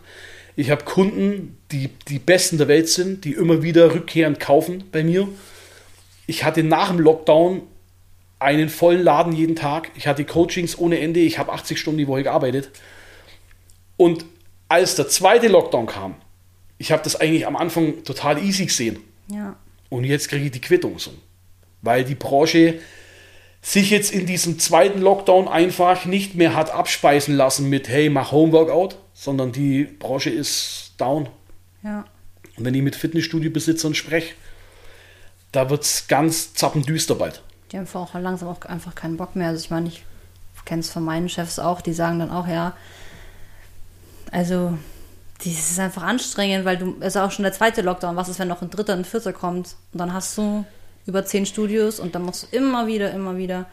Ich 0.56 0.72
habe 0.72 0.84
Kunden, 0.84 1.58
die 1.72 1.90
die 2.08 2.20
besten 2.20 2.58
der 2.58 2.68
Welt 2.68 2.90
sind, 2.90 3.24
die 3.24 3.34
immer 3.34 3.62
wieder 3.62 3.94
rückkehrend 3.94 4.40
kaufen 4.40 4.84
bei 4.92 5.04
mir. 5.04 5.30
Ich 6.26 6.44
hatte 6.44 6.64
nach 6.64 6.90
dem 6.90 7.00
Lockdown 7.00 7.62
einen 8.40 8.70
vollen 8.70 9.04
Laden 9.04 9.34
jeden 9.34 9.56
Tag. 9.56 9.92
Ich 9.96 10.08
hatte 10.08 10.26
Coachings 10.26 10.78
ohne 10.78 11.00
Ende. 11.00 11.20
Ich 11.20 11.38
habe 11.38 11.54
80 11.54 11.80
Stunden 11.80 12.00
die 12.00 12.08
Woche 12.08 12.24
gearbeitet. 12.24 12.72
Und 13.98 14.26
als 14.68 14.96
der 14.96 15.08
zweite 15.08 15.48
Lockdown 15.48 15.86
kam, 15.86 16.16
ich 16.82 16.92
habe 16.92 17.04
das 17.04 17.16
eigentlich 17.16 17.46
am 17.46 17.56
Anfang 17.56 18.04
total 18.04 18.44
easy 18.44 18.66
gesehen. 18.66 18.98
Ja. 19.28 19.56
Und 19.90 20.04
jetzt 20.04 20.30
kriege 20.30 20.46
ich 20.46 20.52
die 20.52 20.62
Quittung 20.62 20.98
so. 20.98 21.12
Weil 21.84 22.04
die 22.04 22.16
Branche 22.16 22.80
sich 23.62 23.92
jetzt 23.92 24.12
in 24.12 24.26
diesem 24.26 24.58
zweiten 24.58 25.00
Lockdown 25.00 25.48
einfach 25.48 26.06
nicht 26.06 26.34
mehr 26.34 26.56
hat 26.56 26.72
abspeisen 26.72 27.36
lassen 27.36 27.70
mit, 27.70 27.88
hey, 27.88 28.10
mach 28.10 28.32
Homeworkout, 28.32 28.96
sondern 29.14 29.52
die 29.52 29.84
Branche 29.84 30.32
ist 30.32 30.94
down. 30.98 31.30
Ja. 31.84 32.06
Und 32.58 32.66
wenn 32.66 32.74
ich 32.74 32.82
mit 32.82 32.96
Fitnessstudio-Besitzern 32.96 33.94
spreche, 33.94 34.34
da 35.52 35.70
wird 35.70 35.84
es 35.84 36.08
ganz 36.08 36.56
zappendüster 36.56 37.14
bald. 37.14 37.44
Die 37.72 37.78
haben 37.78 37.88
auch 37.94 38.16
langsam 38.16 38.50
auch 38.50 38.62
einfach 38.62 38.96
keinen 38.96 39.18
Bock 39.18 39.36
mehr. 39.36 39.50
Also 39.50 39.64
ich 39.64 39.70
meine, 39.70 39.88
ich 39.88 40.04
kenne 40.66 40.80
es 40.80 40.90
von 40.90 41.04
meinen 41.04 41.30
Chefs 41.30 41.60
auch, 41.60 41.82
die 41.82 41.94
sagen 41.94 42.18
dann 42.18 42.32
auch, 42.32 42.48
ja, 42.48 42.76
also 44.32 44.80
das 45.44 45.72
ist 45.72 45.80
einfach 45.80 46.04
anstrengend, 46.04 46.66
weil 46.66 46.78
du, 46.78 46.96
es 47.00 47.16
ist 47.16 47.18
auch 47.18 47.32
schon 47.32 47.44
der 47.44 47.54
zweite 47.54 47.82
Lockdown, 47.82 48.16
was 48.16 48.30
ist, 48.30 48.40
wenn 48.40 48.48
noch 48.48 48.62
ein 48.62 48.70
dritter, 48.70 48.94
ein 48.94 49.06
vierter 49.06 49.34
kommt? 49.34 49.76
Und 49.92 50.00
dann 50.00 50.14
hast 50.14 50.38
du 50.38 50.66
über 51.06 51.26
zehn 51.26 51.46
Studios 51.46 52.00
und 52.00 52.14
dann 52.16 52.24
musst 52.24 52.44
du 52.44 52.56
immer 52.56 52.88
wieder, 52.88 53.12
immer 53.12 53.38
wieder. 53.38 53.66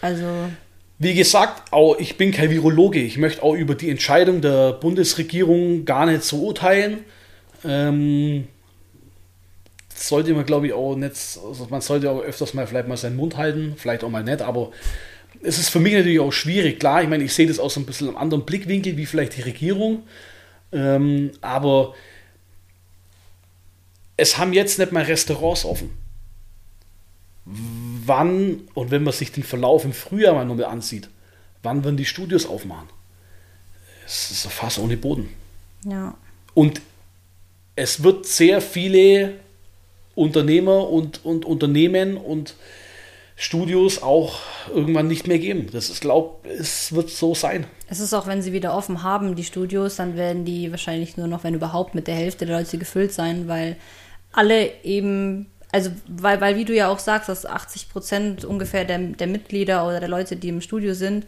Also. 0.00 0.26
Wie 0.98 1.14
gesagt, 1.14 1.72
auch 1.72 1.98
ich 1.98 2.16
bin 2.16 2.32
kein 2.32 2.50
Virologe. 2.50 3.00
Ich 3.00 3.18
möchte 3.18 3.42
auch 3.42 3.54
über 3.54 3.74
die 3.74 3.90
Entscheidung 3.90 4.40
der 4.40 4.72
Bundesregierung 4.72 5.84
gar 5.84 6.06
nicht 6.06 6.22
so 6.24 6.42
urteilen. 6.42 7.04
Ähm, 7.64 8.48
sollte 9.94 10.34
man, 10.34 10.44
glaube 10.44 10.66
ich, 10.66 10.72
auch 10.72 10.96
nicht, 10.96 11.12
also 11.12 11.66
man 11.70 11.80
sollte 11.80 12.10
auch 12.10 12.20
öfters 12.20 12.54
mal 12.54 12.66
vielleicht 12.66 12.88
mal 12.88 12.96
seinen 12.96 13.16
Mund 13.16 13.36
halten, 13.36 13.74
vielleicht 13.76 14.04
auch 14.04 14.10
mal 14.10 14.24
nicht, 14.24 14.42
aber 14.42 14.72
es 15.42 15.58
ist 15.58 15.68
für 15.68 15.80
mich 15.80 15.94
natürlich 15.94 16.20
auch 16.20 16.32
schwierig. 16.32 16.80
Klar, 16.80 17.02
ich 17.02 17.08
meine, 17.08 17.24
ich 17.24 17.32
sehe 17.32 17.46
das 17.46 17.58
aus 17.58 17.74
so 17.74 17.80
ein 17.80 17.86
bisschen 17.86 18.08
einem 18.08 18.16
anderen 18.16 18.44
Blickwinkel, 18.44 18.96
wie 18.96 19.06
vielleicht 19.06 19.36
die 19.36 19.42
Regierung. 19.42 20.02
Ähm, 20.74 21.30
aber 21.40 21.94
es 24.16 24.36
haben 24.36 24.52
jetzt 24.52 24.78
nicht 24.78 24.92
mal 24.92 25.04
Restaurants 25.04 25.64
offen. 25.64 25.90
Wann, 27.44 28.62
und 28.74 28.90
wenn 28.90 29.04
man 29.04 29.12
sich 29.12 29.32
den 29.32 29.44
Verlauf 29.44 29.84
im 29.84 29.92
Frühjahr 29.92 30.34
mal 30.34 30.44
nochmal 30.44 30.66
ansieht, 30.66 31.08
wann 31.62 31.84
werden 31.84 31.96
die 31.96 32.04
Studios 32.04 32.46
aufmachen? 32.46 32.88
Es 34.04 34.30
ist 34.30 34.46
fast 34.48 34.78
ohne 34.78 34.96
Boden. 34.96 35.28
Ja. 35.84 36.14
Und 36.54 36.80
es 37.76 38.02
wird 38.02 38.26
sehr 38.26 38.60
viele 38.60 39.40
Unternehmer 40.14 40.88
und, 40.88 41.24
und 41.24 41.44
Unternehmen 41.44 42.16
und 42.16 42.54
Studios 43.36 44.02
auch 44.02 44.38
irgendwann 44.72 45.08
nicht 45.08 45.26
mehr 45.26 45.38
geben. 45.38 45.68
Das 45.72 45.90
ist, 45.90 46.00
glaube 46.00 46.48
es 46.48 46.94
wird 46.94 47.10
so 47.10 47.34
sein. 47.34 47.66
Es 47.88 48.00
ist 48.00 48.14
auch, 48.14 48.26
wenn 48.26 48.42
sie 48.42 48.52
wieder 48.52 48.76
offen 48.76 49.02
haben, 49.02 49.34
die 49.34 49.44
Studios, 49.44 49.96
dann 49.96 50.16
werden 50.16 50.44
die 50.44 50.70
wahrscheinlich 50.70 51.16
nur 51.16 51.26
noch, 51.26 51.42
wenn 51.42 51.54
überhaupt, 51.54 51.94
mit 51.94 52.06
der 52.06 52.14
Hälfte 52.14 52.46
der 52.46 52.58
Leute 52.58 52.78
gefüllt 52.78 53.12
sein, 53.12 53.48
weil 53.48 53.76
alle 54.32 54.70
eben, 54.84 55.46
also 55.72 55.90
weil, 56.06 56.40
weil 56.40 56.56
wie 56.56 56.64
du 56.64 56.74
ja 56.74 56.88
auch 56.88 57.00
sagst, 57.00 57.28
dass 57.28 57.44
80 57.44 57.90
Prozent 57.90 58.44
ungefähr 58.44 58.84
der, 58.84 58.98
der 58.98 59.26
Mitglieder 59.26 59.86
oder 59.86 59.98
der 59.98 60.08
Leute, 60.08 60.36
die 60.36 60.48
im 60.48 60.60
Studio 60.60 60.94
sind, 60.94 61.26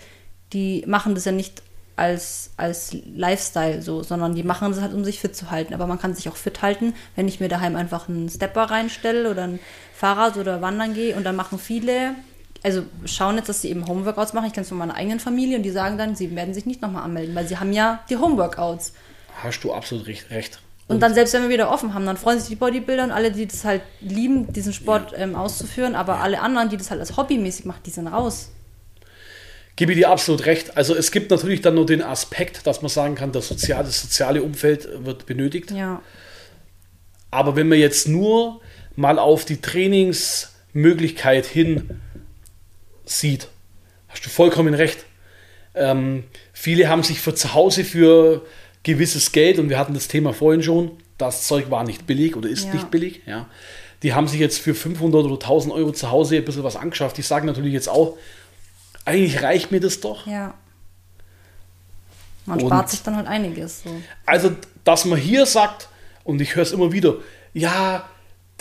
die 0.52 0.84
machen 0.86 1.14
das 1.14 1.24
ja 1.24 1.32
nicht 1.32 1.62
als, 1.96 2.50
als 2.58 2.94
Lifestyle 3.14 3.80
so, 3.80 4.02
sondern 4.02 4.34
die 4.34 4.42
machen 4.42 4.70
das 4.70 4.80
halt, 4.82 4.92
um 4.92 5.04
sich 5.04 5.18
fit 5.18 5.34
zu 5.34 5.50
halten. 5.50 5.74
Aber 5.74 5.86
man 5.86 5.98
kann 5.98 6.14
sich 6.14 6.28
auch 6.28 6.36
fit 6.36 6.62
halten, 6.62 6.94
wenn 7.16 7.26
ich 7.26 7.40
mir 7.40 7.48
daheim 7.48 7.74
einfach 7.74 8.08
einen 8.08 8.28
Stepper 8.28 8.64
reinstelle 8.64 9.30
oder 9.30 9.44
ein 9.44 9.58
Fahrrad 9.94 10.36
oder 10.36 10.60
wandern 10.60 10.92
gehe 10.92 11.16
und 11.16 11.24
dann 11.24 11.36
machen 11.36 11.58
viele, 11.58 12.14
also 12.62 12.82
schauen 13.06 13.36
jetzt, 13.36 13.48
dass 13.48 13.62
sie 13.62 13.70
eben 13.70 13.88
Homeworkouts 13.88 14.34
machen. 14.34 14.46
Ich 14.46 14.52
kenne 14.52 14.62
es 14.62 14.68
von 14.68 14.78
meiner 14.78 14.94
eigenen 14.94 15.20
Familie 15.20 15.56
und 15.56 15.62
die 15.62 15.70
sagen 15.70 15.96
dann, 15.96 16.14
sie 16.14 16.36
werden 16.36 16.52
sich 16.52 16.66
nicht 16.66 16.82
nochmal 16.82 17.02
anmelden, 17.02 17.34
weil 17.34 17.48
sie 17.48 17.58
haben 17.58 17.72
ja 17.72 18.00
die 18.10 18.16
Homeworkouts. 18.16 18.92
Hast 19.42 19.60
du 19.64 19.72
absolut 19.72 20.06
recht. 20.06 20.60
Und, 20.88 20.96
und 20.96 21.00
dann, 21.00 21.14
selbst 21.14 21.32
wenn 21.32 21.42
wir 21.42 21.48
wieder 21.48 21.70
offen 21.70 21.94
haben, 21.94 22.04
dann 22.06 22.16
freuen 22.16 22.38
sich 22.38 22.48
die 22.48 22.56
Bodybuilder 22.56 23.04
und 23.04 23.10
alle, 23.10 23.32
die 23.32 23.46
das 23.46 23.64
halt 23.64 23.82
lieben, 24.00 24.52
diesen 24.52 24.72
Sport 24.72 25.12
ja. 25.12 25.18
ähm, 25.18 25.34
auszuführen. 25.34 25.94
Aber 25.94 26.20
alle 26.20 26.40
anderen, 26.40 26.68
die 26.68 26.76
das 26.76 26.90
halt 26.90 27.00
als 27.00 27.16
hobbymäßig 27.16 27.64
machen, 27.64 27.80
die 27.86 27.90
sind 27.90 28.06
raus 28.06 28.50
gebe 29.76 29.92
ich 29.92 29.98
dir 29.98 30.10
absolut 30.10 30.46
recht. 30.46 30.76
Also 30.76 30.94
es 30.94 31.10
gibt 31.10 31.30
natürlich 31.30 31.60
dann 31.60 31.74
nur 31.74 31.86
den 31.86 32.02
Aspekt, 32.02 32.66
dass 32.66 32.82
man 32.82 32.88
sagen 32.88 33.14
kann, 33.14 33.32
das 33.32 33.48
soziale, 33.48 33.84
das 33.84 34.00
soziale 34.00 34.42
Umfeld 34.42 34.88
wird 35.04 35.26
benötigt. 35.26 35.70
Ja. 35.70 36.02
Aber 37.30 37.56
wenn 37.56 37.68
man 37.68 37.78
jetzt 37.78 38.08
nur 38.08 38.60
mal 38.96 39.18
auf 39.18 39.44
die 39.44 39.60
Trainingsmöglichkeit 39.60 41.44
hin 41.44 42.00
sieht, 43.04 43.48
hast 44.08 44.24
du 44.24 44.30
vollkommen 44.30 44.72
recht. 44.72 45.04
Ähm, 45.74 46.24
viele 46.54 46.88
haben 46.88 47.02
sich 47.02 47.20
für 47.20 47.34
zu 47.34 47.52
Hause 47.52 47.84
für 47.84 48.46
gewisses 48.82 49.32
Geld, 49.32 49.58
und 49.58 49.68
wir 49.68 49.78
hatten 49.78 49.92
das 49.92 50.08
Thema 50.08 50.32
vorhin 50.32 50.62
schon, 50.62 50.92
das 51.18 51.46
Zeug 51.46 51.70
war 51.70 51.84
nicht 51.84 52.06
billig 52.06 52.36
oder 52.36 52.48
ist 52.48 52.66
ja. 52.66 52.74
nicht 52.74 52.90
billig, 52.90 53.20
ja. 53.26 53.48
Die 54.02 54.14
haben 54.14 54.28
sich 54.28 54.40
jetzt 54.40 54.58
für 54.58 54.74
500 54.74 55.24
oder 55.24 55.34
1000 55.34 55.74
Euro 55.74 55.90
zu 55.90 56.10
Hause 56.10 56.36
ein 56.36 56.44
bisschen 56.44 56.62
was 56.62 56.76
angeschafft. 56.76 57.18
Ich 57.18 57.26
sage 57.26 57.46
natürlich 57.46 57.72
jetzt 57.72 57.88
auch, 57.88 58.16
eigentlich 59.06 59.42
reicht 59.42 59.70
mir 59.70 59.80
das 59.80 60.00
doch. 60.00 60.26
Ja. 60.26 60.54
Man 62.44 62.60
und 62.60 62.66
spart 62.66 62.90
sich 62.90 63.02
dann 63.02 63.16
halt 63.16 63.26
einiges. 63.26 63.82
So. 63.82 63.90
Also, 64.26 64.50
dass 64.84 65.04
man 65.04 65.18
hier 65.18 65.46
sagt, 65.46 65.88
und 66.24 66.40
ich 66.40 66.54
höre 66.54 66.62
es 66.62 66.72
immer 66.72 66.92
wieder, 66.92 67.14
ja, 67.54 68.08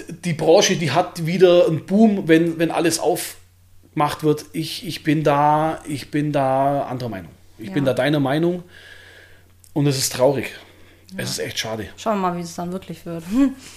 die 0.09 0.33
Branche, 0.33 0.77
die 0.77 0.91
hat 0.91 1.25
wieder 1.25 1.67
einen 1.67 1.85
Boom, 1.85 2.27
wenn, 2.27 2.59
wenn 2.59 2.71
alles 2.71 2.99
aufgemacht 2.99 4.23
wird. 4.23 4.45
Ich, 4.53 4.87
ich 4.87 5.03
bin 5.03 5.23
da, 5.23 5.81
ich 5.87 6.11
bin 6.11 6.31
da 6.31 6.83
anderer 6.83 7.09
Meinung. 7.09 7.31
Ich 7.57 7.69
ja. 7.69 7.73
bin 7.73 7.85
da 7.85 7.93
deiner 7.93 8.19
Meinung. 8.19 8.63
Und 9.73 9.87
es 9.87 9.97
ist 9.97 10.13
traurig. 10.13 10.51
Ja. 11.11 11.23
Es 11.23 11.31
ist 11.31 11.39
echt 11.39 11.59
schade. 11.59 11.89
Schauen 11.97 12.17
wir 12.17 12.29
mal, 12.29 12.37
wie 12.37 12.41
es 12.41 12.55
dann 12.55 12.71
wirklich 12.71 13.05
wird. 13.05 13.23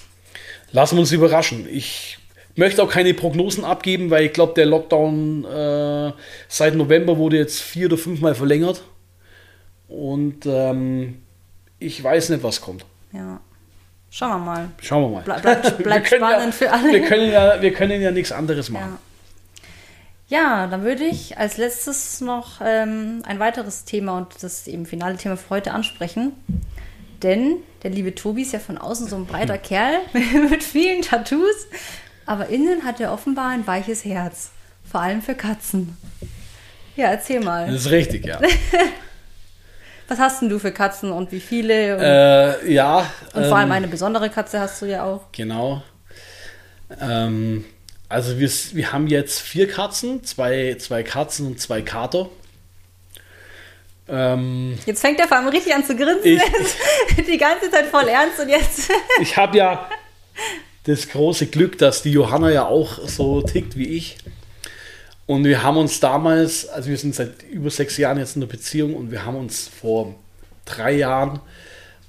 Lassen 0.71 0.95
wir 0.95 1.01
uns 1.01 1.11
überraschen. 1.11 1.67
Ich 1.69 2.18
möchte 2.59 2.83
auch 2.83 2.91
keine 2.91 3.15
Prognosen 3.15 3.65
abgeben, 3.65 4.11
weil 4.11 4.25
ich 4.25 4.33
glaube, 4.33 4.53
der 4.53 4.67
Lockdown 4.67 5.45
äh, 5.45 6.11
seit 6.47 6.75
November 6.75 7.17
wurde 7.17 7.37
jetzt 7.37 7.59
vier 7.59 7.87
oder 7.87 7.97
fünfmal 7.97 8.35
verlängert. 8.35 8.83
Und 9.87 10.45
ähm, 10.45 11.23
ich 11.79 12.03
weiß 12.03 12.29
nicht, 12.29 12.43
was 12.43 12.61
kommt. 12.61 12.85
Ja. 13.11 13.39
Schauen 14.11 14.29
wir 14.29 14.37
mal. 14.37 14.69
Schauen 14.81 15.03
wir 15.03 15.09
mal. 15.09 15.23
Ble 15.23 15.39
bleibt 15.41 15.77
bleib 15.83 16.07
spannend 16.07 16.45
ja, 16.45 16.51
für 16.51 16.71
alle. 16.71 16.91
Wir 16.91 17.01
können 17.01 17.31
ja, 17.31 17.61
wir 17.61 17.73
können 17.73 18.01
ja 18.01 18.11
nichts 18.11 18.31
anderes 18.31 18.69
machen. 18.69 18.97
Ja. 20.29 20.39
ja 20.39 20.67
dann 20.67 20.83
würde 20.83 21.05
ich 21.05 21.37
als 21.37 21.57
letztes 21.57 22.21
noch 22.21 22.59
ähm, 22.63 23.23
ein 23.25 23.39
weiteres 23.39 23.85
Thema 23.85 24.17
und 24.17 24.27
das 24.41 24.67
eben 24.67 24.85
finale 24.85 25.17
Thema 25.17 25.37
für 25.37 25.49
heute 25.51 25.71
ansprechen. 25.71 26.33
Denn 27.21 27.57
der 27.83 27.91
liebe 27.91 28.15
Tobi 28.15 28.41
ist 28.43 28.53
ja 28.53 28.59
von 28.59 28.77
außen 28.77 29.07
so 29.07 29.15
ein 29.15 29.25
breiter. 29.25 29.57
Kerl 29.57 29.99
mit 30.49 30.63
vielen 30.63 31.01
Tattoos. 31.01 31.67
Aber 32.29 32.49
innen 32.49 32.85
hat 32.85 32.99
er 32.99 33.11
offenbar 33.11 33.49
ein 33.49 33.65
weiches 33.65 34.05
Herz. 34.05 34.51
Vor 34.87 35.01
allem 35.01 35.23
für 35.23 35.33
Katzen. 35.33 35.97
Ja, 36.95 37.07
erzähl 37.07 37.39
mal. 37.39 37.65
Das 37.65 37.87
ist 37.87 37.89
richtig, 37.89 38.23
ja. 38.23 38.39
Was 40.07 40.19
hast 40.19 40.43
denn 40.43 40.49
du 40.49 40.59
für 40.59 40.71
Katzen 40.71 41.11
und 41.11 41.31
wie 41.31 41.39
viele? 41.39 41.95
Und, 41.95 42.03
äh, 42.03 42.71
ja. 42.71 43.09
Und 43.33 43.47
vor 43.47 43.57
allem 43.57 43.69
ähm, 43.69 43.77
eine 43.77 43.87
besondere 43.87 44.29
Katze 44.29 44.59
hast 44.59 44.79
du 44.79 44.85
ja 44.85 45.05
auch. 45.05 45.23
Genau. 45.31 45.81
Ähm, 47.01 47.65
also 48.09 48.37
wir, 48.37 48.47
wir 48.73 48.91
haben 48.91 49.07
jetzt 49.07 49.39
vier 49.39 49.67
Katzen, 49.67 50.23
zwei, 50.23 50.75
zwei 50.77 51.01
Katzen 51.01 51.47
und 51.47 51.59
zwei 51.59 51.81
Kater. 51.81 52.29
Ähm, 54.07 54.77
jetzt 54.85 55.01
fängt 55.01 55.19
er 55.19 55.27
vor 55.27 55.37
allem 55.37 55.47
richtig 55.47 55.73
an 55.73 55.83
zu 55.83 55.95
grinsen. 55.95 56.39
Ich, 57.17 57.25
die 57.25 57.37
ganze 57.39 57.71
Zeit 57.71 57.87
voll 57.87 58.07
ernst 58.07 58.39
und 58.39 58.49
jetzt. 58.49 58.87
ich 59.19 59.35
habe 59.35 59.57
ja, 59.57 59.89
das 60.89 61.09
große 61.09 61.47
Glück, 61.47 61.77
dass 61.77 62.01
die 62.01 62.11
Johanna 62.11 62.51
ja 62.51 62.65
auch 62.65 63.07
so 63.07 63.41
tickt 63.41 63.77
wie 63.77 63.87
ich. 63.87 64.17
Und 65.25 65.43
wir 65.43 65.61
haben 65.61 65.77
uns 65.77 65.99
damals, 65.99 66.67
also 66.67 66.89
wir 66.89 66.97
sind 66.97 67.13
seit 67.13 67.43
über 67.43 67.69
sechs 67.69 67.97
Jahren 67.97 68.17
jetzt 68.17 68.35
in 68.35 68.41
der 68.41 68.47
Beziehung 68.47 68.95
und 68.95 69.11
wir 69.11 69.25
haben 69.25 69.37
uns 69.37 69.67
vor 69.67 70.15
drei 70.65 70.93
Jahren 70.93 71.39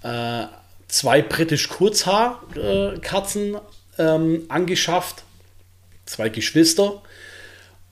äh, 0.03 0.45
zwei 0.89 1.21
britisch 1.23 1.69
Kurzhaarkatzen 1.69 3.55
äh, 3.55 3.59
ähm, 4.03 4.45
angeschafft, 4.49 5.25
zwei 6.07 6.31
Geschwister. 6.31 7.03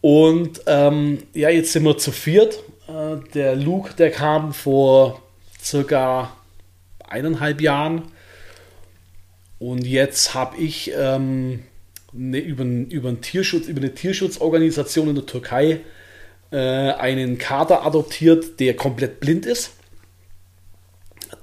Und 0.00 0.62
ähm, 0.66 1.24
ja, 1.34 1.50
jetzt 1.50 1.72
sind 1.72 1.84
wir 1.84 1.98
zu 1.98 2.12
viert. 2.12 2.60
Äh, 2.88 3.16
der 3.34 3.56
Luke, 3.56 3.94
der 3.94 4.10
kam 4.10 4.54
vor 4.54 5.20
circa 5.62 6.32
eineinhalb 7.06 7.60
Jahren. 7.60 8.10
Und 9.58 9.86
jetzt 9.86 10.34
habe 10.34 10.56
ich 10.56 10.92
ähm, 10.96 11.64
ne, 12.12 12.38
über, 12.38 12.64
über, 12.64 13.08
einen 13.08 13.20
Tierschutz, 13.20 13.66
über 13.66 13.80
eine 13.80 13.94
Tierschutzorganisation 13.94 15.08
in 15.08 15.14
der 15.16 15.26
Türkei 15.26 15.80
äh, 16.50 16.56
einen 16.56 17.38
Kater 17.38 17.84
adoptiert, 17.84 18.60
der 18.60 18.76
komplett 18.76 19.20
blind 19.20 19.46
ist. 19.46 19.72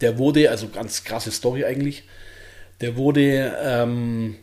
Der 0.01 0.17
wurde, 0.17 0.49
also 0.49 0.69
ganz 0.69 1.03
krasse 1.03 1.31
Story 1.31 1.65
eigentlich, 1.65 2.03
der 2.81 2.95
wurde 2.97 3.55
ähm, 3.63 4.35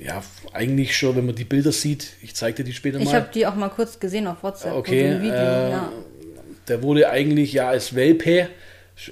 ja, 0.00 0.22
eigentlich 0.52 0.96
schon, 0.96 1.16
wenn 1.16 1.26
man 1.26 1.34
die 1.34 1.44
Bilder 1.44 1.72
sieht, 1.72 2.12
ich 2.22 2.34
zeige 2.34 2.58
dir 2.58 2.64
die 2.64 2.72
später 2.72 2.98
mal. 2.98 3.04
Ich 3.04 3.14
habe 3.14 3.28
die 3.34 3.46
auch 3.46 3.54
mal 3.54 3.68
kurz 3.68 3.98
gesehen 3.98 4.26
auf 4.26 4.42
WhatsApp. 4.42 4.74
Okay, 4.74 5.20
Video, 5.20 5.34
äh, 5.34 5.70
ja. 5.70 5.92
der 6.68 6.82
wurde 6.82 7.10
eigentlich 7.10 7.52
ja 7.52 7.68
als 7.68 7.94
Welpe, 7.94 8.48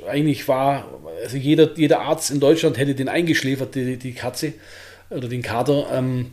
eigentlich 0.08 0.48
war, 0.48 0.88
also 1.22 1.36
jeder, 1.36 1.76
jeder 1.76 2.00
Arzt 2.00 2.30
in 2.30 2.40
Deutschland 2.40 2.78
hätte 2.78 2.94
den 2.94 3.08
eingeschläfert, 3.08 3.74
die, 3.74 3.96
die 3.96 4.12
Katze 4.12 4.54
oder 5.10 5.28
den 5.28 5.42
Kater. 5.42 5.88
Ähm, 5.92 6.32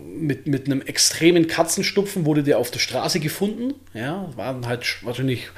mit, 0.00 0.46
mit 0.46 0.66
einem 0.66 0.80
extremen 0.82 1.46
Katzenstupfen 1.46 2.24
wurde 2.24 2.42
der 2.42 2.58
auf 2.58 2.70
der 2.70 2.78
Straße 2.78 3.20
gefunden. 3.20 3.74
Ja, 3.94 4.30
waren 4.36 4.66
halt 4.66 4.86
wahrscheinlich 5.02 5.48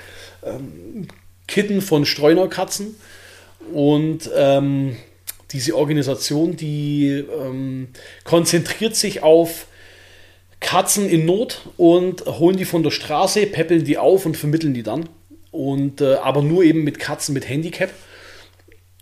ähm, 0.42 1.06
Kitten 1.46 1.82
von 1.82 2.04
Streunerkatzen. 2.04 2.96
Und 3.72 4.30
ähm, 4.36 4.96
diese 5.52 5.76
Organisation, 5.76 6.56
die 6.56 7.24
ähm, 7.40 7.88
konzentriert 8.24 8.96
sich 8.96 9.22
auf 9.22 9.66
Katzen 10.60 11.08
in 11.08 11.26
Not 11.26 11.62
und 11.76 12.24
holen 12.26 12.56
die 12.56 12.64
von 12.64 12.82
der 12.82 12.90
Straße, 12.90 13.46
peppeln 13.46 13.84
die 13.84 13.98
auf 13.98 14.26
und 14.26 14.36
vermitteln 14.36 14.74
die 14.74 14.82
dann. 14.82 15.08
Und 15.54 16.00
äh, 16.00 16.14
aber 16.14 16.42
nur 16.42 16.64
eben 16.64 16.82
mit 16.82 16.98
Katzen 16.98 17.32
mit 17.32 17.48
Handicap. 17.48 17.90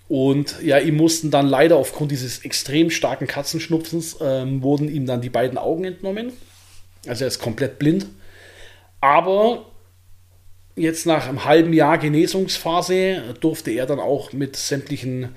Und 0.07 0.57
ja, 0.63 0.79
ihm 0.79 0.97
mussten 0.97 1.31
dann 1.31 1.47
leider 1.47 1.77
aufgrund 1.77 2.11
dieses 2.11 2.45
extrem 2.45 2.91
starken 2.91 3.27
Katzenschnupfens 3.27 4.19
ähm, 4.21 4.63
wurden 4.63 4.95
ihm 4.95 5.07
dann 5.07 5.23
die 5.23 5.31
beiden 5.31 5.57
Augen 5.57 5.85
entnommen. 5.85 6.33
Also 7.07 7.25
er 7.25 7.29
ist 7.29 7.39
komplett 7.39 7.79
blind. 7.79 8.07
Aber 9.01 9.65
jetzt 10.77 11.07
nach 11.07 11.27
einem 11.27 11.47
halben 11.47 11.73
Jahr 11.73 11.97
Genesungsphase 11.97 13.35
durfte 13.41 13.71
er 13.71 13.87
dann 13.87 13.99
auch 13.99 14.35
mit 14.35 14.57
sämtlichen 14.57 15.31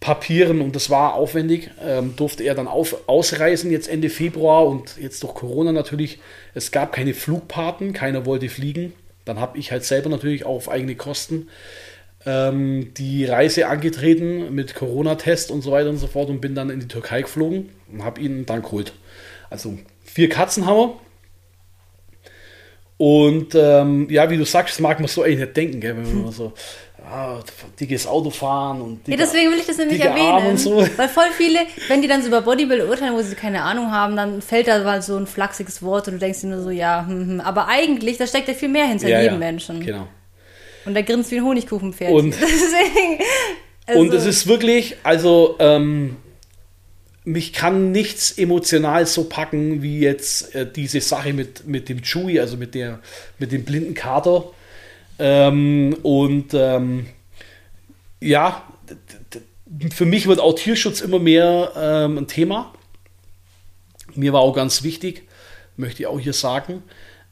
Papieren 0.00 0.60
und 0.60 0.76
das 0.76 0.90
war 0.90 1.14
aufwendig, 1.14 1.70
ähm, 1.82 2.14
durfte 2.16 2.44
er 2.44 2.54
dann 2.54 2.68
auf, 2.68 3.08
ausreisen 3.08 3.70
jetzt 3.70 3.88
Ende 3.88 4.10
Februar 4.10 4.66
und 4.66 4.96
jetzt 4.98 5.22
durch 5.22 5.34
Corona 5.34 5.72
natürlich, 5.72 6.18
es 6.54 6.70
gab 6.70 6.92
keine 6.92 7.14
Flugpaten, 7.14 7.92
keiner 7.94 8.24
wollte 8.26 8.50
fliegen. 8.50 8.92
Dann 9.24 9.40
habe 9.40 9.58
ich 9.58 9.72
halt 9.72 9.84
selber 9.84 10.08
natürlich 10.08 10.44
auch 10.44 10.56
auf 10.56 10.68
eigene 10.68 10.96
Kosten 10.96 11.48
ähm, 12.26 12.92
die 12.94 13.24
Reise 13.24 13.66
angetreten 13.66 14.54
mit 14.54 14.74
Corona-Test 14.74 15.50
und 15.50 15.62
so 15.62 15.72
weiter 15.72 15.90
und 15.90 15.98
so 15.98 16.06
fort 16.06 16.28
und 16.28 16.40
bin 16.40 16.54
dann 16.54 16.70
in 16.70 16.80
die 16.80 16.88
Türkei 16.88 17.22
geflogen 17.22 17.70
und 17.90 18.04
habe 18.04 18.20
ihn 18.20 18.46
dann 18.46 18.62
geholt. 18.62 18.92
Also 19.48 19.78
vier 20.04 20.28
Katzen 20.28 20.66
haben 20.66 20.76
wir. 20.76 20.96
Und 22.98 23.54
ähm, 23.54 24.08
ja, 24.10 24.28
wie 24.28 24.36
du 24.36 24.44
sagst, 24.44 24.74
das 24.74 24.80
mag 24.80 25.00
man 25.00 25.08
so 25.08 25.22
eigentlich 25.22 25.38
nicht 25.38 25.56
denken, 25.56 25.80
gell, 25.80 25.96
wenn 25.96 26.22
man 26.22 26.32
so 26.32 26.52
ah, 27.04 27.40
dickes 27.78 28.06
Auto 28.06 28.30
fahren 28.30 28.80
und 28.80 29.08
Ja, 29.08 29.16
deswegen 29.16 29.50
will 29.50 29.58
ich 29.58 29.66
das 29.66 29.78
nämlich 29.78 30.00
erwähnen. 30.00 30.56
So. 30.56 30.76
Weil 30.96 31.08
voll 31.08 31.30
viele, 31.36 31.60
wenn 31.88 32.02
die 32.02 32.08
dann 32.08 32.22
so 32.22 32.28
über 32.28 32.42
Bodybuilder 32.42 32.88
urteilen, 32.88 33.14
wo 33.14 33.22
sie 33.22 33.34
keine 33.34 33.62
Ahnung 33.62 33.90
haben, 33.92 34.16
dann 34.16 34.42
fällt 34.42 34.68
da 34.68 34.82
mal 34.82 35.02
so 35.02 35.16
ein 35.16 35.26
flachsiges 35.26 35.82
Wort 35.82 36.08
und 36.08 36.14
du 36.14 36.18
denkst 36.20 36.40
dir 36.40 36.48
nur 36.48 36.62
so, 36.62 36.70
ja, 36.70 37.06
hm, 37.06 37.28
hm. 37.28 37.40
aber 37.40 37.68
eigentlich, 37.68 38.18
da 38.18 38.26
steckt 38.26 38.48
ja 38.48 38.54
viel 38.54 38.68
mehr 38.68 38.86
hinter 38.86 39.08
ja, 39.08 39.20
jedem 39.20 39.34
ja, 39.34 39.38
Menschen. 39.38 39.84
Genau. 39.84 40.08
Und 40.84 40.94
der 40.94 41.02
grinst 41.02 41.30
wie 41.30 41.36
ein 41.36 41.44
Honigkuchenpferd. 41.44 42.12
Und, 42.12 42.30
deswegen, 42.40 43.22
also. 43.86 44.00
und 44.00 44.14
es 44.14 44.26
ist 44.26 44.46
wirklich, 44.46 44.96
also 45.02 45.56
ähm, 45.58 46.16
mich 47.24 47.52
kann 47.52 47.92
nichts 47.92 48.32
emotional 48.38 49.06
so 49.06 49.24
packen 49.24 49.82
wie 49.82 50.00
jetzt 50.00 50.54
äh, 50.54 50.66
diese 50.70 51.00
Sache 51.00 51.32
mit, 51.32 51.66
mit 51.66 51.88
dem 51.88 52.02
Chewie, 52.02 52.40
also 52.40 52.56
mit, 52.56 52.74
der, 52.74 53.00
mit 53.38 53.52
dem 53.52 53.64
blinden 53.64 53.94
Kater 53.94 54.52
ähm, 55.20 55.96
und 56.02 56.54
ähm, 56.54 57.06
ja, 58.20 58.64
für 59.92 60.06
mich 60.06 60.26
wird 60.26 60.40
auch 60.40 60.54
Tierschutz 60.54 61.02
immer 61.02 61.18
mehr 61.18 61.72
ähm, 61.76 62.18
ein 62.18 62.26
Thema. 62.26 62.72
Mir 64.14 64.32
war 64.32 64.40
auch 64.40 64.54
ganz 64.54 64.82
wichtig, 64.82 65.28
möchte 65.76 66.02
ich 66.02 66.06
auch 66.06 66.18
hier 66.18 66.32
sagen. 66.32 66.82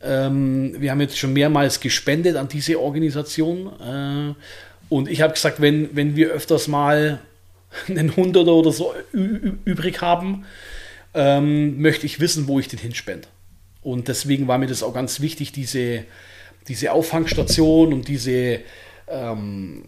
Ähm, 0.02 0.76
wir 0.78 0.90
haben 0.90 1.00
jetzt 1.00 1.18
schon 1.18 1.32
mehrmals 1.32 1.80
gespendet 1.80 2.36
an 2.36 2.48
diese 2.48 2.78
Organisation. 2.78 3.72
Äh, 3.80 4.34
und 4.90 5.08
ich 5.08 5.22
habe 5.22 5.32
gesagt, 5.32 5.60
wenn, 5.60 5.96
wenn 5.96 6.14
wir 6.14 6.28
öfters 6.28 6.68
mal 6.68 7.20
einen 7.88 8.14
Hunderter 8.16 8.52
oder 8.52 8.70
so 8.70 8.94
übrig 9.12 10.02
haben, 10.02 10.44
ähm, 11.14 11.80
möchte 11.80 12.04
ich 12.04 12.20
wissen, 12.20 12.48
wo 12.48 12.60
ich 12.60 12.68
den 12.68 12.78
hinspende. 12.78 13.28
Und 13.80 14.08
deswegen 14.08 14.46
war 14.46 14.58
mir 14.58 14.66
das 14.66 14.82
auch 14.82 14.92
ganz 14.92 15.20
wichtig, 15.20 15.52
diese, 15.52 16.04
diese 16.68 16.92
Auffangstation 16.92 17.92
und 17.92 18.08
diese, 18.08 18.60
ähm, 19.08 19.82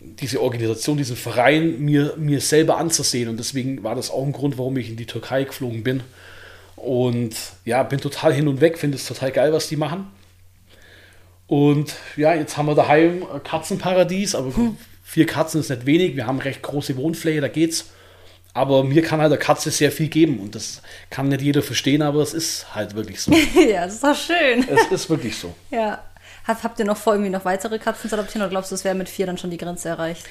diese 0.00 0.40
Organisation, 0.40 0.96
diesen 0.96 1.16
Verein 1.16 1.80
mir, 1.80 2.14
mir 2.16 2.40
selber 2.40 2.78
anzusehen. 2.78 3.28
Und 3.28 3.38
deswegen 3.38 3.82
war 3.82 3.94
das 3.94 4.10
auch 4.10 4.24
ein 4.24 4.32
Grund, 4.32 4.58
warum 4.58 4.76
ich 4.76 4.90
in 4.90 4.96
die 4.96 5.06
Türkei 5.06 5.44
geflogen 5.44 5.82
bin. 5.82 6.02
Und 6.76 7.34
ja, 7.64 7.82
bin 7.82 8.00
total 8.00 8.32
hin 8.32 8.48
und 8.48 8.60
weg, 8.60 8.78
finde 8.78 8.96
es 8.96 9.06
total 9.06 9.30
geil, 9.30 9.52
was 9.52 9.68
die 9.68 9.76
machen. 9.76 10.06
Und 11.46 11.94
ja, 12.16 12.34
jetzt 12.34 12.56
haben 12.56 12.66
wir 12.66 12.74
daheim 12.74 13.24
Katzenparadies, 13.44 14.34
aber 14.34 14.56
hm. 14.56 14.76
vier 15.04 15.26
Katzen 15.26 15.60
ist 15.60 15.68
nicht 15.68 15.86
wenig. 15.86 16.16
Wir 16.16 16.26
haben 16.26 16.38
recht 16.38 16.62
große 16.62 16.96
Wohnfläche, 16.96 17.40
da 17.40 17.48
geht's. 17.48 17.90
Aber 18.54 18.84
mir 18.84 19.02
kann 19.02 19.20
halt 19.20 19.30
der 19.30 19.38
Katze 19.38 19.70
sehr 19.70 19.90
viel 19.90 20.08
geben 20.08 20.38
und 20.38 20.54
das 20.54 20.82
kann 21.08 21.28
nicht 21.28 21.40
jeder 21.40 21.62
verstehen, 21.62 22.02
aber 22.02 22.20
es 22.20 22.34
ist 22.34 22.74
halt 22.74 22.94
wirklich 22.94 23.20
so. 23.20 23.32
ja, 23.68 23.84
das 23.84 23.94
ist 23.94 24.04
doch 24.04 24.16
schön. 24.16 24.66
Es 24.68 24.90
ist 24.90 25.08
wirklich 25.08 25.36
so. 25.36 25.54
Ja. 25.70 26.02
Habt 26.46 26.78
ihr 26.78 26.84
noch 26.84 26.96
vor, 26.96 27.14
irgendwie 27.14 27.30
noch 27.30 27.44
weitere 27.44 27.78
Katzen 27.78 28.10
zu 28.10 28.16
adoptieren 28.16 28.42
oder 28.42 28.50
glaubst 28.50 28.70
du, 28.70 28.74
es 28.74 28.84
wäre 28.84 28.94
mit 28.94 29.08
vier 29.08 29.26
dann 29.26 29.38
schon 29.38 29.50
die 29.50 29.58
Grenze 29.58 29.88
erreicht? 29.88 30.24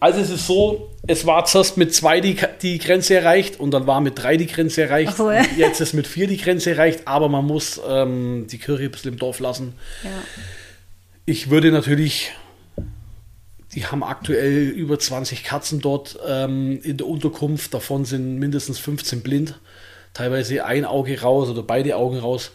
Also 0.00 0.20
es 0.20 0.30
ist 0.30 0.46
so, 0.46 0.90
es 1.06 1.26
war 1.26 1.44
zuerst 1.44 1.76
mit 1.76 1.92
zwei 1.92 2.20
die, 2.20 2.36
die 2.62 2.78
Grenze 2.78 3.16
erreicht 3.16 3.58
und 3.58 3.72
dann 3.72 3.86
war 3.86 4.00
mit 4.00 4.22
drei 4.22 4.36
die 4.36 4.46
Grenze 4.46 4.82
erreicht. 4.82 5.16
So, 5.16 5.30
ja. 5.30 5.42
Jetzt 5.56 5.80
ist 5.80 5.92
mit 5.92 6.06
vier 6.06 6.28
die 6.28 6.36
Grenze 6.36 6.70
erreicht, 6.70 7.02
aber 7.06 7.28
man 7.28 7.44
muss 7.44 7.80
ähm, 7.86 8.46
die 8.48 8.58
Kirche 8.58 8.84
ein 8.84 8.90
bisschen 8.92 9.14
im 9.14 9.18
Dorf 9.18 9.40
lassen. 9.40 9.74
Ja. 10.04 10.10
Ich 11.26 11.50
würde 11.50 11.72
natürlich, 11.72 12.30
die 13.74 13.86
haben 13.86 14.04
aktuell 14.04 14.68
über 14.68 15.00
20 15.00 15.42
Katzen 15.42 15.80
dort 15.80 16.16
ähm, 16.26 16.80
in 16.82 16.96
der 16.96 17.08
Unterkunft, 17.08 17.74
davon 17.74 18.04
sind 18.04 18.38
mindestens 18.38 18.78
15 18.78 19.22
blind, 19.22 19.58
teilweise 20.14 20.64
ein 20.64 20.84
Auge 20.84 21.20
raus 21.20 21.48
oder 21.48 21.64
beide 21.64 21.96
Augen 21.96 22.18
raus. 22.18 22.52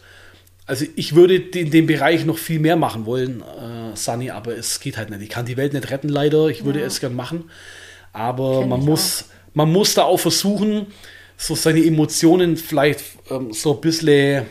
Also 0.66 0.86
ich 0.96 1.14
würde 1.14 1.36
in 1.36 1.70
dem 1.70 1.86
Bereich 1.86 2.24
noch 2.24 2.38
viel 2.38 2.58
mehr 2.58 2.76
machen 2.76 3.04
wollen, 3.04 3.42
äh, 3.42 3.96
Sunny, 3.96 4.30
aber 4.30 4.56
es 4.56 4.80
geht 4.80 4.96
halt 4.96 5.10
nicht. 5.10 5.22
Ich 5.22 5.28
kann 5.28 5.44
die 5.44 5.58
Welt 5.58 5.74
nicht 5.74 5.90
retten, 5.90 6.08
leider. 6.08 6.48
Ich 6.48 6.64
würde 6.64 6.80
ja. 6.80 6.86
es 6.86 7.00
gern 7.00 7.14
machen. 7.14 7.50
Aber 8.12 8.66
man 8.66 8.80
muss, 8.80 9.26
man 9.52 9.70
muss 9.70 9.94
da 9.94 10.04
auch 10.04 10.18
versuchen, 10.18 10.86
so 11.36 11.54
seine 11.54 11.84
Emotionen 11.84 12.56
vielleicht 12.56 13.04
ähm, 13.30 13.52
so 13.52 13.74
ein 13.74 13.80
bisschen 13.80 14.46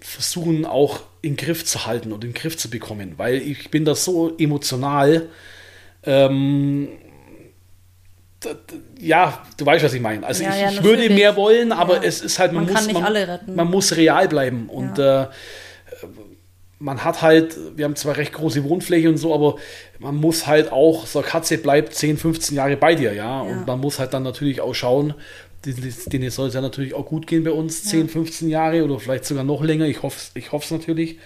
versuchen 0.00 0.64
auch 0.64 1.00
in 1.22 1.32
den 1.32 1.36
Griff 1.36 1.64
zu 1.64 1.86
halten 1.86 2.12
und 2.12 2.24
in 2.24 2.30
den 2.30 2.34
Griff 2.34 2.56
zu 2.56 2.70
bekommen. 2.70 3.14
Weil 3.16 3.36
ich 3.36 3.70
bin 3.70 3.84
da 3.84 3.94
so 3.94 4.36
emotional. 4.38 5.28
Ähm, 6.02 6.88
ja, 8.98 9.42
du 9.56 9.66
weißt, 9.66 9.84
was 9.84 9.94
ich 9.94 10.00
meine. 10.00 10.26
Also 10.26 10.42
ja, 10.42 10.50
ich, 10.50 10.60
ja, 10.60 10.70
ich 10.70 10.82
würde 10.82 11.08
mehr 11.10 11.36
wollen, 11.36 11.72
aber 11.72 11.96
ja. 11.96 12.02
es 12.02 12.20
ist 12.20 12.38
halt, 12.38 12.52
man, 12.52 12.66
man 12.66 12.74
muss, 12.74 12.92
man, 12.92 13.40
man, 13.54 13.70
muss 13.70 13.96
real 13.96 14.28
bleiben. 14.28 14.68
Und 14.68 14.98
äh, 14.98 15.26
man 16.78 17.02
hat 17.02 17.22
halt, 17.22 17.56
wir 17.76 17.84
haben 17.84 17.96
zwar 17.96 18.16
recht 18.16 18.32
große 18.32 18.62
Wohnfläche 18.64 19.08
und 19.08 19.16
so, 19.16 19.34
aber 19.34 19.56
man 19.98 20.16
muss 20.16 20.46
halt 20.46 20.70
auch, 20.70 21.06
so 21.06 21.20
eine 21.20 21.28
Katze 21.28 21.58
bleibt 21.58 21.94
10, 21.94 22.18
15 22.18 22.56
Jahre 22.56 22.76
bei 22.76 22.94
dir, 22.94 23.14
ja. 23.14 23.40
Und 23.40 23.66
man 23.66 23.80
muss 23.80 23.98
halt 23.98 24.12
dann 24.12 24.22
natürlich 24.22 24.60
auch 24.60 24.74
schauen, 24.74 25.14
denen 25.64 26.30
soll 26.30 26.48
es 26.48 26.54
ja 26.54 26.60
natürlich 26.60 26.94
auch 26.94 27.06
gut 27.06 27.26
gehen 27.26 27.44
bei 27.44 27.50
uns, 27.50 27.84
10, 27.84 28.08
15 28.08 28.48
Jahre 28.48 28.84
oder 28.84 29.00
vielleicht 29.00 29.24
sogar 29.24 29.44
noch 29.44 29.62
länger. 29.62 29.86
Ich 29.86 30.02
hoffe 30.02 30.18
ich 30.34 30.52
es 30.52 30.70
natürlich. 30.70 31.18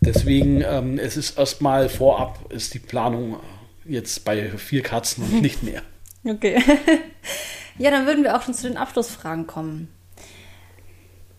Deswegen, 0.00 0.62
ähm, 0.62 0.98
es 0.98 1.16
ist 1.16 1.38
erstmal 1.38 1.88
vorab, 1.88 2.52
ist 2.52 2.74
die 2.74 2.78
Planung 2.78 3.40
jetzt 3.84 4.24
bei 4.24 4.50
vier 4.50 4.82
Katzen 4.82 5.24
und 5.24 5.42
nicht 5.42 5.62
mehr. 5.62 5.82
Okay. 6.24 6.62
ja, 7.78 7.90
dann 7.90 8.06
würden 8.06 8.24
wir 8.24 8.36
auch 8.36 8.42
schon 8.42 8.54
zu 8.54 8.68
den 8.68 8.76
Abschlussfragen 8.76 9.46
kommen. 9.46 9.88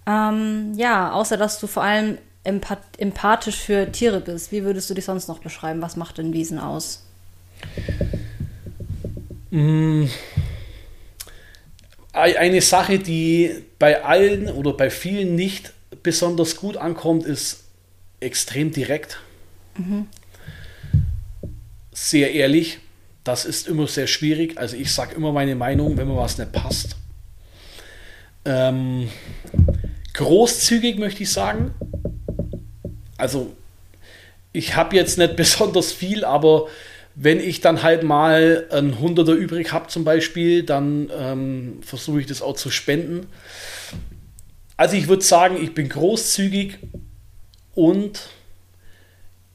Ähm, 0.08 0.74
ja, 0.76 1.12
außer 1.12 1.38
dass 1.38 1.60
du 1.60 1.68
vor 1.68 1.84
allem 1.84 2.18
empath 2.44 2.80
empathisch 2.98 3.58
für 3.58 3.92
Tiere 3.92 4.22
bist. 4.22 4.52
Wie 4.52 4.64
würdest 4.64 4.90
du 4.90 4.94
dich 4.94 5.06
sonst 5.06 5.28
noch 5.28 5.40
beschreiben? 5.40 5.82
Was 5.82 5.96
macht 5.96 6.18
denn 6.18 6.34
Wiesen 6.34 6.60
aus? 6.60 7.06
Eine 12.12 12.62
Sache, 12.62 13.00
die 13.00 13.64
bei 13.78 14.04
allen 14.04 14.50
oder 14.50 14.74
bei 14.74 14.90
vielen 14.90 15.36
nicht 15.36 15.74
besonders 16.04 16.56
gut 16.56 16.78
ankommt, 16.78 17.26
ist 17.26 17.64
extrem 18.20 18.72
direkt. 18.72 19.20
Sehr 21.92 22.32
ehrlich. 22.34 22.80
Das 23.30 23.46
ist 23.46 23.68
immer 23.68 23.86
sehr 23.86 24.08
schwierig. 24.08 24.58
Also 24.58 24.76
ich 24.76 24.92
sage 24.92 25.14
immer 25.14 25.32
meine 25.32 25.54
Meinung, 25.54 25.98
wenn 25.98 26.08
mir 26.08 26.18
was 26.18 26.40
nicht 26.40 26.52
passt. 26.52 26.96
Ähm, 28.44 29.08
großzügig 30.16 30.98
möchte 30.98 31.22
ich 31.22 31.32
sagen. 31.32 31.76
Also 33.18 33.56
ich 34.52 34.76
habe 34.76 34.96
jetzt 34.96 35.20
nicht 35.20 35.36
besonders 35.36 35.92
viel, 35.92 36.26
aber 36.26 36.70
wenn 37.14 37.40
ich 37.40 37.62
dann 37.62 37.84
halt 37.84 38.02
mal 38.02 38.66
ein 38.72 39.00
Hunderter 39.00 39.34
übrig 39.34 39.74
habe 39.74 39.90
zum 39.90 40.04
Beispiel, 40.04 40.64
dann 40.64 41.12
ähm, 41.16 41.82
versuche 41.84 42.22
ich 42.22 42.26
das 42.26 42.42
auch 42.42 42.56
zu 42.56 42.72
spenden. 42.72 43.28
Also 44.76 44.96
ich 44.96 45.08
würde 45.08 45.24
sagen, 45.24 45.56
ich 45.62 45.76
bin 45.76 45.88
großzügig 45.88 46.80
und 47.76 48.22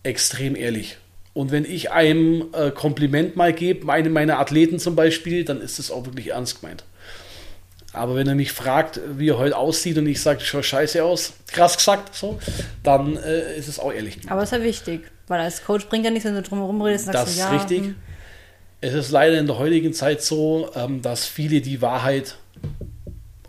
extrem 0.04 0.54
ehrlich. 0.54 0.96
Und 1.34 1.50
wenn 1.50 1.64
ich 1.64 1.90
einem 1.90 2.46
äh, 2.52 2.70
Kompliment 2.70 3.36
mal 3.36 3.52
gebe, 3.52 3.92
einem 3.92 4.12
meiner 4.12 4.38
Athleten 4.38 4.78
zum 4.78 4.94
Beispiel, 4.94 5.44
dann 5.44 5.60
ist 5.60 5.78
es 5.78 5.90
auch 5.90 6.06
wirklich 6.06 6.28
ernst 6.28 6.60
gemeint. 6.60 6.84
Aber 7.92 8.16
wenn 8.16 8.26
er 8.26 8.34
mich 8.34 8.52
fragt, 8.52 9.00
wie 9.16 9.30
er 9.30 9.38
heute 9.38 9.56
aussieht 9.56 9.98
und 9.98 10.06
ich 10.06 10.20
sage, 10.20 10.40
ich 10.42 10.48
schaue 10.48 10.62
scheiße 10.62 11.02
aus, 11.04 11.34
krass 11.48 11.76
gesagt, 11.76 12.14
so, 12.14 12.38
dann 12.82 13.16
äh, 13.16 13.56
ist 13.56 13.68
es 13.68 13.78
auch 13.78 13.92
ehrlich. 13.92 14.18
Aber 14.28 14.42
es 14.42 14.50
ist 14.52 14.58
ja 14.58 14.64
wichtig, 14.64 15.00
weil 15.28 15.40
als 15.40 15.64
Coach 15.64 15.86
bringt 15.86 16.04
ja 16.04 16.10
nichts, 16.10 16.24
wenn 16.24 16.34
du 16.34 16.42
drum 16.42 16.58
herum 16.58 16.80
redest 16.82 17.12
Das 17.12 17.30
ist 17.30 17.38
ja, 17.38 17.50
richtig. 17.50 17.82
hm. 17.82 17.94
Es 18.80 18.94
ist 18.94 19.10
leider 19.10 19.38
in 19.38 19.46
der 19.46 19.58
heutigen 19.58 19.92
Zeit 19.92 20.22
so, 20.22 20.70
ähm, 20.74 21.02
dass 21.02 21.26
viele 21.26 21.60
die 21.60 21.80
Wahrheit 21.80 22.36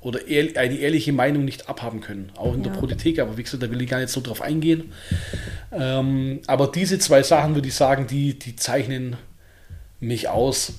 oder 0.05 0.19
eine 0.27 0.75
ehrliche 0.77 1.11
Meinung 1.13 1.45
nicht 1.45 1.67
abhaben 1.67 1.99
können. 1.99 2.31
Auch 2.37 2.53
in 2.53 2.61
der 2.61 2.73
Ja. 2.73 2.79
Politik, 2.79 3.17
aber 3.19 3.37
wie 3.37 3.43
gesagt, 3.43 3.63
da 3.63 3.71
will 3.71 3.81
ich 3.81 3.89
gar 3.89 3.99
nicht 3.99 4.11
so 4.11 4.21
drauf 4.21 4.41
eingehen. 4.41 4.93
Ähm, 5.71 6.41
aber 6.45 6.67
diese 6.67 6.99
zwei 6.99 7.23
Sachen, 7.23 7.55
würde 7.55 7.67
ich 7.67 7.73
sagen, 7.73 8.05
die, 8.07 8.37
die 8.37 8.55
zeichnen 8.55 9.17
mich 9.99 10.29
aus. 10.29 10.73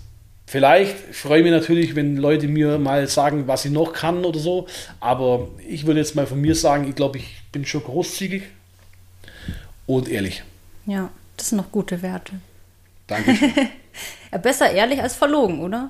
Vielleicht 0.47 0.97
freue 1.13 1.39
ich 1.39 1.43
mich 1.45 1.53
natürlich, 1.53 1.97
wenn 1.97 2.17
Leute 2.17 2.47
mir 2.47 2.79
mal 2.79 3.09
sagen, 3.09 3.49
was 3.49 3.65
ich 3.65 3.73
noch 3.73 3.93
kann 3.93 4.25
oder 4.25 4.39
so. 4.39 4.69
Aber 5.01 5.49
ich 5.69 5.87
würde 5.87 5.99
jetzt 5.99 6.15
mal 6.15 6.29
von 6.29 6.41
mir 6.41 6.55
sagen, 6.55 6.89
ich 6.89 6.95
glaube, 6.95 7.19
ich 7.19 7.43
bin 7.51 7.67
schon 7.67 7.83
großzügig 7.83 8.45
und 9.87 10.09
ehrlich. 10.09 10.45
Ja, 10.87 11.11
das 11.37 11.49
sind 11.49 11.59
noch 11.59 11.73
gute 11.73 12.01
Werte. 12.01 12.35
Danke. 13.09 13.35
Ja, 14.31 14.37
besser 14.37 14.71
ehrlich 14.71 15.01
als 15.01 15.17
verlogen, 15.17 15.61
oder? 15.61 15.89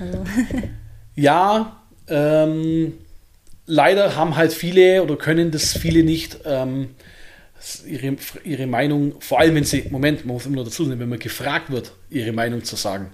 Also, 0.00 0.24
Ja, 1.14 1.76
ähm, 2.08 2.94
leider 3.66 4.16
haben 4.16 4.36
halt 4.36 4.52
viele 4.52 5.02
oder 5.02 5.16
können 5.16 5.50
das 5.50 5.76
viele 5.76 6.02
nicht 6.02 6.38
ähm, 6.44 6.90
ihre, 7.86 8.16
ihre 8.44 8.66
Meinung, 8.66 9.20
vor 9.20 9.40
allem 9.40 9.54
wenn 9.54 9.64
sie, 9.64 9.86
Moment, 9.90 10.24
man 10.26 10.34
muss 10.34 10.46
immer 10.46 10.56
noch 10.56 10.64
dazu 10.64 10.84
sagen, 10.84 11.00
wenn 11.00 11.08
man 11.08 11.18
gefragt 11.18 11.70
wird, 11.70 11.92
ihre 12.10 12.32
Meinung 12.32 12.64
zu 12.64 12.76
sagen. 12.76 13.10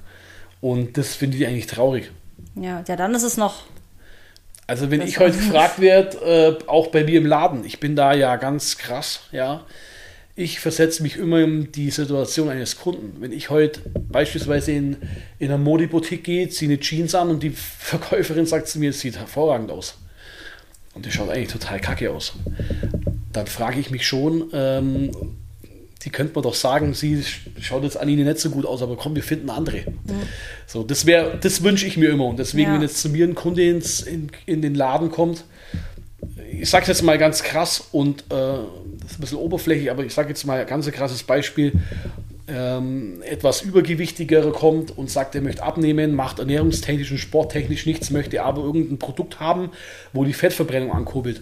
Und 0.60 0.98
das 0.98 1.14
finde 1.14 1.36
ich 1.36 1.46
eigentlich 1.46 1.66
traurig. 1.66 2.10
ja, 2.56 2.82
ja, 2.86 2.96
dann 2.96 3.14
ist 3.14 3.22
es 3.22 3.36
noch. 3.36 3.64
Also 4.66 4.90
wenn 4.90 5.02
ich 5.02 5.18
heute 5.18 5.36
gefragt 5.36 5.80
werde, 5.80 6.58
äh, 6.62 6.68
auch 6.68 6.88
bei 6.88 7.02
mir 7.02 7.18
im 7.18 7.26
Laden, 7.26 7.64
ich 7.64 7.80
bin 7.80 7.96
da 7.96 8.14
ja 8.14 8.36
ganz 8.36 8.78
krass, 8.78 9.22
ja. 9.32 9.64
Ich 10.36 10.60
versetze 10.60 11.02
mich 11.02 11.16
immer 11.16 11.40
in 11.40 11.70
die 11.72 11.90
Situation 11.90 12.48
eines 12.48 12.78
Kunden. 12.78 13.20
Wenn 13.20 13.32
ich 13.32 13.50
heute 13.50 13.80
beispielsweise 14.10 14.72
in, 14.72 14.96
in 15.38 15.48
eine 15.50 15.58
Modeboutique 15.62 16.22
gehe, 16.24 16.48
ziehe 16.48 16.70
eine 16.70 16.80
Jeans 16.80 17.14
an 17.14 17.28
und 17.28 17.42
die 17.42 17.50
Verkäuferin 17.50 18.46
sagt 18.46 18.68
zu 18.68 18.78
mir, 18.78 18.90
es 18.90 19.00
sieht 19.00 19.18
hervorragend 19.18 19.70
aus. 19.70 19.96
Und 20.94 21.04
die 21.04 21.12
schaut 21.12 21.28
eigentlich 21.30 21.48
total 21.52 21.80
kacke 21.80 22.10
aus. 22.10 22.32
Dann 23.32 23.46
frage 23.46 23.80
ich 23.80 23.90
mich 23.90 24.06
schon, 24.06 24.48
ähm, 24.52 25.10
die 26.04 26.10
könnte 26.10 26.32
man 26.34 26.42
doch 26.42 26.54
sagen, 26.54 26.94
sie 26.94 27.16
sch- 27.18 27.40
schaut 27.60 27.82
jetzt 27.84 27.98
an 27.98 28.08
Ihnen 28.08 28.24
nicht 28.26 28.38
so 28.38 28.48
gut 28.50 28.64
aus, 28.64 28.80
aber 28.82 28.96
komm, 28.96 29.14
wir 29.14 29.22
finden 29.22 29.50
andere. 29.50 29.82
So, 30.66 30.82
das 30.82 31.04
wäre, 31.04 31.38
das 31.40 31.62
wünsche 31.62 31.86
ich 31.86 31.96
mir 31.98 32.08
immer. 32.08 32.24
Und 32.24 32.38
deswegen, 32.38 32.68
Ja. 32.70 32.74
wenn 32.74 32.82
jetzt 32.82 32.98
zu 33.02 33.10
mir 33.10 33.26
ein 33.26 33.34
Kunde 33.34 33.62
ins, 33.68 34.00
in, 34.00 34.30
in 34.46 34.62
den 34.62 34.74
Laden 34.74 35.10
kommt, 35.10 35.44
ich 36.50 36.70
sage 36.70 36.86
jetzt 36.86 37.02
mal 37.02 37.18
ganz 37.18 37.42
krass 37.42 37.84
und 37.92 38.24
äh, 38.30 38.58
das 39.02 39.12
ist 39.12 39.18
ein 39.18 39.20
bisschen 39.22 39.38
oberflächlich, 39.38 39.90
aber 39.90 40.04
ich 40.04 40.14
sage 40.14 40.28
jetzt 40.28 40.44
mal 40.44 40.60
ein 40.60 40.66
ganz 40.66 40.90
krasses 40.90 41.22
Beispiel. 41.22 41.72
Ähm, 42.48 43.22
etwas 43.22 43.62
übergewichtigerer 43.62 44.52
kommt 44.52 44.96
und 44.96 45.08
sagt, 45.08 45.34
er 45.36 45.40
möchte 45.40 45.62
abnehmen, 45.62 46.14
macht 46.14 46.40
ernährungstechnisch 46.40 47.12
und 47.12 47.18
sporttechnisch 47.18 47.86
nichts, 47.86 48.10
möchte 48.10 48.42
aber 48.42 48.62
irgendein 48.62 48.98
Produkt 48.98 49.38
haben, 49.38 49.70
wo 50.12 50.24
die 50.24 50.32
Fettverbrennung 50.32 50.90
ankurbelt. 50.90 51.40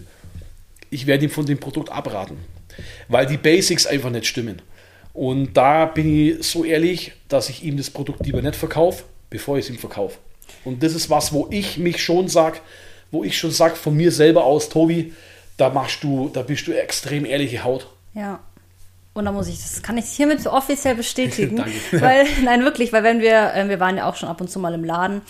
Ich 0.91 1.07
werde 1.07 1.25
ihm 1.25 1.31
von 1.31 1.47
dem 1.47 1.59
Produkt 1.59 1.91
abraten, 1.91 2.37
weil 3.09 3.27
die 3.27 3.39
Basics 3.39 3.87
einfach 3.87 4.11
nicht 4.11 4.27
stimmen. 4.27 4.61
Und 5.15 5.55
da 5.55 5.87
bin 5.87 6.29
ich 6.39 6.47
so 6.47 6.65
ehrlich, 6.65 7.13
dass 7.29 7.49
ich 7.49 7.65
ihm 7.65 7.77
das 7.77 7.91
Produkt 7.91 8.25
lieber 8.25 8.43
nicht 8.43 8.57
verkaufe, 8.57 9.05
bevor 9.31 9.59
ich 9.59 9.65
es 9.65 9.71
ihm 9.71 9.79
verkaufe. 9.79 10.19
Und 10.65 10.83
das 10.83 10.95
ist 10.95 11.11
was, 11.11 11.33
wo 11.33 11.49
ich 11.51 11.79
mich 11.79 12.03
schon 12.03 12.29
sage, 12.29 12.59
wo 13.11 13.25
ich 13.25 13.37
schon 13.37 13.51
sage 13.51 13.77
von 13.77 13.97
mir 13.97 14.13
selber 14.13 14.45
aus, 14.45 14.69
Tobi, 14.69 15.13
da 15.59 15.69
machst 15.69 16.03
du, 16.03 16.31
da 16.33 16.43
bist 16.43 16.67
du 16.67 16.73
extrem 16.73 17.27
ehrliche 17.27 17.63
Haut. 17.65 17.89
Ja. 18.15 18.41
Und 19.13 19.25
da 19.25 19.33
muss 19.33 19.49
ich, 19.49 19.57
das 19.57 19.83
kann 19.83 19.99
ich 19.99 20.07
hiermit 20.07 20.41
so 20.41 20.53
offiziell 20.53 20.95
bestätigen. 20.95 21.59
Weil, 21.93 22.25
nein, 22.45 22.63
wirklich, 22.63 22.93
weil 22.93 23.03
wenn 23.03 23.21
wir, 23.21 23.53
äh, 23.53 23.69
wir 23.69 23.81
waren 23.81 23.97
ja 23.97 24.09
auch 24.09 24.15
schon 24.15 24.29
ab 24.29 24.41
und 24.41 24.49
zu 24.49 24.61
mal 24.61 24.73
im 24.75 24.85
Laden 24.85 25.23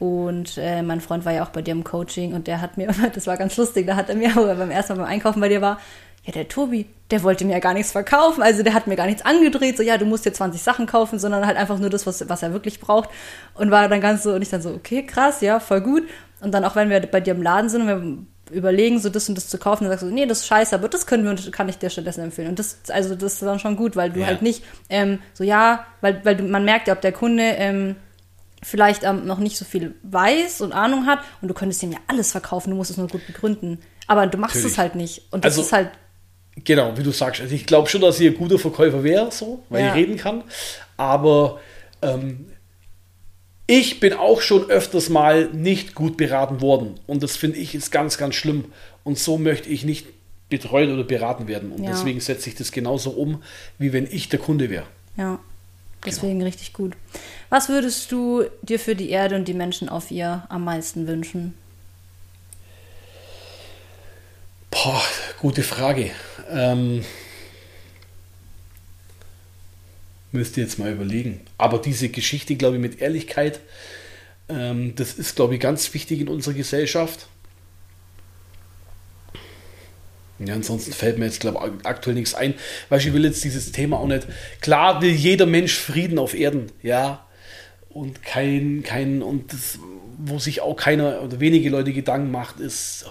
und 0.00 0.58
äh, 0.58 0.82
mein 0.82 1.00
Freund 1.00 1.24
war 1.24 1.32
ja 1.32 1.44
auch 1.44 1.50
bei 1.50 1.62
dir 1.62 1.70
im 1.70 1.84
Coaching 1.84 2.34
und 2.34 2.48
der 2.48 2.60
hat 2.60 2.76
mir, 2.76 2.88
das 3.14 3.26
war 3.28 3.36
ganz 3.36 3.56
lustig, 3.56 3.86
da 3.86 3.94
hat 3.94 4.08
er 4.08 4.16
mir, 4.16 4.34
wo 4.34 4.40
er 4.40 4.56
beim 4.56 4.72
ersten 4.72 4.94
Mal 4.94 5.04
beim 5.04 5.12
Einkaufen 5.12 5.40
bei 5.40 5.48
dir 5.48 5.60
war, 5.60 5.78
ja, 6.24 6.32
der 6.32 6.48
Tobi, 6.48 6.86
der 7.12 7.22
wollte 7.22 7.44
mir 7.44 7.52
ja 7.52 7.60
gar 7.60 7.72
nichts 7.72 7.92
verkaufen, 7.92 8.42
also 8.42 8.64
der 8.64 8.74
hat 8.74 8.88
mir 8.88 8.96
gar 8.96 9.06
nichts 9.06 9.24
angedreht, 9.24 9.76
so, 9.76 9.84
ja, 9.84 9.96
du 9.96 10.06
musst 10.06 10.26
dir 10.26 10.32
20 10.32 10.60
Sachen 10.60 10.86
kaufen, 10.86 11.20
sondern 11.20 11.46
halt 11.46 11.56
einfach 11.56 11.78
nur 11.78 11.88
das, 11.88 12.04
was, 12.04 12.28
was 12.28 12.42
er 12.42 12.52
wirklich 12.52 12.80
braucht 12.80 13.10
und 13.54 13.70
war 13.70 13.88
dann 13.88 14.00
ganz 14.00 14.24
so, 14.24 14.32
und 14.32 14.42
ich 14.42 14.48
dann 14.48 14.60
so, 14.60 14.70
okay, 14.70 15.06
krass, 15.06 15.40
ja, 15.40 15.60
voll 15.60 15.82
gut. 15.82 16.02
Und 16.40 16.52
dann 16.52 16.64
auch, 16.64 16.74
wenn 16.74 16.90
wir 16.90 17.00
bei 17.00 17.20
dir 17.20 17.32
im 17.34 17.42
Laden 17.42 17.70
sind 17.70 17.82
und 17.82 17.86
wir 17.86 18.26
überlegen, 18.50 18.98
so 19.00 19.08
das 19.08 19.28
und 19.28 19.34
das 19.36 19.48
zu 19.48 19.58
kaufen, 19.58 19.84
dann 19.84 19.92
sagst 19.92 20.04
du, 20.04 20.14
nee, 20.14 20.26
das 20.26 20.40
ist 20.40 20.46
scheiße, 20.46 20.74
aber 20.74 20.88
das 20.88 21.06
können 21.06 21.24
wir 21.24 21.30
und 21.30 21.50
kann 21.52 21.68
ich 21.68 21.78
dir 21.78 21.90
stattdessen 21.90 22.22
empfehlen. 22.22 22.48
Und 22.48 22.58
das, 22.58 22.78
also 22.88 23.14
das 23.14 23.34
ist 23.34 23.42
dann 23.42 23.58
schon 23.58 23.76
gut, 23.76 23.96
weil 23.96 24.10
du 24.10 24.20
Ja. 24.20 24.26
halt 24.26 24.42
nicht 24.42 24.62
ähm, 24.88 25.18
so, 25.34 25.44
ja, 25.44 25.84
weil, 26.00 26.24
weil 26.24 26.36
du, 26.36 26.44
man 26.44 26.64
merkt 26.64 26.88
ja, 26.88 26.94
ob 26.94 27.00
der 27.00 27.12
Kunde 27.12 27.42
ähm, 27.42 27.96
vielleicht 28.62 29.02
ähm, 29.04 29.26
noch 29.26 29.38
nicht 29.38 29.56
so 29.58 29.64
viel 29.64 29.94
weiß 30.02 30.60
und 30.60 30.72
Ahnung 30.72 31.06
hat 31.06 31.20
und 31.42 31.48
du 31.48 31.54
könntest 31.54 31.82
ihm 31.82 31.92
ja 31.92 31.98
alles 32.06 32.32
verkaufen, 32.32 32.70
du 32.70 32.76
musst 32.76 32.90
es 32.90 32.96
nur 32.96 33.08
gut 33.08 33.26
begründen. 33.26 33.78
Aber 34.06 34.26
du 34.26 34.38
machst 34.38 34.56
Natürlich. 34.56 34.72
es 34.72 34.78
halt 34.78 34.94
nicht. 34.94 35.22
Und 35.30 35.44
das 35.44 35.52
Also- 35.54 35.62
ist 35.62 35.72
halt, 35.72 35.90
Genau, 36.64 36.96
wie 36.96 37.02
du 37.02 37.10
sagst. 37.10 37.42
Also 37.42 37.54
ich 37.54 37.66
glaube 37.66 37.86
schon, 37.90 38.00
dass 38.00 38.18
ich 38.18 38.28
ein 38.28 38.34
guter 38.38 38.58
Verkäufer 38.58 39.04
wäre, 39.04 39.30
so, 39.30 39.62
weil 39.68 39.82
Ja. 39.82 39.88
ich 39.90 39.94
reden 39.96 40.16
kann. 40.16 40.42
Aber 40.96 41.60
ähm, 42.00 42.46
ich 43.66 44.00
bin 44.00 44.12
auch 44.12 44.40
schon 44.40 44.70
öfters 44.70 45.08
mal 45.08 45.48
nicht 45.52 45.94
gut 45.94 46.16
beraten 46.16 46.60
worden. 46.60 47.00
Und 47.06 47.22
das 47.22 47.36
finde 47.36 47.58
ich 47.58 47.74
ist 47.74 47.90
ganz, 47.90 48.16
ganz 48.18 48.34
schlimm. 48.34 48.66
Und 49.04 49.18
so 49.18 49.38
möchte 49.38 49.68
ich 49.68 49.84
nicht 49.84 50.06
betreut 50.48 50.88
oder 50.88 51.02
beraten 51.04 51.48
werden. 51.48 51.72
Und 51.72 51.82
Ja. 51.82 51.90
deswegen 51.90 52.20
setze 52.20 52.48
ich 52.48 52.54
das 52.54 52.70
genauso 52.70 53.10
um, 53.10 53.42
wie 53.78 53.92
wenn 53.92 54.06
ich 54.10 54.28
der 54.28 54.38
Kunde 54.38 54.70
wäre. 54.70 54.86
ja, 55.16 55.38
deswegen 56.04 56.42
richtig 56.42 56.72
gut. 56.72 56.92
Was 57.48 57.68
würdest 57.68 58.12
du 58.12 58.44
dir 58.62 58.78
für 58.78 58.94
die 58.94 59.10
Erde 59.10 59.34
und 59.34 59.48
die 59.48 59.54
Menschen 59.54 59.88
auf 59.88 60.10
ihr 60.12 60.44
am 60.48 60.64
meisten 60.64 61.08
wünschen? 61.08 61.54
Boah, 64.70 65.02
gute 65.40 65.62
Frage. 65.62 66.10
Ähm, 66.50 67.04
müsst 70.36 70.56
ihr 70.56 70.64
jetzt 70.64 70.78
mal 70.78 70.92
überlegen. 70.92 71.40
Aber 71.58 71.78
diese 71.78 72.08
Geschichte, 72.08 72.56
glaube 72.56 72.76
ich, 72.76 72.82
mit 72.82 73.00
Ehrlichkeit, 73.00 73.60
ähm, 74.48 74.94
das 74.94 75.14
ist, 75.14 75.36
glaube 75.36 75.54
ich, 75.54 75.60
ganz 75.60 75.92
wichtig 75.94 76.20
in 76.20 76.28
unserer 76.28 76.54
Gesellschaft. 76.54 77.26
Ja, 80.38 80.54
ansonsten 80.54 80.92
fällt 80.92 81.18
mir 81.18 81.24
jetzt, 81.24 81.40
glaube 81.40 81.58
ich, 81.78 81.86
aktuell 81.86 82.14
nichts 82.14 82.34
ein. 82.34 82.54
Weil 82.88 83.00
ich 83.00 83.12
will 83.12 83.24
jetzt 83.24 83.42
dieses 83.42 83.72
Thema 83.72 83.98
auch 83.98 84.06
nicht. 84.06 84.26
Klar 84.60 85.00
will 85.00 85.10
jeder 85.10 85.46
Mensch 85.46 85.74
Frieden 85.74 86.18
auf 86.18 86.34
Erden, 86.34 86.70
ja. 86.82 87.26
Und 87.88 88.22
kein, 88.22 88.82
kein, 88.82 89.22
und 89.22 89.52
das, 89.52 89.78
wo 90.18 90.38
sich 90.38 90.60
auch 90.60 90.76
keiner 90.76 91.22
oder 91.22 91.40
wenige 91.40 91.70
Leute 91.70 91.92
Gedanken 91.92 92.30
macht, 92.30 92.60
ist 92.60 93.06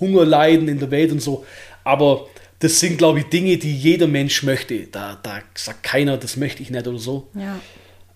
Hungerleiden 0.00 0.68
in 0.68 0.80
der 0.80 0.90
Welt 0.90 1.12
und 1.12 1.22
so. 1.22 1.46
Aber 1.84 2.26
das 2.60 2.80
sind, 2.80 2.98
glaube 2.98 3.20
ich, 3.20 3.26
Dinge, 3.26 3.58
die 3.58 3.76
jeder 3.76 4.06
Mensch 4.06 4.42
möchte. 4.42 4.86
Da, 4.86 5.18
da 5.22 5.40
sagt 5.54 5.82
keiner, 5.82 6.16
das 6.16 6.36
möchte 6.36 6.62
ich 6.62 6.70
nicht 6.70 6.86
oder 6.86 6.98
so. 6.98 7.28
Ja. 7.34 7.60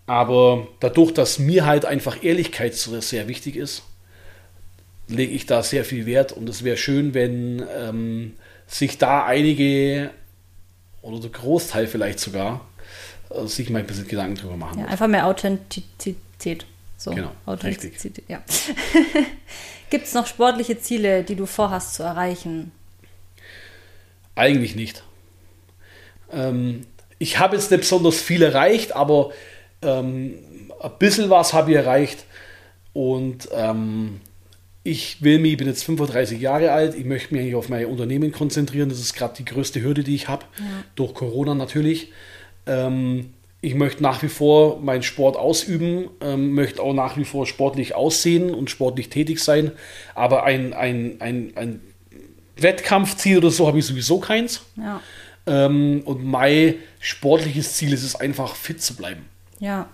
Aber 0.06 0.68
dadurch, 0.80 1.12
dass 1.12 1.38
mir 1.38 1.66
halt 1.66 1.84
einfach 1.84 2.22
Ehrlichkeit 2.22 2.74
sehr 2.74 3.28
wichtig 3.28 3.56
ist, 3.56 3.82
lege 5.06 5.32
ich 5.32 5.46
da 5.46 5.62
sehr 5.62 5.84
viel 5.84 6.06
Wert 6.06 6.32
und 6.32 6.48
es 6.48 6.64
wäre 6.64 6.76
schön, 6.76 7.14
wenn 7.14 7.64
ähm, 7.76 8.34
sich 8.66 8.98
da 8.98 9.24
einige 9.24 10.10
oder 11.02 11.20
der 11.20 11.30
Großteil 11.30 11.86
vielleicht 11.86 12.20
sogar 12.20 12.66
äh, 13.30 13.46
sich 13.46 13.70
mal 13.70 13.80
ein 13.80 13.86
bisschen 13.86 14.08
Gedanken 14.08 14.36
drüber 14.36 14.56
machen. 14.56 14.80
Ja, 14.80 14.86
einfach 14.86 15.08
mehr 15.08 15.26
Authentizität. 15.26 16.66
So, 16.96 17.12
Genau, 17.12 17.32
Authentizität, 17.46 18.24
ja. 18.28 18.42
Gibt 19.90 20.06
es 20.06 20.14
noch 20.14 20.26
sportliche 20.26 20.78
Ziele, 20.78 21.22
die 21.22 21.36
du 21.36 21.46
vorhast 21.46 21.94
zu 21.94 22.02
erreichen? 22.02 22.72
Eigentlich 24.38 24.76
nicht. 24.76 25.02
Ähm, 26.32 26.86
ich 27.18 27.40
habe 27.40 27.56
jetzt 27.56 27.72
nicht 27.72 27.80
besonders 27.80 28.20
viel 28.20 28.42
erreicht, 28.42 28.94
aber 28.94 29.32
ähm, 29.82 30.34
ein 30.80 30.90
bisschen 31.00 31.28
was 31.28 31.52
habe 31.52 31.72
ich 31.72 31.76
erreicht. 31.76 32.24
Und 32.92 33.48
ähm, 33.52 34.20
ich 34.84 35.22
will 35.22 35.40
mich, 35.40 35.52
ich 35.52 35.58
bin 35.58 35.66
jetzt 35.66 35.82
35 35.82 36.40
Jahre 36.40 36.70
alt, 36.70 36.94
ich 36.94 37.04
möchte 37.04 37.34
mich 37.34 37.42
eigentlich 37.42 37.56
auf 37.56 37.68
mein 37.68 37.86
Unternehmen 37.86 38.30
konzentrieren. 38.30 38.88
Das 38.88 39.00
ist 39.00 39.14
gerade 39.14 39.34
die 39.36 39.44
größte 39.44 39.82
Hürde, 39.82 40.04
die 40.04 40.14
ich 40.14 40.28
habe, 40.28 40.46
durch 40.94 41.14
Corona 41.14 41.56
natürlich. 41.56 42.12
Ähm, 42.66 43.34
ich 43.60 43.74
möchte 43.74 44.04
nach 44.04 44.22
wie 44.22 44.28
vor 44.28 44.78
meinen 44.78 45.02
Sport 45.02 45.36
ausüben, 45.36 46.10
ähm, 46.20 46.52
möchte 46.52 46.80
auch 46.80 46.94
nach 46.94 47.16
wie 47.16 47.24
vor 47.24 47.44
sportlich 47.44 47.96
aussehen 47.96 48.54
und 48.54 48.70
sportlich 48.70 49.08
tätig 49.08 49.40
sein. 49.40 49.72
Aber 50.14 50.44
ein, 50.44 50.74
ein, 50.74 51.16
ein, 51.18 51.52
ein 51.56 51.80
Wettkampfziel 52.62 53.38
oder 53.38 53.50
so 53.50 53.66
habe 53.66 53.78
ich 53.78 53.86
sowieso 53.86 54.18
keins. 54.20 54.62
Ja. 54.76 55.00
Ähm, 55.46 56.02
und 56.04 56.24
mein 56.24 56.74
sportliches 57.00 57.74
Ziel 57.74 57.92
ist 57.92 58.02
es 58.02 58.16
einfach, 58.16 58.54
fit 58.54 58.82
zu 58.82 58.94
bleiben. 58.96 59.24
Ja. 59.60 59.88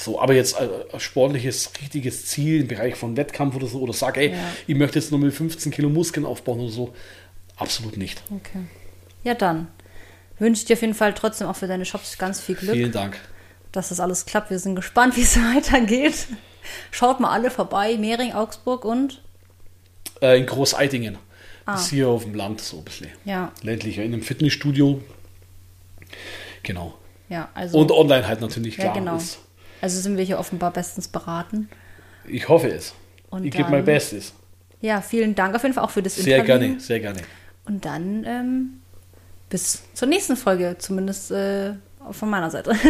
So, 0.00 0.20
aber 0.20 0.34
jetzt 0.34 0.58
äh, 0.60 0.68
ein 0.92 1.00
sportliches, 1.00 1.70
richtiges 1.80 2.26
Ziel 2.26 2.62
im 2.62 2.68
Bereich 2.68 2.96
von 2.96 3.16
Wettkampf 3.16 3.54
oder 3.54 3.66
so, 3.68 3.78
oder 3.80 3.92
sag, 3.92 4.16
ey, 4.16 4.30
Ja. 4.32 4.36
ich 4.66 4.74
möchte 4.76 4.98
jetzt 4.98 5.10
nur 5.12 5.20
mit 5.20 5.32
15 5.32 5.70
Kilo 5.70 5.88
Muskeln 5.88 6.26
aufbauen 6.26 6.58
oder 6.60 6.72
so, 6.72 6.94
absolut 7.56 7.96
nicht. 7.96 8.20
Okay. 8.30 8.64
Ja, 9.22 9.34
dann 9.34 9.68
wünsche 10.40 10.60
ich 10.62 10.64
dir 10.66 10.74
auf 10.74 10.80
jeden 10.80 10.94
Fall 10.94 11.14
trotzdem 11.14 11.46
auch 11.46 11.54
für 11.56 11.68
deine 11.68 11.84
Shops 11.84 12.18
ganz 12.18 12.40
viel 12.40 12.56
Glück, 12.56 12.74
Vielen 12.74 12.90
Dank. 12.92 13.16
dass 13.70 13.90
das 13.90 14.00
alles 14.00 14.26
klappt. 14.26 14.50
Wir 14.50 14.58
sind 14.58 14.74
gespannt, 14.74 15.16
wie 15.16 15.22
es 15.22 15.36
weitergeht. 15.36 16.26
Schaut 16.90 17.20
mal 17.20 17.30
alle 17.30 17.50
vorbei. 17.52 17.96
Mehring, 17.96 18.32
Augsburg 18.32 18.84
und 18.84 19.22
Äh, 20.22 20.38
in 20.38 20.46
Großeitingen. 20.46 21.16
Ah. 21.66 21.72
Das 21.72 21.82
ist 21.84 21.90
hier 21.90 22.08
auf 22.08 22.24
dem 22.24 22.34
Land 22.34 22.60
so 22.60 22.78
ein 22.78 22.84
bisschen. 22.84 23.08
ja, 23.24 23.52
Ländlicher, 23.62 24.02
in 24.02 24.12
einem 24.12 24.22
Fitnessstudio. 24.22 25.02
Genau. 26.62 26.94
ja, 27.28 27.48
also 27.54 27.78
Und 27.78 27.90
online 27.92 28.26
halt 28.26 28.40
natürlich, 28.40 28.76
ja, 28.76 28.84
klar. 28.84 28.94
genau. 28.94 29.16
ist- 29.16 29.38
Also 29.80 30.00
sind 30.00 30.16
wir 30.16 30.24
hier 30.24 30.38
offenbar 30.38 30.72
bestens 30.72 31.08
beraten. 31.08 31.68
Ich 32.26 32.48
hoffe 32.48 32.68
es. 32.68 32.94
Und 33.30 33.44
ich 33.44 33.50
gebe 33.52 33.68
mein 33.70 33.84
Bestes. 33.84 34.32
Ja, 34.80 35.00
vielen 35.00 35.34
Dank 35.34 35.54
auf 35.54 35.62
jeden 35.62 35.74
Fall 35.74 35.84
auch 35.84 35.90
für 35.90 36.02
das 36.02 36.16
Sehr 36.16 36.38
Interview. 36.38 36.58
gerne, 36.68 36.80
sehr 36.80 37.00
gerne. 37.00 37.20
Und 37.66 37.84
dann 37.84 38.24
ähm, 38.26 38.80
bis 39.48 39.82
zur 39.94 40.08
nächsten 40.08 40.36
Folge, 40.36 40.76
zumindest 40.78 41.30
äh, 41.30 41.72
von 42.10 42.28
meiner 42.30 42.50
Seite. 42.50 42.74